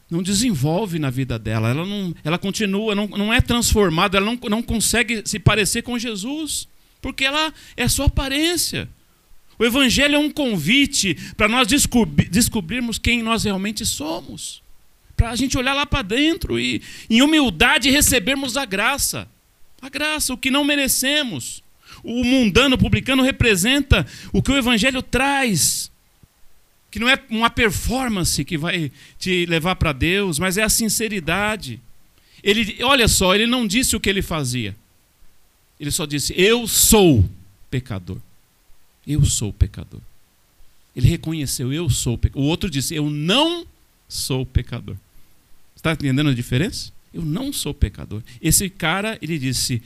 não 0.09 0.21
desenvolve 0.21 0.99
na 0.99 1.09
vida 1.09 1.39
dela, 1.39 1.69
ela 1.69 1.85
não, 1.85 2.13
ela 2.21 2.37
continua, 2.37 2.93
não, 2.93 3.07
não 3.07 3.33
é 3.33 3.39
transformada, 3.39 4.17
ela 4.17 4.25
não, 4.25 4.37
não 4.49 4.61
consegue 4.61 5.21
se 5.23 5.39
parecer 5.39 5.83
com 5.83 5.97
Jesus, 5.97 6.67
porque 7.01 7.23
ela 7.23 7.53
é 7.77 7.87
sua 7.87 8.07
aparência. 8.07 8.89
O 9.57 9.63
evangelho 9.63 10.15
é 10.15 10.19
um 10.19 10.29
convite 10.29 11.15
para 11.37 11.47
nós 11.47 11.65
descobri 11.65 12.25
descobrirmos 12.25 12.97
quem 12.97 13.23
nós 13.23 13.45
realmente 13.45 13.85
somos 13.85 14.61
para 15.21 15.29
a 15.29 15.35
gente 15.35 15.55
olhar 15.55 15.75
lá 15.75 15.85
para 15.85 16.01
dentro 16.01 16.59
e, 16.59 16.81
em 17.07 17.21
humildade, 17.21 17.91
recebermos 17.91 18.57
a 18.57 18.65
graça. 18.65 19.27
A 19.79 19.87
graça, 19.87 20.33
o 20.33 20.37
que 20.37 20.49
não 20.49 20.63
merecemos. 20.63 21.63
O 22.03 22.23
mundano, 22.23 22.77
publicano, 22.77 23.23
representa 23.23 24.05
o 24.31 24.41
que 24.41 24.51
o 24.51 24.57
Evangelho 24.57 25.01
traz. 25.01 25.91
Que 26.89 26.99
não 26.99 27.07
é 27.07 27.17
uma 27.29 27.49
performance 27.49 28.43
que 28.43 28.57
vai 28.57 28.91
te 29.17 29.45
levar 29.45 29.75
para 29.75 29.93
Deus, 29.93 30.37
mas 30.39 30.57
é 30.57 30.63
a 30.63 30.69
sinceridade. 30.69 31.79
Ele, 32.43 32.83
olha 32.83 33.07
só, 33.07 33.33
ele 33.33 33.45
não 33.45 33.65
disse 33.65 33.95
o 33.95 33.99
que 33.99 34.09
ele 34.09 34.21
fazia. 34.21 34.75
Ele 35.79 35.91
só 35.91 36.05
disse: 36.05 36.33
Eu 36.37 36.67
sou 36.67 37.27
pecador. 37.69 38.17
Eu 39.07 39.25
sou 39.25 39.51
pecador. 39.51 40.01
Ele 40.95 41.07
reconheceu: 41.07 41.71
Eu 41.71 41.89
sou 41.89 42.17
pecador. 42.17 42.43
O 42.43 42.47
outro 42.47 42.69
disse: 42.69 42.93
Eu 42.93 43.09
não 43.09 43.65
sou 44.07 44.45
pecador. 44.45 44.95
Está 45.75 45.93
entendendo 45.93 46.29
a 46.29 46.33
diferença? 46.33 46.91
Eu 47.13 47.23
não 47.23 47.51
sou 47.51 47.73
pecador. 47.73 48.21
Esse 48.41 48.69
cara, 48.69 49.17
ele 49.21 49.39
disse: 49.39 49.81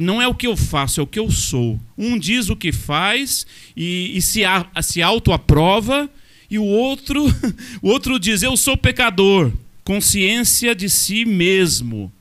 não 0.00 0.20
é 0.20 0.28
o 0.28 0.34
que 0.34 0.46
eu 0.46 0.56
faço, 0.56 1.00
é 1.00 1.02
o 1.02 1.06
que 1.06 1.18
eu 1.18 1.30
sou. 1.30 1.78
Um 1.96 2.18
diz 2.18 2.48
o 2.48 2.56
que 2.56 2.72
faz 2.72 3.46
e, 3.76 4.16
e 4.16 4.22
se, 4.22 4.42
se 4.82 5.02
autoaprova, 5.02 6.10
E 6.50 6.58
o 6.58 6.64
outro, 6.64 7.24
o 7.82 7.88
outro 7.88 8.18
diz: 8.18 8.42
Eu 8.42 8.56
sou 8.56 8.76
pecador. 8.76 9.52
Consciência 9.84 10.74
de 10.74 10.90
si 10.90 11.24
mesmo. 11.24 12.12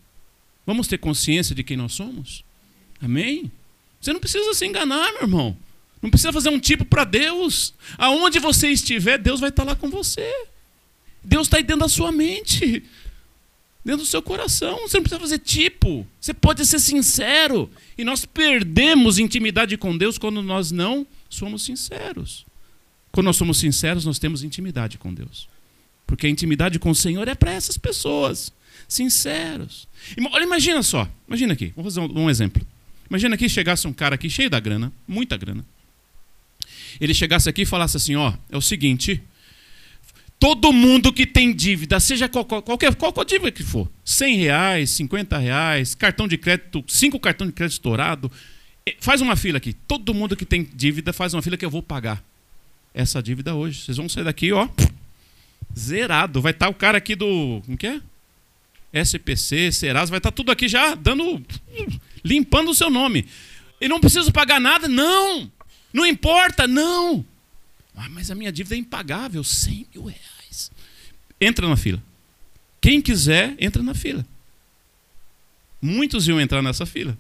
Vamos 0.66 0.88
ter 0.88 0.98
consciência 0.98 1.56
de 1.56 1.64
quem 1.64 1.78
nós 1.78 1.94
somos? 1.94 2.44
Amém? 3.02 3.52
Você 4.00 4.14
não 4.14 4.20
precisa 4.20 4.54
se 4.54 4.66
enganar, 4.66 5.12
meu 5.14 5.24
irmão. 5.24 5.58
Não 6.02 6.10
precisa 6.10 6.32
fazer 6.32 6.50
um 6.50 6.60
tipo 6.60 6.86
para 6.86 7.04
Deus. 7.04 7.74
Aonde 7.98 8.40
você 8.40 8.70
estiver, 8.70 9.18
Deus 9.18 9.40
vai 9.40 9.50
estar 9.50 9.64
lá 9.64 9.76
com 9.76 9.90
você. 9.90 10.32
Deus 11.24 11.48
está 11.48 11.58
aí 11.58 11.64
dentro 11.64 11.82
da 11.82 11.90
sua 11.90 12.12
mente, 12.12 12.84
dentro 13.86 14.02
do 14.02 14.08
seu 14.08 14.22
coração. 14.22 14.80
Você 14.82 14.98
não 14.98 15.04
precisa 15.04 15.22
fazer 15.22 15.40
tipo. 15.40 16.06
Você 16.20 16.34
pode 16.34 16.66
ser 16.66 16.80
sincero. 16.80 17.70
E 17.96 18.04
nós 18.04 18.26
perdemos 18.26 19.20
intimidade 19.20 19.78
com 19.78 19.96
Deus 19.96 20.18
quando 20.18 20.42
nós 20.42 20.72
não 20.72 21.06
somos 21.30 21.64
sinceros. 21.64 22.46
Quando 23.12 23.28
nós 23.28 23.38
somos 23.38 23.60
sinceros, 23.60 24.04
nós 24.04 24.18
temos 24.18 24.44
intimidade 24.44 24.98
com 24.98 25.14
Deus. 25.14 25.48
Porque 26.08 26.26
a 26.26 26.30
intimidade 26.30 26.80
com 26.80 26.90
o 26.90 26.96
Senhor 26.96 27.28
é 27.28 27.36
para 27.36 27.52
essas 27.52 27.78
pessoas, 27.78 28.52
sinceros. 28.88 29.88
Olha, 30.32 30.44
imagina 30.44 30.84
só, 30.84 31.10
imagina 31.28 31.54
aqui, 31.54 31.72
vou 31.76 31.84
fazer 31.86 32.00
um, 32.00 32.24
um 32.24 32.30
exemplo. 32.30 32.66
Imagina 33.10 33.38
que 33.38 33.48
chegasse 33.48 33.88
um 33.88 33.94
cara 33.94 34.16
aqui 34.16 34.30
cheio 34.30 34.50
da 34.50 34.60
grana, 34.60 34.92
muita 35.08 35.38
grana. 35.38 35.66
Ele 37.00 37.14
chegasse 37.14 37.48
aqui 37.50 37.62
e 37.64 37.66
falasse 37.66 37.98
assim: 37.98 38.16
ó, 38.16 38.34
é 38.50 38.58
o 38.58 38.62
seguinte, 38.62 39.22
todo 40.46 40.72
mundo 40.72 41.12
que 41.12 41.26
tem 41.26 41.52
dívida, 41.52 42.00
seja 42.00 42.30
qual, 42.30 42.46
qualquer, 42.46 42.94
qualquer 42.94 43.26
dívida 43.26 43.52
que 43.52 43.64
for, 43.64 43.90
100 44.04 44.38
reais, 44.38 44.92
50 44.92 45.40
reais, 45.40 45.96
cartão 45.96 46.28
de 46.28 46.38
crédito, 46.38 46.84
cinco 46.88 47.20
cartões 47.20 47.50
de 47.50 47.56
crédito 47.56 47.74
estourado, 47.74 48.32
faz 49.00 49.22
uma 49.22 49.36
fila 49.36 49.58
aqui. 49.58 49.74
Todo 49.74 50.14
mundo 50.14 50.36
que 50.36 50.46
tem 50.46 50.64
dívida 50.64 51.12
faz 51.12 51.34
uma 51.34 51.42
fila 51.42 51.58
que 51.58 51.66
eu 51.66 51.70
vou 51.72 51.82
pagar 51.82 52.24
essa 52.94 53.24
dívida 53.24 53.56
hoje. 53.56 53.82
Vocês 53.82 53.98
vão 53.98 54.08
sair 54.08 54.24
daqui, 54.24 54.52
ó, 54.52 54.70
zerado. 55.76 56.40
Vai 56.44 56.52
estar 56.52 56.68
tá 56.68 56.72
o 56.72 56.76
cara 56.76 57.00
aqui 57.00 57.16
do, 57.16 57.64
como 57.66 57.76
que 57.76 57.88
é? 57.88 58.00
SPC, 59.04 59.72
Serasa, 59.72 60.12
vai 60.12 60.20
estar 60.20 60.30
tá 60.30 60.36
tudo 60.36 60.52
aqui 60.52 60.68
já 60.68 60.94
dando, 60.94 61.44
limpando 62.24 62.70
o 62.70 62.76
seu 62.76 62.92
nome. 62.92 63.26
E 63.82 63.88
não 63.88 64.00
preciso 64.00 64.32
pagar 64.32 64.62
nada? 64.62 64.88
Não. 64.88 65.52
Não 65.92 66.06
importa? 66.06 66.68
Não. 66.68 67.26
Ah, 67.98 68.10
mas 68.10 68.30
a 68.30 68.36
minha 68.36 68.52
dívida 68.52 68.76
é 68.76 68.78
impagável, 68.78 69.44
100 69.44 69.88
mil 69.92 70.04
reais. 70.04 70.35
Entra 71.46 71.68
na 71.68 71.78
fila. 71.78 72.02
Quem 72.82 73.02
quiser, 73.02 73.56
entra 73.60 73.84
na 73.84 73.94
fila. 73.94 74.26
Muitos 75.82 76.28
iam 76.28 76.42
entrar 76.42 76.62
nessa 76.62 76.86
fila. 76.86 77.16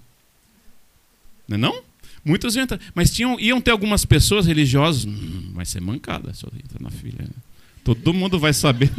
Não 1.47 1.55
é 1.55 1.57
não? 1.59 1.83
Muitos 2.23 2.55
iam 2.55 2.63
entrar. 2.63 2.79
Mas 2.95 3.11
tinham, 3.11 3.39
iam 3.39 3.61
ter 3.61 3.69
algumas 3.69 4.03
pessoas 4.03 4.47
religiosas. 4.47 5.05
Hum, 5.05 5.51
vai 5.53 5.65
ser 5.65 5.79
mancada 5.79 6.33
se 6.33 6.43
eu 6.43 6.51
entrar 6.55 6.81
na 6.81 6.89
fila. 6.89 7.19
Todo 7.83 8.13
mundo 8.13 8.39
vai 8.39 8.51
saber. 8.51 8.89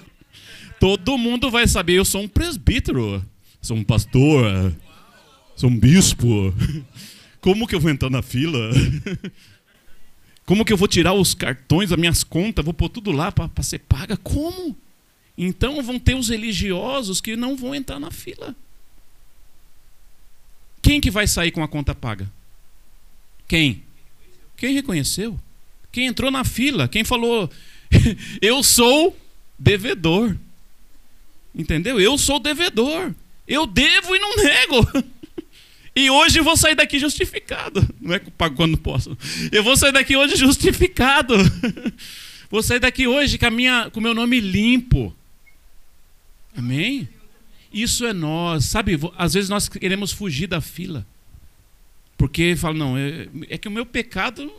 Todo 0.80 1.18
mundo 1.18 1.50
vai 1.50 1.66
saber. 1.66 1.94
Eu 1.94 2.04
sou 2.04 2.22
um 2.22 2.28
presbítero. 2.28 3.22
Sou 3.60 3.76
um 3.76 3.84
pastor. 3.84 4.72
Sou 5.54 5.68
um 5.68 5.78
bispo. 5.78 6.54
Como 7.42 7.66
que 7.66 7.74
eu 7.74 7.80
vou 7.80 7.90
entrar 7.90 8.08
na 8.08 8.22
fila? 8.22 8.70
Como 10.46 10.64
que 10.64 10.72
eu 10.72 10.76
vou 10.76 10.86
tirar 10.86 11.12
os 11.12 11.34
cartões, 11.34 11.90
as 11.90 11.98
minhas 11.98 12.22
contas, 12.22 12.64
vou 12.64 12.72
pôr 12.72 12.88
tudo 12.88 13.10
lá 13.10 13.32
para 13.32 13.62
ser 13.64 13.80
paga? 13.80 14.16
Como? 14.16 14.76
Então 15.36 15.82
vão 15.82 15.98
ter 15.98 16.14
os 16.14 16.28
religiosos 16.28 17.20
que 17.20 17.34
não 17.34 17.56
vão 17.56 17.74
entrar 17.74 17.98
na 17.98 18.12
fila. 18.12 18.54
Quem 20.80 21.00
que 21.00 21.10
vai 21.10 21.26
sair 21.26 21.50
com 21.50 21.64
a 21.64 21.68
conta 21.68 21.96
paga? 21.96 22.30
Quem? 23.48 23.82
Quem 24.56 24.72
reconheceu? 24.72 25.38
Quem 25.90 26.06
entrou 26.06 26.30
na 26.30 26.44
fila? 26.44 26.86
Quem 26.86 27.02
falou, 27.02 27.50
eu 28.40 28.62
sou 28.62 29.16
devedor. 29.58 30.36
Entendeu? 31.52 31.98
Eu 32.00 32.16
sou 32.16 32.38
devedor. 32.38 33.12
Eu 33.48 33.66
devo 33.66 34.14
e 34.14 34.18
não 34.18 34.36
nego. 34.36 35.06
E 35.96 36.10
hoje 36.10 36.38
eu 36.38 36.44
vou 36.44 36.58
sair 36.58 36.74
daqui 36.74 36.98
justificado. 36.98 37.80
Não 37.98 38.14
é 38.14 38.18
que 38.18 38.26
eu 38.26 38.32
pago 38.32 38.54
quando 38.54 38.76
posso. 38.76 39.16
Eu 39.50 39.64
vou 39.64 39.74
sair 39.78 39.92
daqui 39.92 40.14
hoje 40.14 40.36
justificado. 40.36 41.34
Vou 42.48 42.62
sair 42.62 42.78
daqui 42.78 43.08
hoje 43.08 43.38
com, 43.38 43.46
a 43.46 43.50
minha, 43.50 43.90
com 43.90 43.98
o 43.98 44.02
meu 44.02 44.14
nome 44.14 44.38
limpo. 44.38 45.12
Amém? 46.56 47.08
Isso 47.72 48.06
é 48.06 48.12
nós. 48.12 48.66
Sabe, 48.66 48.96
às 49.18 49.34
vezes 49.34 49.50
nós 49.50 49.68
queremos 49.68 50.12
fugir 50.12 50.46
da 50.46 50.60
fila. 50.60 51.04
Porque 52.16 52.54
fala, 52.54 52.74
não, 52.76 52.96
é, 52.96 53.28
é 53.48 53.58
que 53.58 53.66
o 53.66 53.70
meu 53.70 53.84
pecado. 53.84 54.52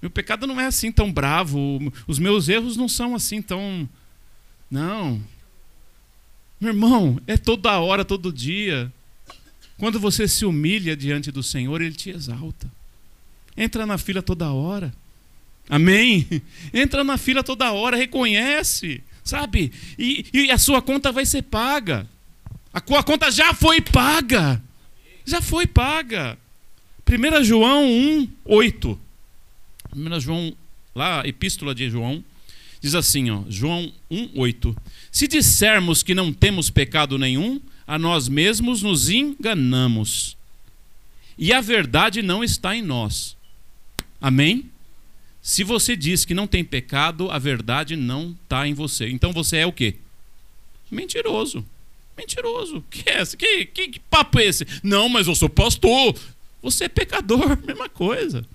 Meu 0.00 0.10
pecado 0.10 0.46
não 0.46 0.58
é 0.58 0.64
assim 0.64 0.90
tão 0.90 1.12
bravo. 1.12 1.92
Os 2.06 2.18
meus 2.18 2.48
erros 2.48 2.78
não 2.78 2.88
são 2.88 3.14
assim 3.14 3.42
tão. 3.42 3.86
Não. 4.70 5.22
Meu 6.58 6.70
irmão, 6.70 7.20
é 7.26 7.36
toda 7.36 7.78
hora, 7.78 8.06
todo 8.06 8.32
dia. 8.32 8.90
Quando 9.80 9.98
você 9.98 10.28
se 10.28 10.44
humilha 10.44 10.94
diante 10.94 11.32
do 11.32 11.42
Senhor, 11.42 11.80
Ele 11.80 11.94
te 11.94 12.10
exalta. 12.10 12.70
Entra 13.56 13.86
na 13.86 13.96
fila 13.96 14.20
toda 14.20 14.52
hora. 14.52 14.92
Amém? 15.70 16.42
Entra 16.70 17.02
na 17.02 17.16
fila 17.16 17.42
toda 17.42 17.72
hora, 17.72 17.96
reconhece, 17.96 19.02
sabe? 19.24 19.72
E, 19.98 20.26
e 20.34 20.50
a 20.50 20.58
sua 20.58 20.82
conta 20.82 21.10
vai 21.10 21.24
ser 21.24 21.40
paga. 21.44 22.06
A, 22.74 22.76
a 22.76 23.02
conta 23.02 23.30
já 23.30 23.54
foi 23.54 23.80
paga. 23.80 24.62
Já 25.24 25.40
foi 25.40 25.66
paga. 25.66 26.36
1 27.08 27.42
João 27.42 27.86
1, 27.90 28.28
8. 28.44 29.00
1 29.96 30.20
João, 30.20 30.54
lá, 30.94 31.26
Epístola 31.26 31.74
de 31.74 31.88
João, 31.88 32.22
diz 32.82 32.94
assim, 32.94 33.30
ó, 33.30 33.44
João 33.48 33.90
1, 34.10 34.32
8. 34.34 34.76
Se 35.10 35.26
dissermos 35.26 36.02
que 36.02 36.14
não 36.14 36.34
temos 36.34 36.68
pecado 36.68 37.16
nenhum, 37.16 37.58
a 37.90 37.98
nós 37.98 38.28
mesmos 38.28 38.82
nos 38.82 39.10
enganamos. 39.10 40.36
E 41.36 41.52
a 41.52 41.60
verdade 41.60 42.22
não 42.22 42.44
está 42.44 42.76
em 42.76 42.82
nós. 42.82 43.36
Amém? 44.20 44.70
Se 45.42 45.64
você 45.64 45.96
diz 45.96 46.24
que 46.24 46.32
não 46.32 46.46
tem 46.46 46.62
pecado, 46.62 47.28
a 47.32 47.36
verdade 47.36 47.96
não 47.96 48.36
está 48.44 48.68
em 48.68 48.74
você. 48.74 49.08
Então 49.08 49.32
você 49.32 49.56
é 49.56 49.66
o 49.66 49.72
quê? 49.72 49.96
Mentiroso. 50.88 51.66
Mentiroso. 52.16 52.84
Que, 52.88 53.10
é 53.10 53.22
esse? 53.22 53.36
Que, 53.36 53.66
que, 53.66 53.88
que 53.88 53.98
papo 53.98 54.38
é 54.38 54.44
esse? 54.44 54.64
Não, 54.84 55.08
mas 55.08 55.26
eu 55.26 55.34
sou 55.34 55.48
pastor. 55.48 56.16
Você 56.62 56.84
é 56.84 56.88
pecador, 56.88 57.58
mesma 57.66 57.88
coisa. 57.88 58.46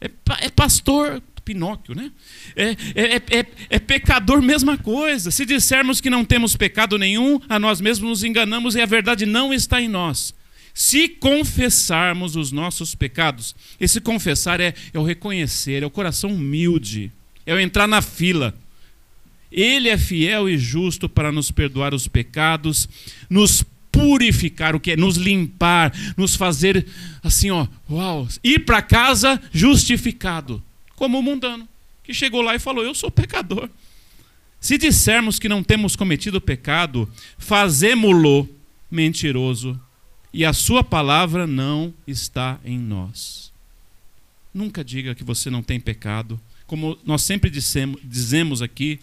É, 0.00 0.08
é 0.42 0.48
pastor, 0.48 1.20
Pinóquio, 1.44 1.94
né? 1.94 2.10
É, 2.54 2.70
é, 2.70 2.76
é, 2.94 3.22
é, 3.38 3.46
é, 3.70 3.78
pecador, 3.78 4.40
mesma 4.40 4.78
coisa. 4.78 5.30
Se 5.30 5.44
dissermos 5.44 6.00
que 6.00 6.10
não 6.10 6.24
temos 6.24 6.56
pecado 6.56 6.96
nenhum, 6.98 7.40
a 7.48 7.58
nós 7.58 7.80
mesmos 7.80 8.08
nos 8.08 8.24
enganamos 8.24 8.74
e 8.74 8.80
a 8.80 8.86
verdade 8.86 9.26
não 9.26 9.52
está 9.52 9.80
em 9.80 9.88
nós. 9.88 10.34
Se 10.74 11.08
confessarmos 11.08 12.36
os 12.36 12.50
nossos 12.50 12.94
pecados, 12.94 13.54
esse 13.78 14.00
confessar 14.00 14.60
é, 14.60 14.72
é 14.92 14.98
o 14.98 15.02
reconhecer, 15.02 15.82
é 15.82 15.86
o 15.86 15.90
coração 15.90 16.32
humilde, 16.32 17.12
é 17.44 17.52
o 17.52 17.60
entrar 17.60 17.86
na 17.86 18.00
fila. 18.00 18.54
Ele 19.50 19.88
é 19.88 19.98
fiel 19.98 20.48
e 20.48 20.56
justo 20.56 21.08
para 21.08 21.30
nos 21.30 21.50
perdoar 21.50 21.92
os 21.92 22.08
pecados, 22.08 22.88
nos 23.28 23.62
purificar, 23.90 24.74
o 24.74 24.80
que 24.80 24.92
é 24.92 24.96
nos 24.96 25.16
limpar, 25.16 25.92
nos 26.16 26.34
fazer 26.34 26.86
assim, 27.22 27.50
ó, 27.50 27.66
uau, 27.90 28.26
ir 28.42 28.60
para 28.60 28.80
casa 28.80 29.38
justificado 29.52 30.62
como 30.96 31.18
o 31.18 31.22
mundano, 31.22 31.68
que 32.02 32.14
chegou 32.14 32.42
lá 32.42 32.54
e 32.54 32.58
falou: 32.58 32.84
Eu 32.84 32.94
sou 32.94 33.10
pecador. 33.10 33.68
Se 34.60 34.78
dissermos 34.78 35.38
que 35.38 35.48
não 35.48 35.62
temos 35.62 35.96
cometido 35.96 36.40
pecado, 36.40 37.10
fazemo-lo 37.36 38.48
mentiroso, 38.90 39.80
e 40.32 40.44
a 40.44 40.52
sua 40.52 40.84
palavra 40.84 41.46
não 41.46 41.92
está 42.06 42.60
em 42.64 42.78
nós. 42.78 43.52
Nunca 44.54 44.84
diga 44.84 45.14
que 45.14 45.24
você 45.24 45.50
não 45.50 45.62
tem 45.62 45.80
pecado, 45.80 46.40
como 46.66 46.98
nós 47.04 47.22
sempre 47.22 47.50
dissemos, 47.50 48.00
dizemos 48.04 48.62
aqui, 48.62 49.00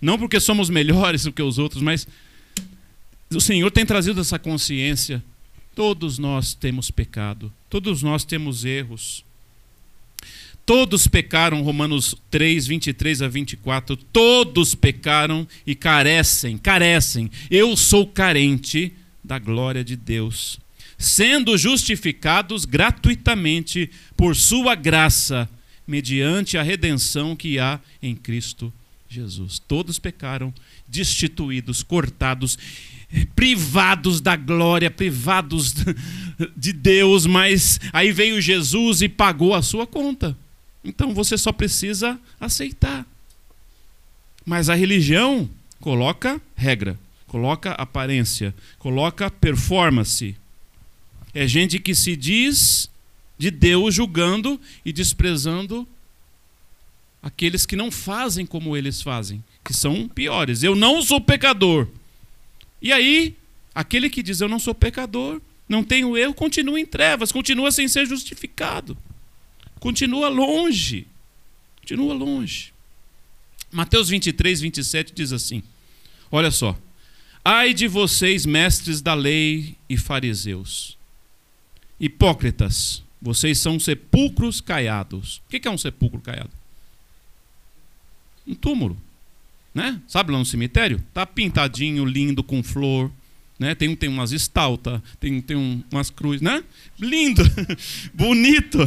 não 0.00 0.18
porque 0.18 0.40
somos 0.40 0.70
melhores 0.70 1.24
do 1.24 1.32
que 1.32 1.42
os 1.42 1.58
outros, 1.58 1.82
mas 1.82 2.08
o 3.30 3.40
Senhor 3.40 3.70
tem 3.70 3.84
trazido 3.84 4.20
essa 4.20 4.38
consciência. 4.38 5.22
Todos 5.74 6.18
nós 6.18 6.54
temos 6.54 6.90
pecado, 6.90 7.52
todos 7.68 8.02
nós 8.02 8.24
temos 8.24 8.64
erros. 8.64 9.24
Todos 10.66 11.06
pecaram, 11.06 11.62
Romanos 11.62 12.14
3, 12.30 12.66
23 12.66 13.22
a 13.22 13.28
24. 13.28 13.96
Todos 13.96 14.74
pecaram 14.74 15.46
e 15.66 15.74
carecem, 15.74 16.56
carecem. 16.56 17.30
Eu 17.50 17.76
sou 17.76 18.06
carente 18.06 18.92
da 19.22 19.38
glória 19.38 19.84
de 19.84 19.94
Deus, 19.94 20.58
sendo 20.96 21.56
justificados 21.58 22.64
gratuitamente 22.64 23.90
por 24.16 24.34
Sua 24.34 24.74
graça, 24.74 25.48
mediante 25.86 26.56
a 26.56 26.62
redenção 26.62 27.36
que 27.36 27.58
há 27.58 27.78
em 28.02 28.14
Cristo 28.14 28.72
Jesus. 29.06 29.58
Todos 29.58 29.98
pecaram, 29.98 30.52
destituídos, 30.88 31.82
cortados, 31.82 32.58
privados 33.36 34.20
da 34.20 34.34
glória, 34.34 34.90
privados 34.90 35.74
de 36.56 36.72
Deus, 36.72 37.26
mas 37.26 37.78
aí 37.92 38.10
veio 38.12 38.40
Jesus 38.40 39.02
e 39.02 39.10
pagou 39.10 39.54
a 39.54 39.60
sua 39.60 39.86
conta. 39.86 40.34
Então 40.84 41.14
você 41.14 41.38
só 41.38 41.50
precisa 41.50 42.20
aceitar. 42.38 43.06
Mas 44.44 44.68
a 44.68 44.74
religião 44.74 45.48
coloca 45.80 46.40
regra, 46.54 46.98
coloca 47.26 47.72
aparência, 47.72 48.54
coloca 48.78 49.30
performance. 49.30 50.36
É 51.32 51.48
gente 51.48 51.78
que 51.78 51.94
se 51.94 52.14
diz 52.14 52.90
de 53.38 53.50
Deus 53.50 53.94
julgando 53.94 54.60
e 54.84 54.92
desprezando 54.92 55.88
aqueles 57.22 57.64
que 57.64 57.74
não 57.74 57.90
fazem 57.90 58.44
como 58.44 58.76
eles 58.76 59.00
fazem, 59.00 59.42
que 59.64 59.72
são 59.72 60.06
piores. 60.06 60.62
Eu 60.62 60.76
não 60.76 61.02
sou 61.02 61.20
pecador. 61.20 61.88
E 62.80 62.92
aí, 62.92 63.34
aquele 63.74 64.10
que 64.10 64.22
diz 64.22 64.42
eu 64.42 64.48
não 64.48 64.58
sou 64.58 64.74
pecador, 64.74 65.40
não 65.66 65.82
tenho 65.82 66.16
erro, 66.16 66.34
continua 66.34 66.78
em 66.78 66.84
trevas, 66.84 67.32
continua 67.32 67.72
sem 67.72 67.88
ser 67.88 68.06
justificado. 68.06 68.96
Continua 69.84 70.30
longe. 70.30 71.06
Continua 71.76 72.14
longe. 72.14 72.72
Mateus 73.70 74.08
23, 74.08 74.62
27 74.62 75.12
diz 75.12 75.30
assim: 75.30 75.62
Olha 76.32 76.50
só. 76.50 76.74
Ai 77.44 77.74
de 77.74 77.86
vocês, 77.86 78.46
mestres 78.46 79.02
da 79.02 79.12
lei 79.12 79.76
e 79.86 79.98
fariseus, 79.98 80.96
hipócritas, 82.00 83.02
vocês 83.20 83.58
são 83.58 83.78
sepulcros 83.78 84.58
caiados. 84.58 85.42
O 85.46 85.50
que 85.50 85.68
é 85.68 85.70
um 85.70 85.76
sepulcro 85.76 86.22
caiado? 86.22 86.50
Um 88.46 88.54
túmulo. 88.54 88.96
Né? 89.74 90.00
Sabe 90.08 90.32
lá 90.32 90.38
no 90.38 90.46
cemitério? 90.46 91.04
Tá 91.12 91.26
pintadinho, 91.26 92.06
lindo, 92.06 92.42
com 92.42 92.62
flor. 92.62 93.12
Né? 93.58 93.74
Tem, 93.74 93.94
tem 93.94 94.08
umas 94.08 94.32
estaltas, 94.32 95.02
tem, 95.20 95.42
tem 95.42 95.58
um, 95.58 95.84
umas 95.92 96.08
cruzes, 96.08 96.40
né? 96.40 96.64
Lindo, 96.98 97.42
bonito. 98.14 98.78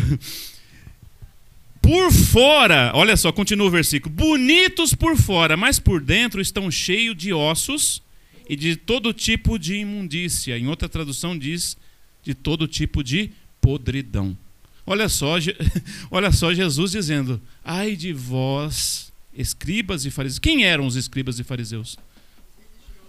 Por 1.88 2.12
fora, 2.12 2.92
olha 2.94 3.16
só, 3.16 3.32
continua 3.32 3.68
o 3.68 3.72
versículo. 3.72 4.14
Bonitos 4.14 4.94
por 4.94 5.16
fora, 5.16 5.56
mas 5.56 5.80
por 5.80 6.02
dentro 6.02 6.42
estão 6.42 6.70
cheios 6.70 7.16
de 7.16 7.32
ossos 7.32 8.04
e 8.50 8.58
de 8.58 8.76
todo 8.76 9.14
tipo 9.14 9.58
de 9.58 9.76
imundícia. 9.76 10.58
Em 10.58 10.68
outra 10.68 10.90
tradução 10.90 11.38
diz 11.38 11.78
de 12.22 12.34
todo 12.34 12.68
tipo 12.68 13.02
de 13.02 13.32
podridão. 13.62 14.38
Olha 14.86 15.08
só, 15.08 15.36
olha 16.12 16.30
só 16.30 16.54
Jesus 16.54 16.92
dizendo: 16.92 17.40
Ai 17.64 17.96
de 17.96 18.12
vós, 18.12 19.10
escribas 19.34 20.04
e 20.04 20.12
fariseus. 20.12 20.40
Quem 20.40 20.66
eram 20.66 20.86
os 20.86 20.98
escribas 20.98 21.40
e 21.40 21.44
fariseus? 21.46 21.98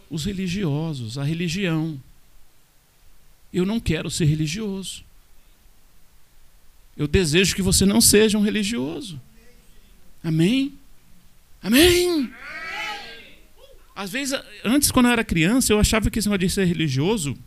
Os 0.09 0.25
religiosos, 0.25 1.19
a 1.19 1.25
religião. 1.25 2.01
Eu 3.53 3.67
não 3.67 3.81
quero 3.81 4.09
ser 4.09 4.27
religioso. 4.27 5.03
Eu 6.99 7.07
desejo 7.07 7.55
que 7.55 7.63
você 7.63 7.87
não 7.87 8.01
seja 8.01 8.37
um 8.37 8.43
religioso. 8.43 9.21
Amém? 10.23 10.75
Amém? 11.63 12.29
Às 13.95 14.11
vezes, 14.11 14.37
antes, 14.65 14.91
quando 14.91 15.07
eu 15.07 15.13
era 15.13 15.23
criança, 15.23 15.73
eu 15.73 15.79
achava 15.79 16.11
que 16.11 16.19
esse 16.19 16.29
negócio 16.29 16.49
de 16.49 16.53
ser 16.53 16.65
religioso. 16.65 17.39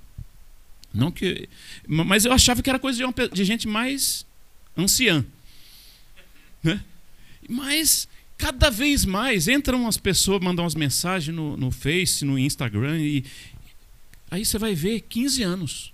Não 0.94 1.12
que. 1.12 1.50
Mas 1.86 2.24
eu 2.24 2.32
achava 2.32 2.64
que 2.64 2.70
era 2.70 2.80
coisa 2.80 2.98
de, 2.98 3.04
uma, 3.04 3.14
de 3.14 3.44
gente 3.44 3.68
mais 3.68 4.26
anciã. 4.78 5.26
Né? 6.64 6.82
Mas 7.50 8.08
cada 8.38 8.70
vez 8.70 9.04
mais 9.04 9.50
entram 9.50 9.86
as 9.86 9.98
pessoas, 9.98 10.42
mandam 10.42 10.64
umas 10.64 10.76
mensagens 10.76 11.36
no, 11.36 11.58
no 11.58 11.72
Face, 11.72 12.24
no 12.24 12.40
Instagram, 12.40 13.00
e 13.00 13.26
aí 14.30 14.46
você 14.46 14.58
vai 14.58 14.74
ver 14.74 15.02
15 15.02 15.44
anos, 15.44 15.94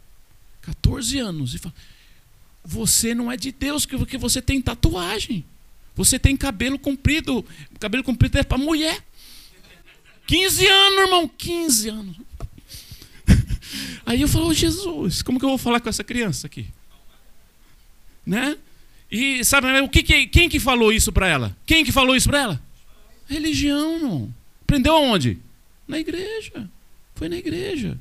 14 0.61 1.17
anos, 1.17 1.55
e 1.55 1.57
fala 1.57 1.73
você 2.69 3.15
não 3.15 3.31
é 3.31 3.37
de 3.37 3.53
Deus, 3.53 3.85
porque 3.85 4.17
você 4.17 4.41
tem 4.41 4.61
tatuagem. 4.61 5.45
Você 5.95 6.19
tem 6.19 6.35
cabelo 6.35 6.77
comprido. 6.77 7.43
Cabelo 7.79 8.03
comprido 8.03 8.37
é 8.37 8.43
para 8.43 8.57
mulher. 8.57 9.01
15 10.27 10.67
anos, 10.67 10.99
irmão. 10.99 11.31
15 11.37 11.89
anos. 11.89 12.17
Aí 14.05 14.21
eu 14.21 14.27
falo, 14.27 14.47
oh, 14.47 14.53
Jesus, 14.53 15.21
como 15.21 15.39
que 15.39 15.45
eu 15.45 15.49
vou 15.49 15.57
falar 15.57 15.79
com 15.79 15.87
essa 15.87 16.03
criança 16.03 16.47
aqui? 16.47 16.67
Né? 18.25 18.57
E 19.09 19.45
sabe, 19.45 19.79
o 19.79 19.87
que, 19.87 20.03
que 20.03 20.27
quem 20.27 20.49
que 20.49 20.59
falou 20.59 20.91
isso 20.91 21.13
para 21.13 21.25
ela? 21.25 21.55
Quem 21.65 21.85
que 21.85 21.91
falou 21.93 22.17
isso 22.17 22.27
para 22.27 22.41
ela? 22.41 22.61
Religião, 23.29 23.97
não. 23.97 24.35
Aprendeu 24.63 24.93
aonde? 24.93 25.39
Na 25.87 25.97
igreja. 25.97 26.69
Foi 27.15 27.29
na 27.29 27.37
igreja. 27.37 27.97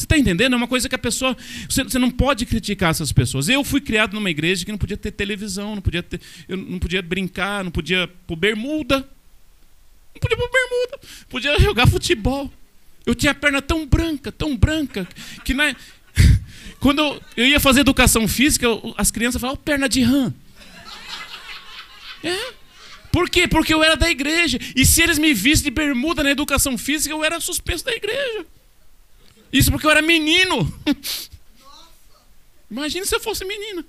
Você 0.00 0.06
está 0.06 0.16
entendendo? 0.16 0.54
É 0.54 0.56
uma 0.56 0.66
coisa 0.66 0.88
que 0.88 0.94
a 0.94 0.98
pessoa. 0.98 1.36
Você, 1.68 1.98
não 1.98 2.10
pode 2.10 2.46
criticar 2.46 2.90
essas 2.90 3.12
pessoas. 3.12 3.50
Eu 3.50 3.62
fui 3.62 3.82
criado 3.82 4.14
numa 4.14 4.30
igreja 4.30 4.64
que 4.64 4.70
não 4.72 4.78
podia 4.78 4.96
ter 4.96 5.10
televisão, 5.10 5.74
não 5.74 5.82
podia 5.82 6.02
ter, 6.02 6.18
eu 6.48 6.56
não 6.56 6.78
podia 6.78 7.02
brincar, 7.02 7.62
não 7.62 7.70
podia 7.70 8.08
pôr 8.26 8.34
bermuda. 8.34 9.06
Não 10.14 10.20
podia 10.20 10.38
pôr 10.38 10.50
bermuda. 10.50 11.00
Podia 11.28 11.60
jogar 11.60 11.86
futebol. 11.86 12.50
Eu 13.04 13.14
tinha 13.14 13.32
a 13.32 13.34
perna 13.34 13.60
tão 13.60 13.86
branca, 13.86 14.32
tão 14.32 14.56
branca, 14.56 15.06
que 15.44 15.52
na, 15.52 15.76
quando 16.80 17.00
eu, 17.00 17.22
eu 17.36 17.46
ia 17.46 17.60
fazer 17.60 17.80
educação 17.80 18.26
física, 18.26 18.66
as 18.96 19.10
crianças 19.10 19.38
falavam, 19.38 19.60
oh, 19.60 19.62
perna 19.62 19.86
de 19.86 20.00
rã. 20.00 20.32
É. 22.24 22.54
Por 23.12 23.28
quê? 23.28 23.46
Porque 23.46 23.74
eu 23.74 23.84
era 23.84 23.96
da 23.98 24.08
igreja. 24.08 24.58
E 24.74 24.86
se 24.86 25.02
eles 25.02 25.18
me 25.18 25.34
vissem 25.34 25.64
de 25.64 25.70
bermuda 25.70 26.22
na 26.22 26.30
educação 26.30 26.78
física, 26.78 27.14
eu 27.14 27.22
era 27.22 27.38
suspenso 27.38 27.84
da 27.84 27.92
igreja. 27.92 28.46
Isso 29.52 29.70
porque 29.70 29.86
eu 29.86 29.90
era 29.90 30.02
menino. 30.02 30.72
Imagina 32.70 33.04
se 33.04 33.14
eu 33.14 33.20
fosse 33.20 33.44
menina. 33.44 33.84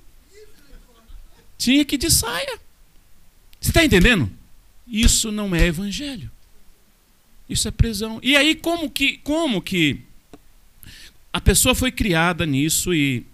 Tinha 1.58 1.86
que 1.86 1.96
ir 1.96 2.00
de 2.00 2.10
saia. 2.10 2.60
Você 3.60 3.70
está 3.70 3.86
entendendo? 3.86 4.30
Isso 4.88 5.32
não 5.32 5.56
é 5.56 5.68
evangelho. 5.68 6.32
Isso 7.48 7.68
é 7.68 7.72
prisão. 7.72 8.20
E 8.24 8.36
aí 8.36 8.56
como 8.56 8.90
que, 8.90 9.18
como 9.18 9.62
que 9.62 10.02
a 11.32 11.40
pessoa 11.40 11.76
foi 11.76 11.92
criada 11.92 12.46
nisso 12.46 12.94
e 12.94 13.26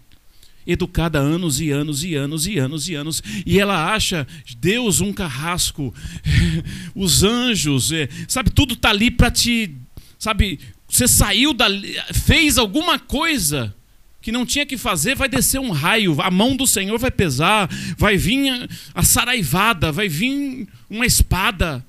educada 0.67 1.17
anos 1.17 1.61
e 1.61 1.71
anos 1.71 2.03
e 2.03 2.13
anos 2.13 2.45
e 2.45 2.59
anos 2.59 2.89
e 2.89 2.95
anos, 2.95 3.23
e 3.45 3.57
ela 3.57 3.93
acha 3.93 4.27
Deus 4.57 4.99
um 4.99 5.13
carrasco, 5.13 5.95
os 6.93 7.23
anjos, 7.23 7.93
é, 7.93 8.09
sabe, 8.27 8.51
tudo 8.51 8.73
está 8.73 8.89
ali 8.89 9.09
para 9.09 9.31
te, 9.31 9.73
sabe, 10.19 10.59
você 10.88 11.08
saiu 11.08 11.54
dali, 11.54 11.95
fez 12.13 12.58
alguma 12.58 12.97
coisa 12.97 13.73
que 14.21 14.32
não 14.32 14.45
tinha 14.45 14.65
que 14.65 14.78
fazer, 14.78 15.15
vai 15.15 15.30
descer 15.30 15.60
um 15.60 15.71
raio, 15.71 16.21
a 16.21 16.32
mão 16.32 16.56
do 16.56 16.67
Senhor 16.67 16.97
vai 16.97 17.12
pesar, 17.12 17.69
vai 17.97 18.17
vir 18.17 18.69
a, 18.93 19.04
saraivada, 19.04 19.91
vai 19.91 20.10
vir 20.10 20.67
uma 20.89 21.06
espada. 21.06 21.86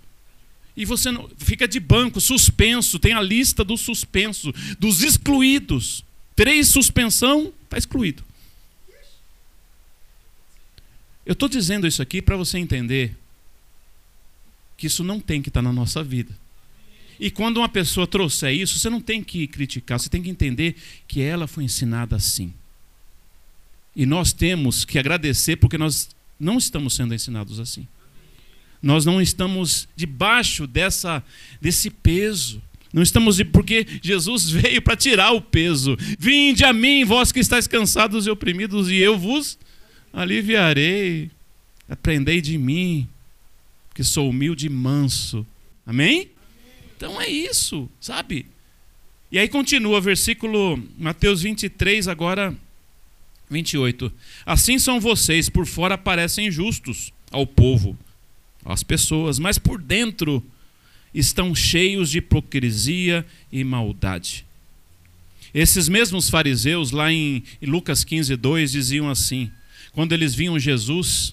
E 0.77 0.85
você 0.85 1.11
não, 1.11 1.29
fica 1.37 1.67
de 1.67 1.81
banco, 1.81 2.21
suspenso, 2.21 2.99
tem 2.99 3.13
a 3.13 3.21
lista 3.21 3.65
do 3.65 3.77
suspenso, 3.77 4.53
dos 4.79 5.03
excluídos. 5.03 6.05
Três 6.37 6.69
suspensão, 6.69 7.53
está 7.65 7.77
excluído. 7.77 8.23
Eu 11.27 11.33
estou 11.33 11.49
dizendo 11.49 11.87
isso 11.87 12.01
aqui 12.01 12.23
para 12.23 12.37
você 12.37 12.59
entender 12.59 13.17
que 14.77 14.87
isso 14.87 15.03
não 15.03 15.19
tem 15.19 15.43
que 15.43 15.49
estar 15.49 15.61
tá 15.61 15.69
na 15.69 15.73
nossa 15.73 16.05
vida. 16.05 16.33
E 17.19 17.31
quando 17.31 17.59
uma 17.59 17.69
pessoa 17.69 18.07
trouxer 18.07 18.55
isso, 18.55 18.79
você 18.79 18.89
não 18.89 19.01
tem 19.01 19.23
que 19.23 19.47
criticar, 19.47 19.99
você 19.99 20.09
tem 20.09 20.23
que 20.23 20.31
entender 20.31 20.77
que 21.07 21.21
ela 21.21 21.47
foi 21.47 21.65
ensinada 21.65 22.15
assim. 22.17 22.53
E 23.95 24.07
nós 24.07 24.33
temos 24.33 24.85
que 24.85 24.99
agradecer 24.99 25.57
porque 25.57 25.77
nós 25.77 26.09
não 26.39 26.57
estamos 26.57 26.95
sendo 26.95 27.15
ensinados 27.15 27.59
assim. 27.59 27.87
Nós 28.81 29.05
não 29.05 29.21
estamos 29.21 29.89
debaixo 29.97 30.67
dessa 30.67 31.23
desse 31.61 31.91
peso. 31.91 32.63
Não 32.93 33.03
estamos 33.03 33.43
porque 33.43 33.85
Jesus 34.01 34.49
veio 34.51 34.81
para 34.81 34.97
tirar 34.97 35.33
o 35.33 35.41
peso. 35.41 35.97
Vinde 36.17 36.65
a 36.65 36.73
mim, 36.73 37.05
vós 37.05 37.33
que 37.33 37.41
estáis 37.41 37.67
cansados 37.67 38.27
e 38.27 38.31
oprimidos, 38.31 38.89
e 38.89 38.97
eu 38.97 39.19
vos 39.19 39.59
aliviarei. 40.13 41.31
Aprendei 41.89 42.41
de 42.41 42.57
mim, 42.57 43.09
que 43.95 44.05
sou 44.05 44.31
humilde 44.31 44.67
e 44.67 44.71
manso. 44.71 45.45
Amém? 45.85 46.31
Então 46.99 47.21
é 47.21 47.29
isso, 47.29 47.89
sabe? 48.01 48.45
E 49.31 49.39
aí 49.39 49.47
continua, 49.47 50.01
versículo 50.01 50.83
Mateus 50.99 51.43
23, 51.43 52.09
agora 52.09 52.53
28. 53.49 54.13
Assim 54.45 54.81
são 54.81 54.99
vocês, 54.99 55.49
por 55.49 55.65
fora 55.65 55.97
parecem 55.97 56.51
justos 56.51 57.13
ao 57.31 57.47
povo, 57.47 57.97
às 58.65 58.83
pessoas, 58.83 59.39
mas 59.39 59.59
por 59.59 59.81
dentro 59.81 60.45
estão 61.15 61.55
cheios 61.55 62.11
de 62.11 62.19
hipocrisia 62.19 63.25
e 63.53 63.63
maldade. 63.63 64.45
Esses 65.55 65.89
mesmos 65.89 66.29
fariseus, 66.29 66.91
lá 66.91 67.13
em 67.13 67.45
Lucas 67.63 68.03
15, 68.03 68.35
2, 68.35 68.73
diziam 68.73 69.09
assim: 69.09 69.53
quando 69.93 70.15
eles 70.15 70.35
viam 70.35 70.59
Jesus, 70.59 71.33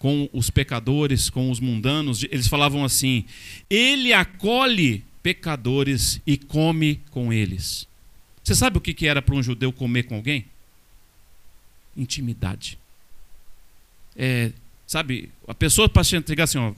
com 0.00 0.28
os 0.32 0.50
pecadores, 0.50 1.30
com 1.30 1.48
os 1.48 1.60
mundanos, 1.60 2.24
eles 2.24 2.48
falavam 2.48 2.84
assim: 2.84 3.24
Ele 3.70 4.12
acolhe 4.12 5.04
pecadores 5.22 6.20
e 6.26 6.36
come 6.36 7.00
com 7.12 7.32
eles. 7.32 7.86
Você 8.42 8.56
sabe 8.56 8.78
o 8.78 8.80
que 8.80 9.06
era 9.06 9.22
para 9.22 9.36
um 9.36 9.42
judeu 9.42 9.72
comer 9.72 10.02
com 10.02 10.16
alguém? 10.16 10.46
Intimidade. 11.96 12.76
É 14.16 14.50
Sabe, 14.90 15.30
a 15.46 15.54
pessoa 15.54 15.88
para 15.88 16.02
chegar 16.02 16.42
assim, 16.42 16.58
ó, 16.58 16.72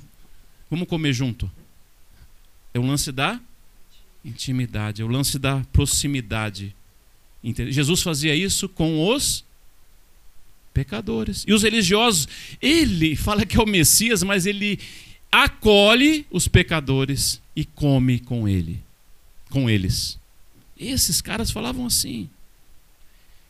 vamos 0.70 0.86
comer 0.86 1.14
junto. 1.14 1.50
É 2.74 2.78
o 2.78 2.82
lance 2.82 3.10
da 3.10 3.40
intimidade, 4.22 5.00
é 5.00 5.04
o 5.06 5.08
lance 5.08 5.38
da 5.38 5.64
proximidade. 5.72 6.76
Jesus 7.42 8.02
fazia 8.02 8.34
isso 8.36 8.68
com 8.68 9.08
os 9.08 9.42
pecadores. 10.72 11.44
E 11.46 11.52
os 11.52 11.62
religiosos, 11.62 12.28
ele 12.60 13.14
fala 13.16 13.46
que 13.46 13.56
é 13.56 13.62
o 13.62 13.66
Messias, 13.66 14.22
mas 14.22 14.46
ele 14.46 14.78
acolhe 15.30 16.26
os 16.30 16.48
pecadores 16.48 17.40
e 17.54 17.64
come 17.64 18.18
com 18.18 18.48
ele, 18.48 18.80
com 19.50 19.68
eles. 19.68 20.18
Esses 20.78 21.20
caras 21.20 21.50
falavam 21.50 21.86
assim. 21.86 22.28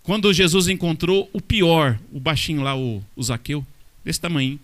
Quando 0.03 0.33
Jesus 0.33 0.68
encontrou 0.68 1.31
o 1.33 1.41
pior, 1.41 1.99
o 2.12 2.18
baixinho 2.18 2.62
lá, 2.62 2.77
o, 2.77 3.03
o 3.14 3.23
Zaqueu, 3.23 3.64
desse 4.05 4.20
tamanho, 4.20 4.59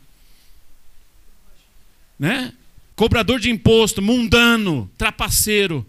né? 2.19 2.53
Cobrador 2.97 3.39
de 3.39 3.49
imposto, 3.49 4.03
mundano, 4.03 4.91
trapaceiro. 4.99 5.87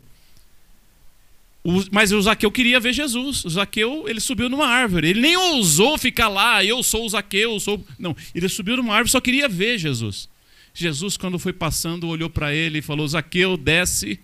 Mas 1.91 2.11
o 2.11 2.21
Zaqueu 2.21 2.51
queria 2.51 2.79
ver 2.79 2.93
Jesus. 2.93 3.43
O 3.45 3.49
Zaqueu, 3.49 4.05
ele 4.07 4.19
subiu 4.19 4.49
numa 4.49 4.67
árvore. 4.67 5.09
Ele 5.09 5.21
nem 5.21 5.35
ousou 5.35 5.97
ficar 5.97 6.27
lá, 6.27 6.63
eu 6.63 6.81
sou 6.81 7.05
o 7.05 7.09
Zaqueu, 7.09 7.53
eu 7.53 7.59
sou. 7.59 7.83
Não, 7.97 8.15
ele 8.33 8.47
subiu 8.47 8.77
numa 8.77 8.93
árvore, 8.93 9.11
só 9.11 9.19
queria 9.19 9.47
ver 9.49 9.77
Jesus. 9.77 10.29
Jesus, 10.73 11.17
quando 11.17 11.37
foi 11.37 11.51
passando, 11.51 12.07
olhou 12.07 12.29
para 12.29 12.53
ele 12.53 12.79
e 12.79 12.81
falou: 12.81 13.07
Zaqueu, 13.07 13.57
desce, 13.57 14.19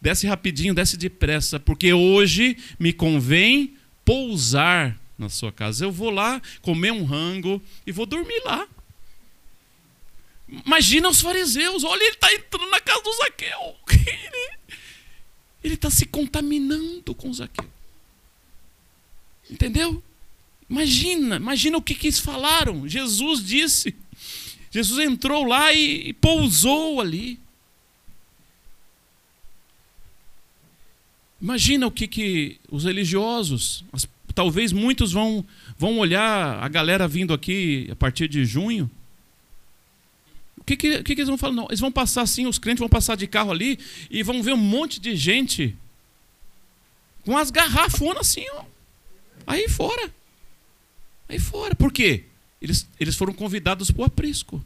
desce 0.00 0.26
rapidinho, 0.26 0.74
desce 0.74 0.96
depressa, 0.96 1.60
porque 1.60 1.92
hoje 1.92 2.56
me 2.78 2.92
convém 2.92 3.74
pousar 4.04 4.98
na 5.18 5.28
sua 5.28 5.52
casa. 5.52 5.84
Eu 5.84 5.92
vou 5.92 6.10
lá 6.10 6.42
comer 6.60 6.92
um 6.92 7.04
rango 7.04 7.62
e 7.86 7.92
vou 7.92 8.06
dormir 8.06 8.42
lá. 8.44 8.66
Imagina 10.66 11.08
os 11.08 11.20
fariseus, 11.20 11.84
olha, 11.84 12.02
ele 12.02 12.14
está 12.14 12.32
entrando 12.32 12.70
na 12.70 12.80
casa 12.80 13.02
do 13.02 13.12
Zaqueu. 13.12 13.76
Ele 15.64 15.74
está 15.74 15.88
se 15.88 16.04
contaminando 16.04 17.14
com 17.14 17.32
Zaqueu. 17.32 17.68
Entendeu? 19.50 20.02
Imagina, 20.68 21.36
imagina 21.36 21.78
o 21.78 21.82
que, 21.82 21.94
que 21.94 22.08
eles 22.08 22.18
falaram. 22.18 22.86
Jesus 22.86 23.42
disse. 23.42 23.94
Jesus 24.70 24.98
entrou 24.98 25.44
lá 25.44 25.72
e, 25.72 26.08
e 26.08 26.12
pousou 26.12 27.00
ali. 27.00 27.40
Imagina 31.40 31.86
o 31.86 31.90
que, 31.90 32.06
que 32.06 32.58
os 32.70 32.84
religiosos, 32.84 33.84
as, 33.92 34.08
talvez 34.34 34.72
muitos 34.72 35.12
vão, 35.12 35.44
vão 35.78 35.98
olhar 35.98 36.62
a 36.62 36.68
galera 36.68 37.08
vindo 37.08 37.32
aqui 37.32 37.88
a 37.90 37.96
partir 37.96 38.28
de 38.28 38.44
junho. 38.44 38.90
O 40.64 40.66
que, 40.66 40.76
que, 40.78 41.02
que, 41.02 41.12
eles 41.12 41.28
vão 41.28 41.36
falar? 41.36 41.52
Não, 41.52 41.66
eles 41.66 41.80
vão 41.80 41.92
passar 41.92 42.22
assim, 42.22 42.46
os 42.46 42.58
crentes 42.58 42.80
vão 42.80 42.88
passar 42.88 43.16
de 43.16 43.26
carro 43.26 43.52
ali 43.52 43.78
e 44.10 44.22
vão 44.22 44.42
ver 44.42 44.54
um 44.54 44.56
monte 44.56 44.98
de 44.98 45.14
gente 45.14 45.76
com 47.22 47.36
as 47.36 47.50
garrafonas 47.50 48.28
assim, 48.28 48.46
ó, 48.54 48.64
aí 49.46 49.68
fora. 49.68 50.10
Aí 51.28 51.38
fora. 51.38 51.74
Por 51.74 51.92
quê? 51.92 52.24
Eles, 52.62 52.88
eles 52.98 53.14
foram 53.14 53.34
convidados 53.34 53.90
para 53.90 54.02
o 54.02 54.04
aprisco. 54.06 54.64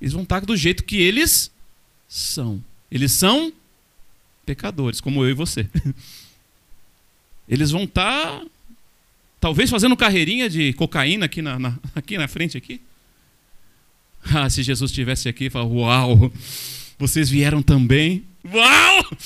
Eles 0.00 0.14
vão 0.14 0.22
estar 0.22 0.40
do 0.40 0.56
jeito 0.56 0.84
que 0.84 0.96
eles 0.96 1.50
são. 2.08 2.64
Eles 2.90 3.12
são 3.12 3.52
pecadores, 4.46 5.02
como 5.02 5.22
eu 5.22 5.30
e 5.30 5.34
você. 5.34 5.68
Eles 7.48 7.72
vão 7.72 7.82
estar, 7.82 8.44
talvez, 9.40 9.68
fazendo 9.68 9.96
carreirinha 9.96 10.48
de 10.48 10.72
cocaína 10.74 11.26
aqui 11.26 11.42
na, 11.42 11.58
na 11.58 11.78
aqui 11.94 12.16
na 12.16 12.28
frente 12.28 12.56
aqui. 12.56 12.80
Ah, 14.32 14.48
se 14.50 14.62
Jesus 14.62 14.90
estivesse 14.90 15.28
aqui 15.28 15.48
falar, 15.48 15.64
uau, 15.64 16.32
vocês 16.98 17.30
vieram 17.30 17.62
também. 17.62 18.24
Uau! 18.44 19.16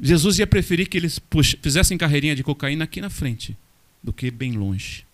Jesus 0.00 0.38
ia 0.38 0.46
preferir 0.46 0.88
que 0.88 0.96
eles 0.96 1.20
fizessem 1.60 1.98
carreirinha 1.98 2.36
de 2.36 2.42
cocaína 2.42 2.84
aqui 2.84 3.00
na 3.00 3.10
frente 3.10 3.56
do 4.02 4.12
que 4.12 4.30
bem 4.30 4.52
longe. 4.52 5.04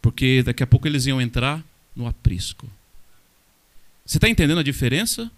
Porque 0.00 0.42
daqui 0.42 0.62
a 0.62 0.66
pouco 0.66 0.86
eles 0.86 1.06
iam 1.06 1.20
entrar 1.20 1.64
no 1.96 2.06
aprisco. 2.06 2.70
Você 4.04 4.18
está 4.18 4.28
entendendo 4.28 4.58
a 4.58 4.62
diferença 4.62 5.30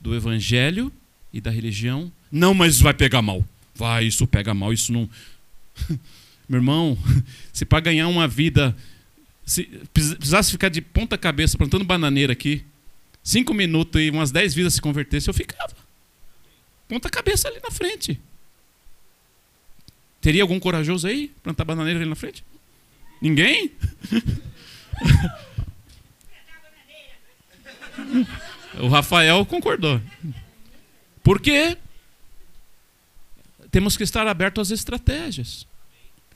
do 0.00 0.14
evangelho 0.14 0.90
e 1.32 1.40
da 1.40 1.50
religião? 1.50 2.10
Não, 2.32 2.54
mas 2.54 2.80
vai 2.80 2.94
pegar 2.94 3.20
mal. 3.20 3.44
Vai, 3.74 4.06
isso 4.06 4.26
pega 4.26 4.54
mal, 4.54 4.72
isso 4.72 4.90
não. 4.90 5.08
Meu 6.48 6.58
irmão, 6.58 6.96
se 7.52 7.66
para 7.66 7.80
ganhar 7.80 8.08
uma 8.08 8.26
vida 8.26 8.74
se 9.46 9.64
precisasse 9.94 10.50
ficar 10.50 10.68
de 10.68 10.82
ponta 10.82 11.16
cabeça 11.16 11.56
plantando 11.56 11.84
bananeira 11.84 12.32
aqui, 12.32 12.64
cinco 13.22 13.54
minutos 13.54 14.02
e 14.02 14.10
umas 14.10 14.32
dez 14.32 14.52
vidas 14.52 14.74
se 14.74 14.82
convertessem, 14.82 15.30
eu 15.30 15.34
ficava. 15.34 15.72
Ponta 16.88 17.08
cabeça 17.08 17.46
ali 17.46 17.60
na 17.62 17.70
frente. 17.70 18.20
Teria 20.20 20.42
algum 20.42 20.58
corajoso 20.58 21.06
aí? 21.06 21.30
Plantar 21.44 21.64
bananeira 21.64 22.00
ali 22.00 22.08
na 22.08 22.16
frente? 22.16 22.44
Ninguém? 23.22 23.70
o 28.80 28.88
Rafael 28.88 29.46
concordou. 29.46 30.02
Por 31.22 31.40
quê? 31.40 31.78
Temos 33.70 33.96
que 33.96 34.02
estar 34.02 34.26
abertos 34.26 34.72
às 34.72 34.80
estratégias. 34.80 35.64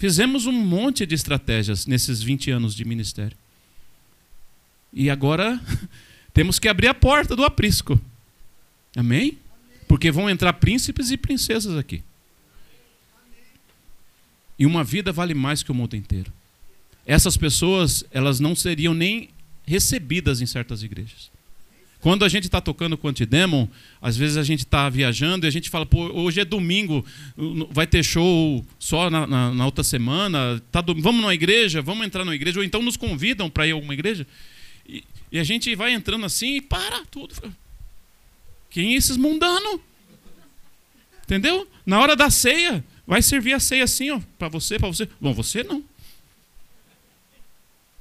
Fizemos 0.01 0.47
um 0.47 0.53
monte 0.53 1.05
de 1.05 1.15
estratégias 1.15 1.85
nesses 1.85 2.23
20 2.23 2.51
anos 2.51 2.75
de 2.75 2.87
ministério. 2.87 3.37
E 4.91 5.11
agora 5.11 5.61
temos 6.33 6.59
que 6.59 6.71
abrir 6.71 6.89
a 6.89 6.95
porta 6.95 7.37
do 7.37 7.45
aprisco. 7.45 8.01
Amém? 8.97 9.37
Porque 9.87 10.11
vão 10.11 10.31
entrar 10.31 10.55
príncipes 10.55 11.11
e 11.11 11.19
princesas 11.19 11.77
aqui. 11.77 12.03
E 14.59 14.65
uma 14.65 14.83
vida 14.83 15.13
vale 15.13 15.35
mais 15.35 15.63
que 15.63 15.71
o 15.71 15.75
mundo 15.75 15.95
inteiro. 15.95 16.33
Essas 17.05 17.37
pessoas, 17.37 18.03
elas 18.11 18.41
não 18.41 18.57
seriam 18.57 18.95
nem 18.95 19.29
recebidas 19.67 20.41
em 20.41 20.47
certas 20.47 20.83
igrejas. 20.83 21.31
Quando 22.01 22.25
a 22.25 22.29
gente 22.29 22.45
está 22.45 22.61
tocando 22.63 22.97
com 22.97 23.09
Antidemon, 23.09 23.69
às 24.01 24.17
vezes 24.17 24.39
a 24.39 24.43
gente 24.43 24.61
está 24.61 24.89
viajando 24.89 25.47
e 25.47 25.49
a 25.49 25.51
gente 25.51 25.69
fala, 25.69 25.85
pô, 25.85 26.11
hoje 26.19 26.41
é 26.41 26.45
domingo, 26.47 27.05
vai 27.71 27.87
ter 27.87 28.03
show 28.03 28.65
só 28.79 29.11
na, 29.11 29.27
na, 29.27 29.53
na 29.53 29.67
outra 29.67 29.85
semana, 29.85 30.63
tá 30.73 30.81
do... 30.81 30.95
vamos 30.95 31.21
numa 31.21 31.35
igreja, 31.35 31.83
vamos 31.83 32.07
entrar 32.07 32.25
numa 32.25 32.35
igreja, 32.35 32.59
ou 32.59 32.65
então 32.65 32.81
nos 32.81 32.97
convidam 32.97 33.51
para 33.51 33.67
ir 33.67 33.73
a 33.73 33.75
alguma 33.75 33.93
igreja. 33.93 34.27
E, 34.89 35.05
e, 35.31 35.39
a 35.39 35.45
gente 35.45 35.75
vai 35.75 35.93
entrando 35.93 36.25
assim 36.25 36.57
e 36.57 36.61
para 36.63 37.05
tudo. 37.05 37.35
Quem 38.71 38.95
é 38.95 38.97
esses 38.97 39.19
mundanos? 39.19 39.81
Entendeu? 41.25 41.69
Na 41.85 42.01
hora 42.01 42.17
da 42.17 42.31
ceia, 42.31 42.83
vai 43.07 43.21
servir 43.21 43.53
a 43.53 43.61
ceia 43.61 43.85
assim, 43.85 44.11
ó, 44.11 44.21
para 44.39 44.49
você, 44.49 44.79
para 44.79 44.89
você. 44.89 45.07
Bom, 45.21 45.35
você 45.35 45.63
não. 45.63 45.85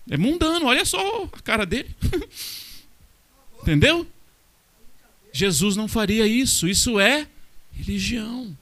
É 0.09 0.15
mundano, 0.15 0.67
olha 0.67 0.85
só 0.85 1.29
a 1.33 1.41
cara 1.41 1.65
dele. 1.65 1.89
Entendeu? 3.61 4.07
Jesus 5.31 5.75
não 5.75 5.87
faria 5.87 6.25
isso. 6.27 6.67
Isso 6.67 6.99
é 6.99 7.27
religião. 7.71 8.57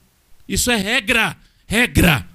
Isso 0.48 0.70
é 0.70 0.76
regra. 0.76 1.36
Regra. 1.66 2.28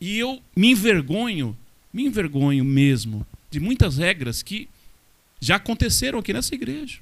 E 0.00 0.18
eu 0.18 0.42
me 0.54 0.72
envergonho, 0.72 1.56
me 1.92 2.04
envergonho 2.04 2.64
mesmo 2.64 3.26
de 3.50 3.60
muitas 3.60 3.98
regras 3.98 4.42
que 4.42 4.68
já 5.40 5.56
aconteceram 5.56 6.18
aqui 6.18 6.32
nessa 6.32 6.54
igreja. 6.54 6.98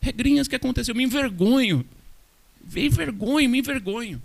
Regrinhas 0.00 0.48
que 0.48 0.56
aconteceram. 0.56 0.96
Me 0.96 1.04
envergonho. 1.04 1.84
Me 2.72 2.86
envergonho, 2.86 3.50
me 3.50 3.58
envergonho. 3.58 4.22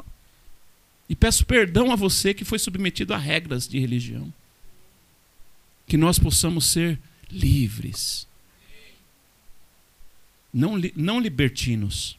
E 1.10 1.16
peço 1.16 1.46
perdão 1.46 1.92
a 1.92 1.96
você 1.96 2.34
que 2.34 2.46
foi 2.46 2.60
submetido 2.60 3.14
a 3.14 3.18
regras 3.18 3.68
de 3.68 3.80
religião. 3.80 4.32
Que 5.88 5.98
nós 5.98 6.18
possamos 6.18 6.68
ser 6.68 7.00
livres 7.30 8.28
não, 10.54 10.80
não 10.96 11.20
libertinos, 11.20 12.18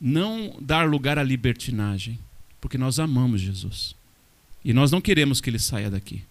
não 0.00 0.56
dar 0.60 0.88
lugar 0.88 1.18
à 1.18 1.22
libertinagem, 1.22 2.18
porque 2.60 2.78
nós 2.78 2.98
amamos 2.98 3.40
Jesus. 3.40 3.94
E 4.64 4.72
nós 4.72 4.90
não 4.90 5.00
queremos 5.00 5.40
que 5.40 5.48
ele 5.48 5.58
saia 5.58 5.90
daqui. 5.90 6.22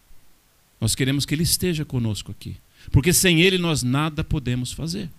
Nós 0.80 0.94
queremos 0.94 1.26
que 1.26 1.34
ele 1.34 1.44
esteja 1.44 1.86
conosco 1.86 2.32
aqui. 2.32 2.58
Porque 2.92 3.14
sem 3.14 3.42
ele 3.42 3.58
nós 3.58 3.82
nada 3.82 4.24
podemos 4.24 4.72
fazer. 4.72 5.10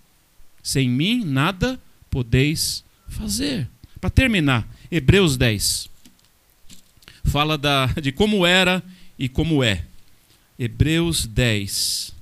Sem 0.62 0.88
mim 0.88 1.24
nada 1.24 1.80
podeis 2.10 2.84
fazer. 3.08 3.68
Para 4.00 4.10
terminar, 4.10 4.68
Hebreus 4.90 5.36
10. 5.36 5.88
Fala 7.24 7.56
da, 7.56 7.86
de 7.86 8.12
como 8.12 8.46
era 8.46 8.82
e 9.18 9.28
como 9.28 9.64
é. 9.64 9.84
Hebreus 10.58 11.26
10. 11.26 12.14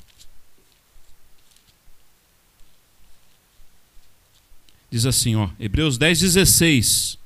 Diz 4.95 5.07
assim, 5.07 5.35
ó, 5.35 5.49
Hebreus 5.59 5.99
10, 5.99 6.21
16. 6.21 7.19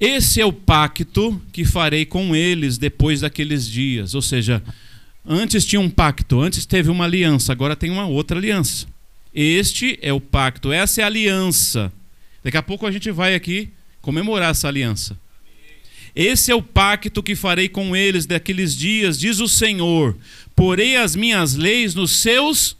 Esse 0.00 0.40
é 0.40 0.46
o 0.46 0.52
pacto 0.52 1.40
que 1.52 1.64
farei 1.64 2.06
com 2.06 2.34
eles 2.34 2.78
depois 2.78 3.20
daqueles 3.20 3.68
dias. 3.68 4.14
Ou 4.14 4.22
seja, 4.22 4.62
Antes 5.28 5.66
tinha 5.66 5.80
um 5.80 5.90
pacto, 5.90 6.40
antes 6.40 6.64
teve 6.64 6.88
uma 6.88 7.04
aliança, 7.04 7.50
agora 7.50 7.74
tem 7.74 7.90
uma 7.90 8.06
outra 8.06 8.38
aliança. 8.38 8.86
Este 9.34 9.98
é 10.00 10.12
o 10.12 10.20
pacto, 10.20 10.70
essa 10.70 11.00
é 11.00 11.04
a 11.04 11.08
aliança. 11.08 11.92
Daqui 12.44 12.56
a 12.56 12.62
pouco 12.62 12.86
a 12.86 12.92
gente 12.92 13.10
vai 13.10 13.34
aqui 13.34 13.70
comemorar 14.00 14.52
essa 14.52 14.68
aliança. 14.68 15.18
Esse 16.14 16.52
é 16.52 16.54
o 16.54 16.62
pacto 16.62 17.24
que 17.24 17.34
farei 17.34 17.68
com 17.68 17.96
eles 17.96 18.24
daqueles 18.24 18.76
dias, 18.76 19.18
diz 19.18 19.40
o 19.40 19.48
Senhor. 19.48 20.16
Porei 20.54 20.96
as 20.96 21.16
minhas 21.16 21.54
leis 21.54 21.92
nos 21.92 22.12
seus 22.12 22.76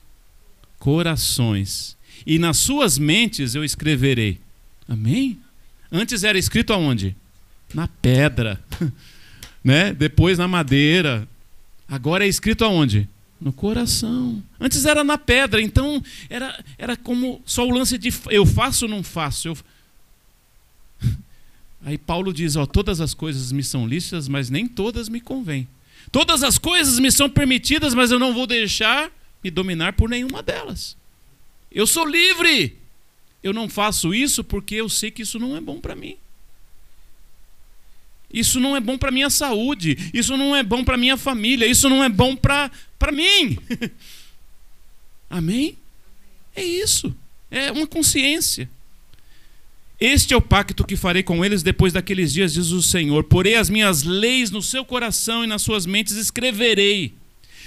corações, 0.78 1.95
e 2.27 2.39
nas 2.39 2.57
suas 2.57 2.99
mentes 2.99 3.55
eu 3.55 3.64
escreverei. 3.64 4.41
Amém? 4.89 5.39
Antes 5.91 6.24
era 6.24 6.37
escrito 6.37 6.72
aonde? 6.72 7.16
Na 7.72 7.87
pedra, 7.87 8.61
né? 9.62 9.93
Depois 9.95 10.37
na 10.37 10.49
madeira. 10.49 11.29
Agora 11.89 12.24
é 12.24 12.29
escrito 12.29 12.64
aonde? 12.64 13.09
No 13.41 13.53
coração. 13.53 14.43
Antes 14.59 14.85
era 14.85 15.05
na 15.05 15.18
pedra, 15.18 15.61
então 15.61 16.03
era, 16.29 16.64
era 16.79 16.97
como 16.97 17.41
só 17.45 17.66
o 17.66 17.70
lance 17.70 17.99
de 17.99 18.12
eu 18.31 18.45
faço 18.45 18.87
ou 18.87 18.91
não 18.91 19.03
faço. 19.03 19.49
Eu... 19.49 19.59
Aí 21.85 21.99
Paulo 21.99 22.33
diz: 22.33 22.57
ó, 22.57 22.66
todas 22.66 23.01
as 23.01 23.14
coisas 23.14 23.53
me 23.53 23.62
são 23.62 23.87
lícitas, 23.87 24.27
mas 24.27 24.51
nem 24.51 24.66
todas 24.66 25.09
me 25.09 25.20
convêm. 25.20 25.68
Todas 26.11 26.43
as 26.43 26.59
coisas 26.59 26.99
me 26.99 27.12
são 27.12 27.29
permitidas, 27.29 27.95
mas 27.95 28.11
eu 28.11 28.18
não 28.18 28.33
vou 28.33 28.47
deixar 28.47 29.11
me 29.45 29.51
dominar 29.51 29.93
por 29.93 30.09
nenhuma 30.09 30.43
delas. 30.43 30.97
Eu 31.77 31.87
sou 31.87 32.07
livre. 32.07 32.74
Eu 33.43 33.53
não 33.53 33.68
faço 33.68 34.14
isso 34.14 34.43
porque 34.43 34.77
eu 34.77 34.89
sei 34.89 35.11
que 35.11 35.20
isso 35.20 35.39
não 35.39 35.55
é 35.55 35.61
bom 35.61 35.79
para 35.79 35.95
mim. 35.95 36.16
Isso 38.33 38.59
não 38.59 38.74
é 38.74 38.81
bom 38.81 38.97
para 38.97 39.11
minha 39.11 39.29
saúde, 39.29 40.11
isso 40.12 40.39
não 40.39 40.57
é 40.57 40.62
bom 40.62 40.83
para 40.83 40.97
minha 40.97 41.18
família, 41.18 41.66
isso 41.66 41.89
não 41.91 42.03
é 42.03 42.09
bom 42.09 42.35
para 42.35 42.70
mim. 43.12 43.59
Amém? 45.29 45.77
É 46.55 46.64
isso. 46.64 47.14
É 47.51 47.70
uma 47.70 47.87
consciência. 47.87 48.70
Este 50.01 50.33
é 50.33 50.37
o 50.37 50.43
pacto 50.43 50.83
que 50.83 50.97
farei 50.97 51.22
com 51.22 51.45
eles 51.45 51.62
depois 51.62 51.93
daqueles 51.93 52.33
dias, 52.33 52.55
diz 52.55 52.70
o 52.70 52.83
Senhor. 52.83 53.24
Porei 53.24 53.55
as 53.55 53.68
minhas 53.68 54.03
leis 54.03 54.51
no 54.51 54.62
seu 54.62 54.83
coração 54.83 55.45
e 55.45 55.47
nas 55.47 55.61
suas 55.61 55.85
mentes 55.85 56.16
escreverei. 56.16 57.14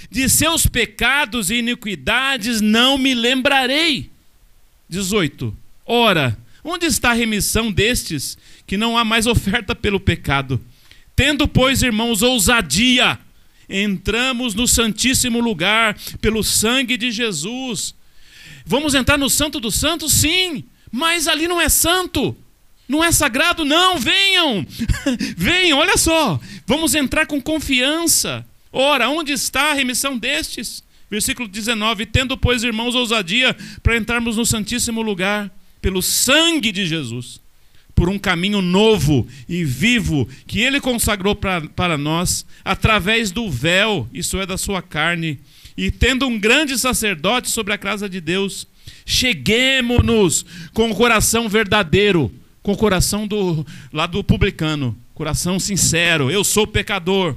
De 0.08 0.28
seus 0.28 0.66
pecados 0.66 1.50
e 1.50 1.56
iniquidades 1.56 2.60
não 2.60 2.96
me 2.96 3.14
lembrarei. 3.14 4.10
18. 4.88 5.56
Ora, 5.84 6.38
onde 6.62 6.86
está 6.86 7.10
a 7.10 7.14
remissão 7.14 7.72
destes 7.72 8.38
que 8.66 8.76
não 8.76 8.96
há 8.96 9.04
mais 9.04 9.26
oferta 9.26 9.74
pelo 9.74 9.98
pecado? 9.98 10.60
Tendo, 11.16 11.48
pois, 11.48 11.82
irmãos, 11.82 12.22
ousadia, 12.22 13.18
entramos 13.68 14.54
no 14.54 14.68
Santíssimo 14.68 15.40
Lugar 15.40 15.96
pelo 16.20 16.42
sangue 16.44 16.96
de 16.96 17.10
Jesus. 17.10 17.94
Vamos 18.64 18.94
entrar 18.94 19.18
no 19.18 19.28
Santo 19.28 19.58
dos 19.58 19.74
Santos? 19.74 20.12
Sim 20.12 20.64
mas 20.90 21.28
ali 21.28 21.46
não 21.46 21.60
é 21.60 21.68
santo, 21.68 22.36
não 22.88 23.02
é 23.02 23.12
sagrado, 23.12 23.64
não, 23.64 23.98
venham, 23.98 24.66
venham, 25.36 25.78
olha 25.78 25.96
só, 25.96 26.40
vamos 26.66 26.94
entrar 26.94 27.26
com 27.26 27.40
confiança. 27.40 28.44
Ora, 28.72 29.08
onde 29.08 29.32
está 29.32 29.70
a 29.70 29.74
remissão 29.74 30.16
destes? 30.16 30.82
Versículo 31.10 31.48
19: 31.48 32.06
Tendo, 32.06 32.36
pois, 32.36 32.62
irmãos, 32.62 32.94
ousadia 32.94 33.56
para 33.82 33.96
entrarmos 33.96 34.36
no 34.36 34.46
Santíssimo 34.46 35.02
Lugar, 35.02 35.50
pelo 35.80 36.02
sangue 36.02 36.70
de 36.70 36.86
Jesus, 36.86 37.40
por 37.94 38.08
um 38.08 38.18
caminho 38.18 38.62
novo 38.62 39.26
e 39.48 39.64
vivo 39.64 40.28
que 40.46 40.60
ele 40.60 40.80
consagrou 40.80 41.34
pra, 41.34 41.60
para 41.60 41.98
nós, 41.98 42.46
através 42.64 43.30
do 43.30 43.50
véu, 43.50 44.08
isso 44.12 44.38
é, 44.38 44.46
da 44.46 44.56
sua 44.56 44.80
carne, 44.80 45.40
e 45.76 45.90
tendo 45.90 46.26
um 46.26 46.38
grande 46.38 46.78
sacerdote 46.78 47.50
sobre 47.50 47.72
a 47.72 47.78
casa 47.78 48.08
de 48.08 48.20
Deus, 48.20 48.66
Cheguemos-nos 49.04 50.46
com 50.72 50.90
o 50.90 50.94
coração 50.94 51.48
verdadeiro, 51.48 52.32
com 52.62 52.72
o 52.72 52.76
coração 52.76 53.26
do 53.26 53.66
lá 53.92 54.06
do 54.06 54.22
publicano, 54.22 54.96
coração 55.14 55.58
sincero. 55.58 56.30
Eu 56.30 56.44
sou 56.44 56.66
pecador. 56.66 57.36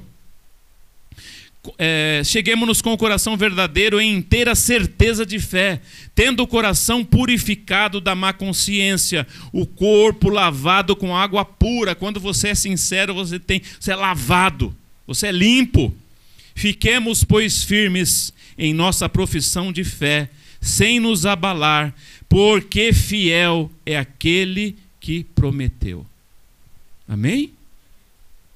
É, 1.78 2.22
cheguemos-nos 2.24 2.82
com 2.82 2.92
o 2.92 2.98
coração 2.98 3.36
verdadeiro 3.36 4.00
em 4.00 4.16
inteira 4.16 4.54
certeza 4.54 5.24
de 5.24 5.38
fé, 5.38 5.80
tendo 6.14 6.42
o 6.42 6.46
coração 6.46 7.04
purificado 7.04 8.00
da 8.00 8.14
má 8.14 8.32
consciência, 8.32 9.26
o 9.52 9.66
corpo 9.66 10.28
lavado 10.28 10.94
com 10.94 11.16
água 11.16 11.44
pura. 11.44 11.94
Quando 11.94 12.20
você 12.20 12.48
é 12.48 12.54
sincero, 12.54 13.14
você 13.14 13.38
tem, 13.38 13.62
você 13.80 13.92
é 13.92 13.96
lavado, 13.96 14.74
você 15.06 15.28
é 15.28 15.32
limpo. 15.32 15.94
Fiquemos, 16.54 17.24
pois, 17.24 17.64
firmes 17.64 18.32
em 18.56 18.72
nossa 18.72 19.08
profissão 19.08 19.72
de 19.72 19.84
fé 19.84 20.28
sem 20.64 20.98
nos 20.98 21.26
abalar, 21.26 21.94
porque 22.26 22.90
fiel 22.92 23.70
é 23.84 23.98
aquele 23.98 24.76
que 24.98 25.22
prometeu. 25.22 26.06
Amém? 27.06 27.52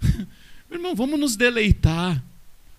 Irmão, 0.72 0.94
vamos 0.94 1.20
nos 1.20 1.36
deleitar, 1.36 2.24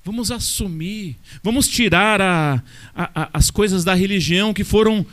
vamos 0.03 0.31
assumir, 0.31 1.17
vamos 1.43 1.67
tirar 1.67 2.21
a, 2.21 2.63
a, 2.95 3.21
a, 3.23 3.29
as 3.33 3.51
coisas 3.51 3.83
da 3.83 3.93
religião 3.93 4.53
que 4.53 4.63
foram, 4.63 5.05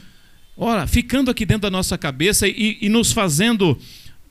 ora, 0.56 0.86
ficando 0.86 1.30
aqui 1.30 1.44
dentro 1.44 1.62
da 1.62 1.70
nossa 1.70 1.98
cabeça 1.98 2.46
e, 2.48 2.78
e 2.80 2.88
nos 2.88 3.12
fazendo 3.12 3.78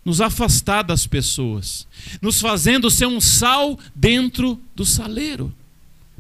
nos 0.04 0.22
afastar 0.22 0.84
das 0.84 1.08
pessoas, 1.08 1.88
nos 2.22 2.40
fazendo 2.40 2.92
ser 2.92 3.08
um 3.08 3.20
sal 3.20 3.78
dentro 3.96 4.62
do 4.76 4.86
saleiro. 4.86 5.52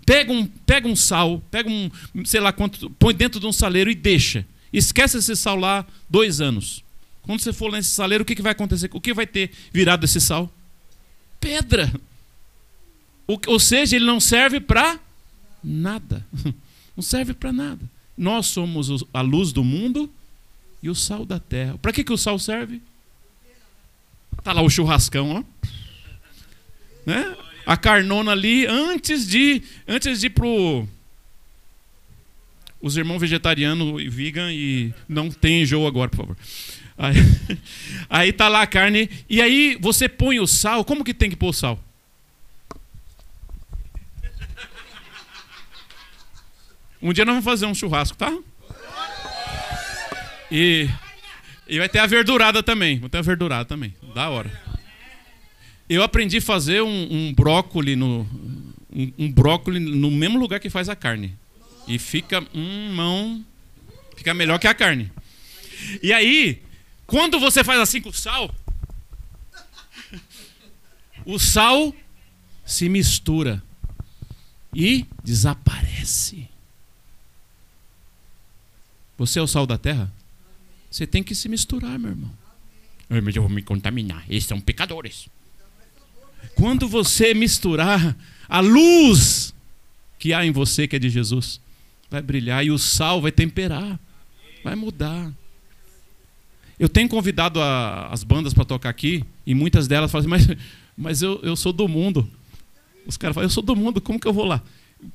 Pega 0.03 0.33
um, 0.33 0.47
pega 0.47 0.87
um 0.87 0.95
sal, 0.95 1.41
pega 1.51 1.69
um, 1.69 1.91
sei 2.25 2.39
lá 2.39 2.51
quanto, 2.51 2.89
põe 2.91 3.13
dentro 3.13 3.39
de 3.39 3.45
um 3.45 3.51
saleiro 3.51 3.91
e 3.91 3.95
deixa. 3.95 4.45
Esquece 4.73 5.17
esse 5.17 5.35
sal 5.35 5.55
lá 5.55 5.85
dois 6.09 6.41
anos. 6.41 6.83
Quando 7.21 7.39
você 7.39 7.53
for 7.53 7.71
nesse 7.71 7.89
saleiro, 7.89 8.23
o 8.23 8.25
que, 8.25 8.35
que 8.35 8.41
vai 8.41 8.51
acontecer? 8.51 8.89
O 8.91 8.99
que 9.01 9.13
vai 9.13 9.25
ter 9.25 9.51
virado 9.71 10.03
esse 10.03 10.19
sal? 10.19 10.51
Pedra. 11.39 11.91
Ou 13.27 13.59
seja, 13.59 13.95
ele 13.95 14.05
não 14.05 14.19
serve 14.19 14.59
para 14.59 14.99
nada. 15.63 16.25
Não 16.95 17.03
serve 17.03 17.33
para 17.33 17.51
nada. 17.51 17.81
Nós 18.17 18.45
somos 18.45 19.03
a 19.13 19.19
luz 19.19 19.51
do 19.51 19.65
mundo 19.65 20.09
e 20.81 20.89
o 20.89 20.95
sal 20.95 21.25
da 21.25 21.39
terra. 21.39 21.77
Para 21.77 21.91
que, 21.91 22.05
que 22.05 22.13
o 22.13 22.17
sal 22.17 22.39
serve? 22.39 22.81
Tá 24.41 24.53
lá 24.53 24.61
o 24.61 24.69
churrascão, 24.69 25.43
ó. 25.43 25.67
Né? 27.05 27.35
a 27.65 27.75
carnona 27.75 28.31
ali 28.31 28.65
antes 28.67 29.27
de 29.27 29.61
antes 29.87 30.19
de 30.19 30.27
ir 30.27 30.29
pro 30.29 30.87
os 32.81 32.95
irmãos 32.95 33.19
vegetariano 33.19 33.99
e 33.99 34.07
vegan 34.07 34.53
e 34.53 34.93
não 35.09 35.31
tem 35.31 35.63
enjoo 35.63 35.87
agora, 35.87 36.09
por 36.09 36.17
favor. 36.17 36.37
Aí, 36.95 37.15
aí 38.07 38.31
tá 38.31 38.47
lá 38.47 38.61
a 38.61 38.67
carne 38.67 39.09
e 39.27 39.41
aí 39.41 39.75
você 39.81 40.07
põe 40.07 40.39
o 40.39 40.45
sal. 40.45 40.85
Como 40.85 41.03
que 41.03 41.13
tem 41.13 41.29
que 41.29 41.35
pôr 41.35 41.49
o 41.49 41.53
sal? 41.53 41.83
Um 47.05 47.13
dia 47.13 47.23
nós 47.23 47.33
vamos 47.35 47.45
fazer 47.45 47.67
um 47.67 47.75
churrasco, 47.75 48.17
tá? 48.17 48.35
E, 50.51 50.89
e 51.67 51.77
vai 51.77 51.87
ter 51.87 51.99
a 51.99 52.07
verdurada 52.07 52.63
também. 52.63 52.97
Vai 52.97 53.11
ter 53.11 53.19
a 53.19 53.21
verdurada 53.21 53.63
também. 53.63 53.93
Da 54.15 54.27
hora. 54.27 54.51
Eu 55.87 56.01
aprendi 56.01 56.37
a 56.37 56.41
fazer 56.41 56.81
um, 56.81 57.07
um 57.11 57.31
brócoli 57.31 57.95
no 57.95 58.27
um, 58.91 59.13
um, 59.19 59.31
brócoli 59.31 59.79
no 59.79 60.09
mesmo 60.09 60.39
lugar 60.39 60.59
que 60.59 60.67
faz 60.67 60.89
a 60.89 60.95
carne. 60.95 61.37
E 61.87 61.99
fica 61.99 62.43
um 62.55 62.91
mão 62.95 63.45
fica 64.17 64.33
melhor 64.33 64.57
que 64.57 64.65
a 64.65 64.73
carne. 64.73 65.11
E 66.01 66.11
aí, 66.11 66.59
quando 67.05 67.39
você 67.39 67.63
faz 67.63 67.79
assim 67.79 68.01
com 68.01 68.09
o 68.09 68.13
sal, 68.13 68.49
o 71.23 71.37
sal 71.37 71.93
se 72.65 72.89
mistura 72.89 73.61
e 74.73 75.05
desaparece. 75.23 76.54
Você 79.17 79.39
é 79.39 79.41
o 79.41 79.47
sal 79.47 79.65
da 79.65 79.77
terra? 79.77 80.11
Você 80.89 81.05
tem 81.05 81.23
que 81.23 81.35
se 81.35 81.49
misturar, 81.49 81.97
meu 81.97 82.11
irmão. 82.11 82.31
Mas 83.09 83.35
eu 83.35 83.41
vou 83.41 83.51
me 83.51 83.61
contaminar. 83.61 84.23
Esses 84.29 84.47
são 84.47 84.59
pecadores. 84.59 85.27
Quando 86.55 86.87
você 86.87 87.33
misturar 87.33 88.15
a 88.47 88.59
luz 88.59 89.53
que 90.17 90.33
há 90.33 90.45
em 90.45 90.51
você, 90.51 90.87
que 90.87 90.95
é 90.95 90.99
de 90.99 91.09
Jesus, 91.09 91.59
vai 92.09 92.21
brilhar 92.21 92.65
e 92.65 92.71
o 92.71 92.77
sal 92.77 93.21
vai 93.21 93.31
temperar, 93.31 93.99
vai 94.63 94.75
mudar. 94.75 95.31
Eu 96.79 96.89
tenho 96.89 97.07
convidado 97.07 97.61
a, 97.61 98.07
as 98.07 98.23
bandas 98.23 98.53
para 98.53 98.65
tocar 98.65 98.89
aqui 98.89 99.23
e 99.45 99.53
muitas 99.53 99.87
delas 99.87 100.11
falam 100.11 100.35
assim, 100.35 100.47
mas, 100.47 100.57
mas 100.97 101.21
eu, 101.21 101.39
eu 101.43 101.55
sou 101.55 101.71
do 101.71 101.87
mundo. 101.87 102.29
Os 103.05 103.17
caras 103.17 103.35
falam, 103.35 103.45
eu 103.45 103.51
sou 103.51 103.63
do 103.63 103.75
mundo, 103.75 104.01
como 104.01 104.19
que 104.19 104.27
eu 104.27 104.33
vou 104.33 104.45
lá? 104.45 104.61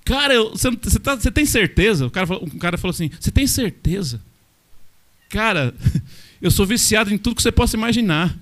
Cara, 0.05 0.43
você, 0.45 0.71
você, 0.71 0.99
tá, 0.99 1.15
você, 1.15 1.31
tem 1.31 1.47
certeza? 1.47 2.07
O 2.07 2.11
cara, 2.11 2.27
falou, 2.27 2.45
um 2.45 2.59
cara 2.59 2.79
falou 2.79 2.93
assim, 2.93 3.11
você 3.19 3.31
tem 3.31 3.47
certeza? 3.47 4.21
Cara, 5.29 5.75
eu 6.41 6.51
sou 6.51 6.67
viciado 6.67 7.13
em 7.13 7.19
tudo 7.19 7.37
que 7.37 7.43
você 7.43 7.53
possa 7.53 7.77
imaginar 7.77 8.37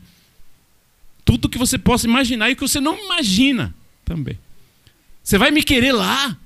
tudo 1.29 1.47
que 1.47 1.59
você 1.59 1.77
possa 1.77 2.07
imaginar 2.07 2.49
e 2.49 2.55
que 2.55 2.63
você 2.63 2.81
não 2.81 2.99
imagina 2.99 3.75
também. 4.03 4.39
Você 5.23 5.37
vai 5.37 5.51
me 5.51 5.63
querer 5.63 5.93
lá? 5.93 6.39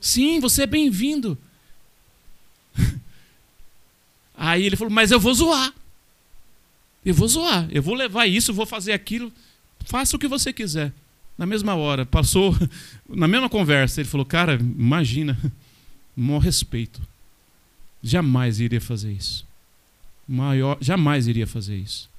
Sim, 0.00 0.40
você 0.40 0.62
é 0.62 0.66
bem-vindo. 0.66 1.36
Aí 4.34 4.64
ele 4.64 4.76
falou: 4.76 4.90
Mas 4.90 5.10
eu 5.10 5.20
vou 5.20 5.34
zoar. 5.34 5.74
Eu 7.04 7.12
vou 7.12 7.28
zoar. 7.28 7.68
Eu 7.70 7.82
vou 7.82 7.94
levar 7.94 8.26
isso, 8.26 8.54
vou 8.54 8.64
fazer 8.64 8.94
aquilo. 8.94 9.30
Faça 9.84 10.16
o 10.16 10.18
que 10.18 10.26
você 10.26 10.54
quiser. 10.54 10.90
Na 11.40 11.46
mesma 11.46 11.74
hora, 11.74 12.04
passou, 12.04 12.54
na 13.08 13.26
mesma 13.26 13.48
conversa, 13.48 14.02
ele 14.02 14.08
falou: 14.08 14.26
Cara, 14.26 14.58
imagina, 14.60 15.38
maior 16.14 16.40
respeito. 16.40 17.00
Jamais 18.02 18.60
iria 18.60 18.78
fazer 18.80 19.10
isso. 19.10 19.46
Maior, 20.28 20.76
jamais 20.82 21.26
iria 21.26 21.46
fazer 21.46 21.78
isso. 21.78 22.10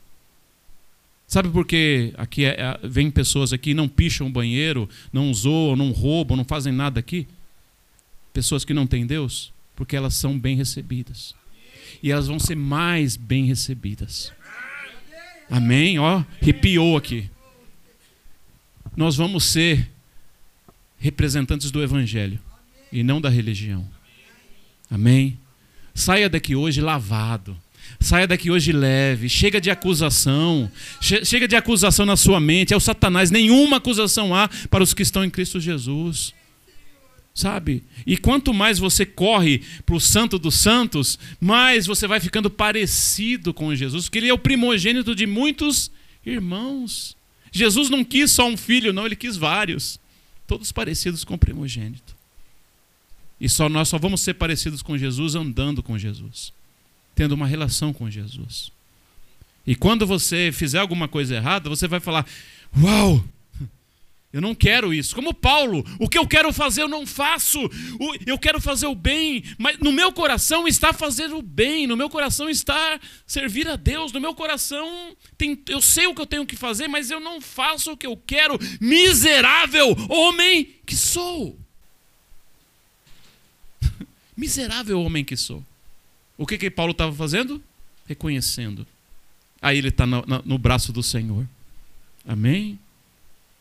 Sabe 1.27 1.49
por 1.49 1.67
que 1.67 2.11
aqui 2.17 2.45
é, 2.45 2.49
é, 2.59 2.79
vem 2.83 3.11
pessoas 3.11 3.53
aqui 3.53 3.75
não 3.75 3.87
picham 3.87 4.25
o 4.25 4.31
banheiro, 4.31 4.89
não 5.13 5.31
zoam, 5.31 5.75
não 5.75 5.91
roubam, 5.91 6.35
não 6.35 6.43
fazem 6.43 6.73
nada 6.73 6.99
aqui? 6.99 7.27
Pessoas 8.33 8.65
que 8.65 8.73
não 8.73 8.87
têm 8.87 9.05
Deus? 9.05 9.53
Porque 9.75 9.95
elas 9.95 10.15
são 10.15 10.37
bem 10.37 10.55
recebidas. 10.55 11.35
E 12.01 12.11
elas 12.11 12.27
vão 12.27 12.39
ser 12.39 12.55
mais 12.55 13.17
bem 13.17 13.45
recebidas. 13.45 14.33
Amém? 15.47 15.99
Ó, 15.99 16.23
arrepiou 16.41 16.97
aqui. 16.97 17.29
Nós 18.95 19.15
vamos 19.15 19.45
ser 19.45 19.89
representantes 20.97 21.71
do 21.71 21.81
Evangelho 21.81 22.39
e 22.91 23.03
não 23.03 23.19
da 23.19 23.29
religião. 23.29 23.87
Amém? 24.89 25.37
Saia 25.93 26.29
daqui 26.29 26.55
hoje 26.55 26.81
lavado. 26.81 27.57
Saia 27.99 28.27
daqui 28.27 28.51
hoje 28.51 28.71
leve. 28.71 29.29
Chega 29.29 29.59
de 29.59 29.69
acusação. 29.69 30.71
Chega 30.99 31.47
de 31.47 31.55
acusação 31.55 32.05
na 32.05 32.17
sua 32.17 32.39
mente. 32.39 32.73
É 32.73 32.77
o 32.77 32.79
Satanás. 32.79 33.31
Nenhuma 33.31 33.77
acusação 33.77 34.35
há 34.35 34.49
para 34.69 34.83
os 34.83 34.93
que 34.93 35.01
estão 35.01 35.23
em 35.23 35.29
Cristo 35.29 35.59
Jesus. 35.59 36.33
Sabe? 37.33 37.83
E 38.05 38.17
quanto 38.17 38.53
mais 38.53 38.77
você 38.77 39.05
corre 39.05 39.61
para 39.85 39.95
o 39.95 40.01
Santo 40.01 40.37
dos 40.37 40.55
Santos, 40.55 41.17
mais 41.39 41.85
você 41.85 42.05
vai 42.05 42.19
ficando 42.19 42.49
parecido 42.49 43.53
com 43.53 43.73
Jesus, 43.73 44.05
porque 44.05 44.19
ele 44.19 44.27
é 44.27 44.33
o 44.33 44.37
primogênito 44.37 45.15
de 45.15 45.25
muitos 45.25 45.89
irmãos. 46.25 47.15
Jesus 47.51 47.89
não 47.89 48.03
quis 48.03 48.31
só 48.31 48.47
um 48.47 48.55
filho, 48.55 48.93
não, 48.93 49.05
ele 49.05 49.15
quis 49.15 49.35
vários, 49.35 49.99
todos 50.47 50.71
parecidos 50.71 51.23
com 51.23 51.33
o 51.33 51.37
primogênito. 51.37 52.15
E 53.39 53.49
só 53.49 53.67
nós 53.67 53.89
só 53.89 53.97
vamos 53.97 54.21
ser 54.21 54.35
parecidos 54.35 54.81
com 54.81 54.97
Jesus 54.97 55.35
andando 55.35 55.83
com 55.83 55.97
Jesus, 55.97 56.53
tendo 57.13 57.33
uma 57.33 57.47
relação 57.47 57.91
com 57.91 58.09
Jesus. 58.09 58.71
E 59.65 59.75
quando 59.75 60.07
você 60.07 60.51
fizer 60.53 60.79
alguma 60.79 61.07
coisa 61.07 61.35
errada, 61.35 61.69
você 61.69 61.87
vai 61.87 61.99
falar: 61.99 62.25
Uau! 62.77 63.23
Eu 64.33 64.39
não 64.39 64.55
quero 64.55 64.93
isso. 64.93 65.13
Como 65.13 65.33
Paulo, 65.33 65.85
o 65.99 66.07
que 66.07 66.17
eu 66.17 66.25
quero 66.25 66.53
fazer 66.53 66.83
eu 66.83 66.87
não 66.87 67.05
faço. 67.05 67.59
Eu 68.25 68.37
quero 68.39 68.61
fazer 68.61 68.87
o 68.87 68.95
bem, 68.95 69.43
mas 69.57 69.77
no 69.79 69.91
meu 69.91 70.13
coração 70.13 70.67
está 70.67 70.93
fazer 70.93 71.33
o 71.33 71.41
bem, 71.41 71.85
no 71.85 71.97
meu 71.97 72.09
coração 72.09 72.49
está 72.49 72.99
servir 73.27 73.67
a 73.67 73.75
Deus, 73.75 74.13
no 74.13 74.21
meu 74.21 74.33
coração 74.33 75.15
tem, 75.37 75.61
eu 75.67 75.81
sei 75.81 76.07
o 76.07 76.15
que 76.15 76.21
eu 76.21 76.25
tenho 76.25 76.45
que 76.45 76.55
fazer, 76.55 76.87
mas 76.87 77.11
eu 77.11 77.19
não 77.19 77.41
faço 77.41 77.91
o 77.91 77.97
que 77.97 78.07
eu 78.07 78.15
quero. 78.15 78.57
Miserável 78.79 79.95
homem 80.09 80.75
que 80.85 80.95
sou. 80.95 81.59
Miserável 84.37 85.01
homem 85.01 85.25
que 85.25 85.35
sou. 85.35 85.63
O 86.37 86.47
que 86.47 86.57
que 86.57 86.71
Paulo 86.71 86.93
estava 86.93 87.13
fazendo? 87.13 87.61
Reconhecendo. 88.07 88.87
Aí 89.61 89.77
ele 89.77 89.89
está 89.89 90.07
no, 90.07 90.23
no 90.45 90.57
braço 90.57 90.93
do 90.93 91.03
Senhor. 91.03 91.45
Amém? 92.25 92.79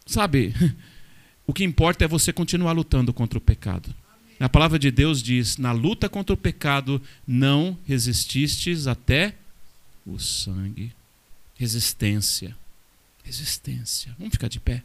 Sabe, 0.07 0.55
o 1.47 1.53
que 1.53 1.65
importa 1.65 2.05
é 2.05 2.09
você 2.09 2.33
continuar 2.33 2.73
lutando 2.73 3.13
contra 3.13 3.39
o 3.39 3.43
pecado. 3.43 3.95
A 4.41 4.49
palavra 4.49 4.79
de 4.79 4.91
Deus 4.91 5.23
diz: 5.23 5.59
na 5.59 5.71
luta 5.71 6.09
contra 6.09 6.33
o 6.33 6.37
pecado, 6.37 7.01
não 7.27 7.79
resististes 7.87 8.87
até 8.87 9.35
o 10.07 10.19
sangue. 10.19 10.93
Resistência. 11.57 12.57
Resistência. 13.23 14.15
Vamos 14.19 14.33
ficar 14.33 14.49
de 14.49 14.59
pé. 14.59 14.83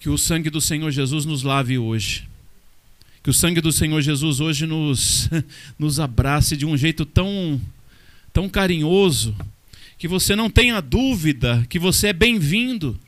Que 0.00 0.10
o 0.10 0.18
sangue 0.18 0.50
do 0.50 0.60
Senhor 0.60 0.90
Jesus 0.90 1.24
nos 1.24 1.44
lave 1.44 1.78
hoje. 1.78 2.28
Que 3.22 3.30
o 3.30 3.34
sangue 3.34 3.60
do 3.60 3.70
Senhor 3.70 4.02
Jesus 4.02 4.40
hoje 4.40 4.66
nos, 4.66 5.30
nos 5.78 6.00
abrace 6.00 6.56
de 6.56 6.66
um 6.66 6.76
jeito 6.76 7.06
tão, 7.06 7.60
tão 8.32 8.48
carinhoso 8.48 9.36
que 10.02 10.08
você 10.08 10.34
não 10.34 10.50
tenha 10.50 10.80
dúvida 10.80 11.64
que 11.68 11.78
você 11.78 12.08
é 12.08 12.12
bem-vindo. 12.12 12.98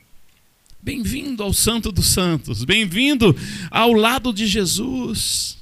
Bem-vindo 0.80 1.42
ao 1.42 1.52
Santo 1.52 1.90
dos 1.90 2.06
Santos, 2.06 2.62
bem-vindo 2.62 3.36
ao 3.68 3.92
lado 3.92 4.32
de 4.32 4.46
Jesus. 4.46 5.58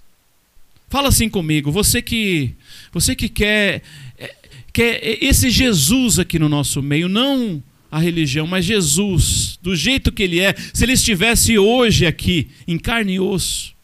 Fala 0.91 1.09
assim 1.09 1.31
comigo, 1.31 1.73
você 1.73 2.03
que 2.03 2.55
você 2.93 3.17
que 3.17 3.31
quer 3.31 3.83
é, 4.19 4.35
quer 4.75 5.01
esse 5.25 5.49
Jesus 5.49 6.19
aqui 6.19 6.39
no 6.39 6.51
nosso 6.51 6.83
meio, 6.83 7.09
não 7.09 7.63
a 7.91 7.99
religião, 7.99 8.47
mas 8.47 8.67
Jesus, 8.67 9.59
do 9.63 9.75
jeito 9.75 10.13
que 10.13 10.25
ele 10.25 10.39
é, 10.39 10.55
se 10.75 10.85
ele 10.85 10.93
estivesse 10.93 11.57
hoje 11.57 12.05
aqui 12.05 12.51
em 12.69 12.79
carne 12.79 13.15
e 13.15 13.21
osso, 13.21 13.75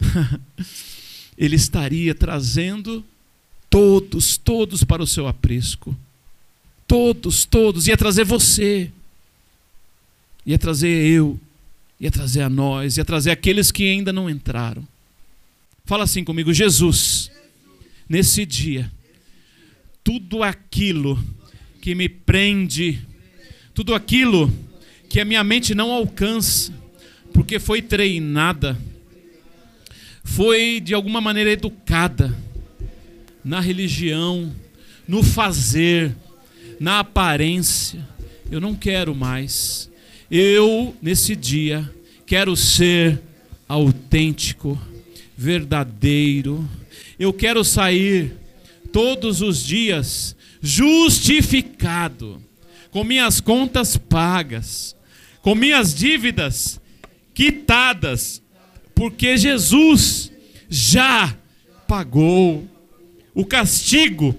ele 1.36 1.56
estaria 1.56 2.14
trazendo 2.14 3.04
todos, 3.70 4.36
todos 4.36 4.82
para 4.82 5.02
o 5.02 5.06
seu 5.06 5.28
aprisco. 5.28 5.96
Todos, 6.86 7.44
todos. 7.44 7.86
Ia 7.86 7.96
trazer 7.96 8.24
você. 8.24 8.90
Ia 10.44 10.58
trazer 10.58 10.88
eu. 10.88 11.38
Ia 12.00 12.10
trazer 12.10 12.42
a 12.42 12.50
nós. 12.50 12.96
Ia 12.96 13.04
trazer 13.04 13.30
aqueles 13.30 13.70
que 13.70 13.88
ainda 13.88 14.12
não 14.12 14.28
entraram. 14.28 14.86
Fala 15.84 16.02
assim 16.04 16.24
comigo, 16.24 16.52
Jesus. 16.52 17.30
Nesse 18.08 18.44
dia, 18.44 18.90
tudo 20.02 20.42
aquilo 20.42 21.22
que 21.80 21.94
me 21.94 22.08
prende, 22.08 23.00
tudo 23.72 23.94
aquilo 23.94 24.52
que 25.08 25.20
a 25.20 25.24
minha 25.24 25.44
mente 25.44 25.74
não 25.76 25.92
alcança, 25.92 26.72
porque 27.32 27.60
foi 27.60 27.80
treinada, 27.80 28.76
foi 30.24 30.80
de 30.80 30.92
alguma 30.92 31.20
maneira 31.20 31.52
educada 31.52 32.36
na 33.44 33.60
religião, 33.60 34.54
no 35.06 35.22
fazer, 35.22 36.14
na 36.78 37.00
aparência. 37.00 38.06
Eu 38.50 38.60
não 38.60 38.74
quero 38.74 39.14
mais. 39.14 39.90
Eu, 40.30 40.94
nesse 41.02 41.34
dia, 41.34 41.92
quero 42.26 42.56
ser 42.56 43.20
autêntico, 43.68 44.80
verdadeiro. 45.36 46.68
Eu 47.18 47.32
quero 47.32 47.64
sair 47.64 48.36
todos 48.92 49.42
os 49.42 49.64
dias 49.64 50.36
justificado, 50.60 52.42
com 52.90 53.02
minhas 53.02 53.40
contas 53.40 53.96
pagas, 53.96 54.94
com 55.42 55.54
minhas 55.54 55.94
dívidas 55.94 56.80
quitadas, 57.34 58.42
porque 58.94 59.36
Jesus 59.36 60.30
já 60.68 61.34
pagou 61.88 62.68
o 63.34 63.44
castigo 63.44 64.34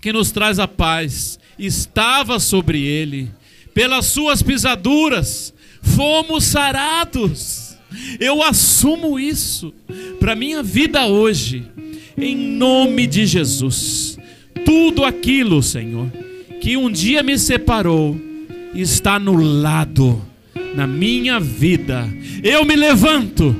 que 0.00 0.12
nos 0.12 0.30
traz 0.30 0.58
a 0.58 0.68
paz 0.68 1.38
estava 1.58 2.38
sobre 2.38 2.82
ele. 2.82 3.30
Pelas 3.74 4.06
suas 4.06 4.42
pisaduras 4.42 5.54
fomos 5.82 6.44
sarados. 6.44 7.76
Eu 8.20 8.42
assumo 8.42 9.18
isso 9.18 9.72
para 10.20 10.34
minha 10.34 10.62
vida 10.62 11.06
hoje, 11.06 11.64
em 12.16 12.36
nome 12.36 13.06
de 13.06 13.26
Jesus. 13.26 14.18
Tudo 14.64 15.04
aquilo, 15.04 15.62
Senhor, 15.62 16.10
que 16.60 16.76
um 16.76 16.90
dia 16.90 17.22
me 17.22 17.38
separou, 17.38 18.20
está 18.74 19.14
anulado 19.14 20.20
na 20.74 20.86
minha 20.86 21.40
vida. 21.40 22.06
Eu 22.42 22.64
me 22.64 22.76
levanto 22.76 23.56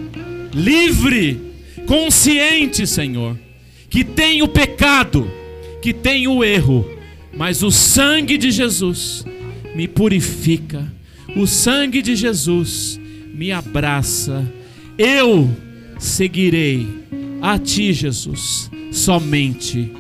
livre, 0.53 1.41
consciente, 1.87 2.87
Senhor 2.87 3.48
que 3.89 4.05
tem 4.05 4.43
o 4.43 4.49
pecado, 4.49 5.31
que 5.81 5.93
tem 5.93 6.29
o 6.29 6.45
erro, 6.45 6.89
mas 7.37 7.63
o 7.63 7.71
sangue 7.71 8.37
de 8.37 8.51
Jesus 8.51 9.25
me 9.75 9.87
purifica, 9.87 10.91
o 11.37 11.47
sangue 11.47 12.03
de 12.03 12.17
Jesus 12.17 13.01
me 13.33 13.53
abraça. 13.53 14.45
Eu 14.97 15.49
seguirei 15.99 16.87
a 17.41 17.59
Ti, 17.59 17.93
Jesus, 17.93 18.71
somente 18.91 19.93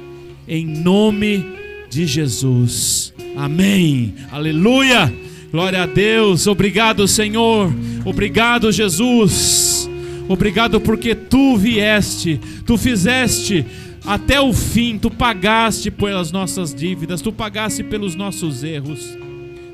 em 0.48 0.66
nome 0.66 1.44
de 1.90 2.06
Jesus. 2.06 3.12
Amém. 3.36 4.14
Aleluia. 4.32 5.12
Glória 5.52 5.82
a 5.82 5.86
Deus. 5.86 6.46
Obrigado, 6.46 7.06
Senhor. 7.06 7.72
Obrigado, 8.04 8.72
Jesus. 8.72 9.88
Obrigado 10.28 10.80
porque 10.80 11.14
tu 11.14 11.56
vieste, 11.56 12.38
tu 12.66 12.76
fizeste 12.76 13.64
até 14.06 14.40
o 14.40 14.52
fim, 14.52 14.98
tu 14.98 15.10
pagaste 15.10 15.90
pelas 15.90 16.30
nossas 16.30 16.74
dívidas, 16.74 17.22
tu 17.22 17.32
pagaste 17.32 17.82
pelos 17.82 18.14
nossos 18.14 18.62
erros, 18.62 19.16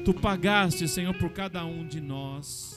tu 0.04 0.14
pagaste, 0.14 0.86
Senhor, 0.88 1.14
por 1.14 1.30
cada 1.30 1.64
um 1.64 1.84
de 1.86 2.00
nós. 2.00 2.73